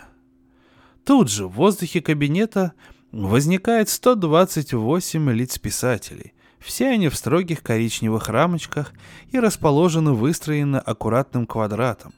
Тут 1.07 1.29
же 1.29 1.47
в 1.47 1.53
воздухе 1.53 2.01
кабинета 2.01 2.73
возникает 3.13 3.87
128 3.87 5.31
лиц 5.31 5.57
писателей. 5.57 6.33
Все 6.59 6.89
они 6.89 7.07
в 7.07 7.15
строгих 7.15 7.63
коричневых 7.63 8.27
рамочках 8.27 8.91
и 9.31 9.39
расположены 9.39 10.11
выстроены 10.11 10.75
аккуратным 10.75 11.47
квадратом. 11.47 12.13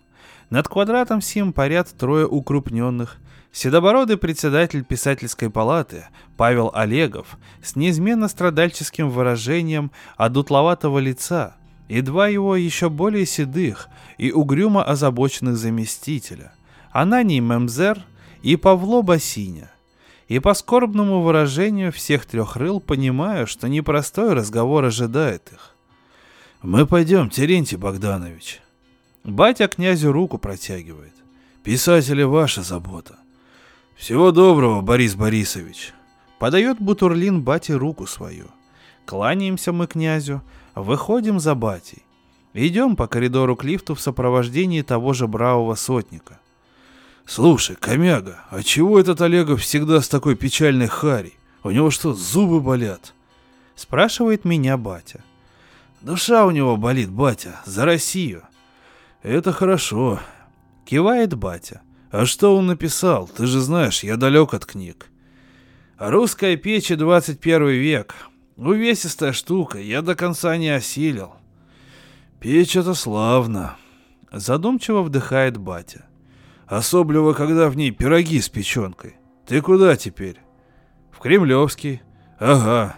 Над 0.50 0.68
квадратом 0.68 1.22
сим 1.22 1.54
парят 1.54 1.94
трое 2.00 2.26
укрупненных. 2.28 3.18
Седобородый 3.52 4.18
председатель 4.18 4.84
писательской 4.84 5.52
палаты 5.52 6.08
Павел 6.36 6.72
Олегов 6.74 7.38
с 7.62 7.76
неизменно 7.76 8.28
страдальческим 8.28 9.12
выражением 9.12 9.92
одутловатого 10.18 10.98
лица 10.98 11.56
и 11.90 12.02
два 12.02 12.28
его 12.28 12.56
еще 12.56 12.90
более 12.90 13.28
седых 13.28 13.88
и 14.18 14.32
угрюмо 14.32 14.84
озабоченных 14.84 15.58
заместителя– 15.58 16.54
Ананий 16.92 17.40
Мемзер– 17.40 18.04
и 18.42 18.56
Павло 18.56 19.02
Басиня. 19.02 19.72
И 20.28 20.40
по 20.40 20.54
скорбному 20.54 21.22
выражению 21.22 21.92
всех 21.92 22.26
трех 22.26 22.56
рыл 22.56 22.80
понимаю, 22.80 23.48
что 23.48 23.68
непростой 23.68 24.34
разговор 24.34 24.86
ожидает 24.86 25.52
их. 25.52 25.76
«Мы 26.62 26.86
пойдем, 26.86 27.30
Терентий 27.30 27.78
Богданович». 27.78 28.62
Батя 29.24 29.68
князю 29.68 30.12
руку 30.12 30.38
протягивает. 30.38 31.14
«Писатели 31.64 32.24
ваша 32.24 32.62
забота». 32.62 33.16
«Всего 33.96 34.32
доброго, 34.32 34.82
Борис 34.82 35.16
Борисович». 35.16 35.94
Подает 36.38 36.80
Бутурлин 36.80 37.42
бате 37.42 37.76
руку 37.76 38.08
свою. 38.08 38.48
Кланяемся 39.06 39.74
мы 39.74 39.88
князю, 39.88 40.42
выходим 40.74 41.40
за 41.40 41.54
батей. 41.54 42.04
Идем 42.54 42.96
по 42.96 43.08
коридору 43.08 43.58
к 43.58 43.64
лифту 43.66 43.94
в 43.94 44.00
сопровождении 44.00 44.82
того 44.82 45.14
же 45.14 45.28
бравого 45.28 45.76
сотника. 45.76 46.40
Слушай, 47.30 47.76
Комяга, 47.76 48.40
а 48.50 48.64
чего 48.64 49.00
этот 49.00 49.22
Олегов 49.22 49.62
всегда 49.62 50.02
с 50.02 50.10
такой 50.10 50.34
печальной 50.34 50.88
харей? 50.88 51.36
У 51.64 51.70
него 51.70 51.92
что, 51.92 52.16
зубы 52.16 52.60
болят? 52.60 53.14
Спрашивает 53.76 54.46
меня 54.46 54.78
батя. 54.78 55.24
Душа 56.02 56.48
у 56.48 56.50
него 56.50 56.76
болит, 56.76 57.12
батя, 57.12 57.62
за 57.68 57.86
Россию. 57.86 58.42
Это 59.22 59.54
хорошо. 59.54 60.20
Кивает 60.86 61.36
батя. 61.36 61.82
А 62.10 62.26
что 62.26 62.58
он 62.58 62.66
написал? 62.66 63.28
Ты 63.28 63.46
же 63.46 63.60
знаешь, 63.60 64.04
я 64.04 64.18
далек 64.18 64.56
от 64.56 64.66
книг. 64.66 65.12
Русская 66.00 66.58
печь 66.58 66.90
и 66.90 66.96
21 66.96 67.68
век. 67.68 68.16
Увесистая 68.58 69.34
штука, 69.34 69.78
я 69.78 70.02
до 70.02 70.16
конца 70.16 70.58
не 70.58 70.70
осилил. 70.70 71.34
Печь 72.40 72.76
это 72.76 72.96
славно. 72.96 73.78
Задумчиво 74.32 75.04
вдыхает 75.04 75.58
батя. 75.58 76.09
Особливо, 76.70 77.34
когда 77.34 77.68
в 77.68 77.76
ней 77.76 77.90
пироги 77.90 78.40
с 78.40 78.48
печенкой. 78.48 79.16
Ты 79.48 79.60
куда 79.60 79.96
теперь? 79.96 80.38
В 81.12 81.18
Кремлевский. 81.18 82.04
Ага. 82.38 82.96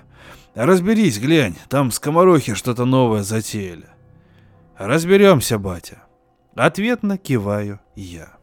Разберись, 0.53 1.19
глянь, 1.19 1.55
там 1.69 1.89
скоморохи 1.91 2.53
что-то 2.53 2.83
новое 2.83 3.23
затеяли. 3.23 3.87
Разберемся, 4.77 5.57
батя. 5.57 6.03
Ответно 6.53 7.17
киваю 7.17 7.79
я. 7.95 8.33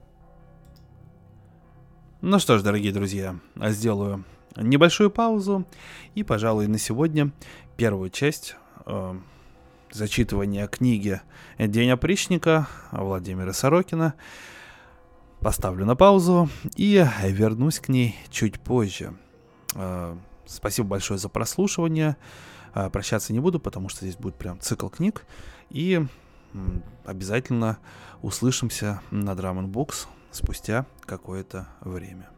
Ну 2.23 2.39
что 2.39 2.57
ж, 2.57 2.63
дорогие 2.63 2.93
друзья, 2.93 3.37
сделаю 3.55 4.25
небольшую 4.57 5.11
паузу 5.11 5.67
и, 6.15 6.23
пожалуй, 6.23 6.69
на 6.69 6.79
сегодня 6.79 7.33
первую 7.77 8.09
часть 8.09 8.57
э, 8.87 9.15
зачитывания 9.93 10.67
книги 10.69 11.21
«День 11.59 11.91
опричника» 11.91 12.67
Владимира 12.91 13.53
Сорокина 13.53 14.15
поставлю 15.41 15.85
на 15.85 15.97
паузу 15.97 16.49
и 16.77 17.07
вернусь 17.23 17.81
к 17.81 17.89
ней 17.89 18.17
чуть 18.31 18.61
позже. 18.61 19.15
Э, 19.75 20.17
спасибо 20.47 20.89
большое 20.89 21.19
за 21.19 21.29
прослушивание. 21.29 22.17
А, 22.75 22.91
прощаться 22.91 23.33
не 23.33 23.41
буду, 23.41 23.61
потому 23.61 23.89
что 23.89 24.05
здесь 24.05 24.17
будет 24.17 24.37
прям 24.37 24.61
цикл 24.61 24.89
книг. 24.89 25.27
И 25.71 26.05
обязательно 27.05 27.79
услышимся 28.23 29.01
на 29.11 29.31
Drum 29.31 29.67
Books 29.67 30.07
спустя 30.31 30.87
какое-то 31.05 31.69
время. 31.81 32.29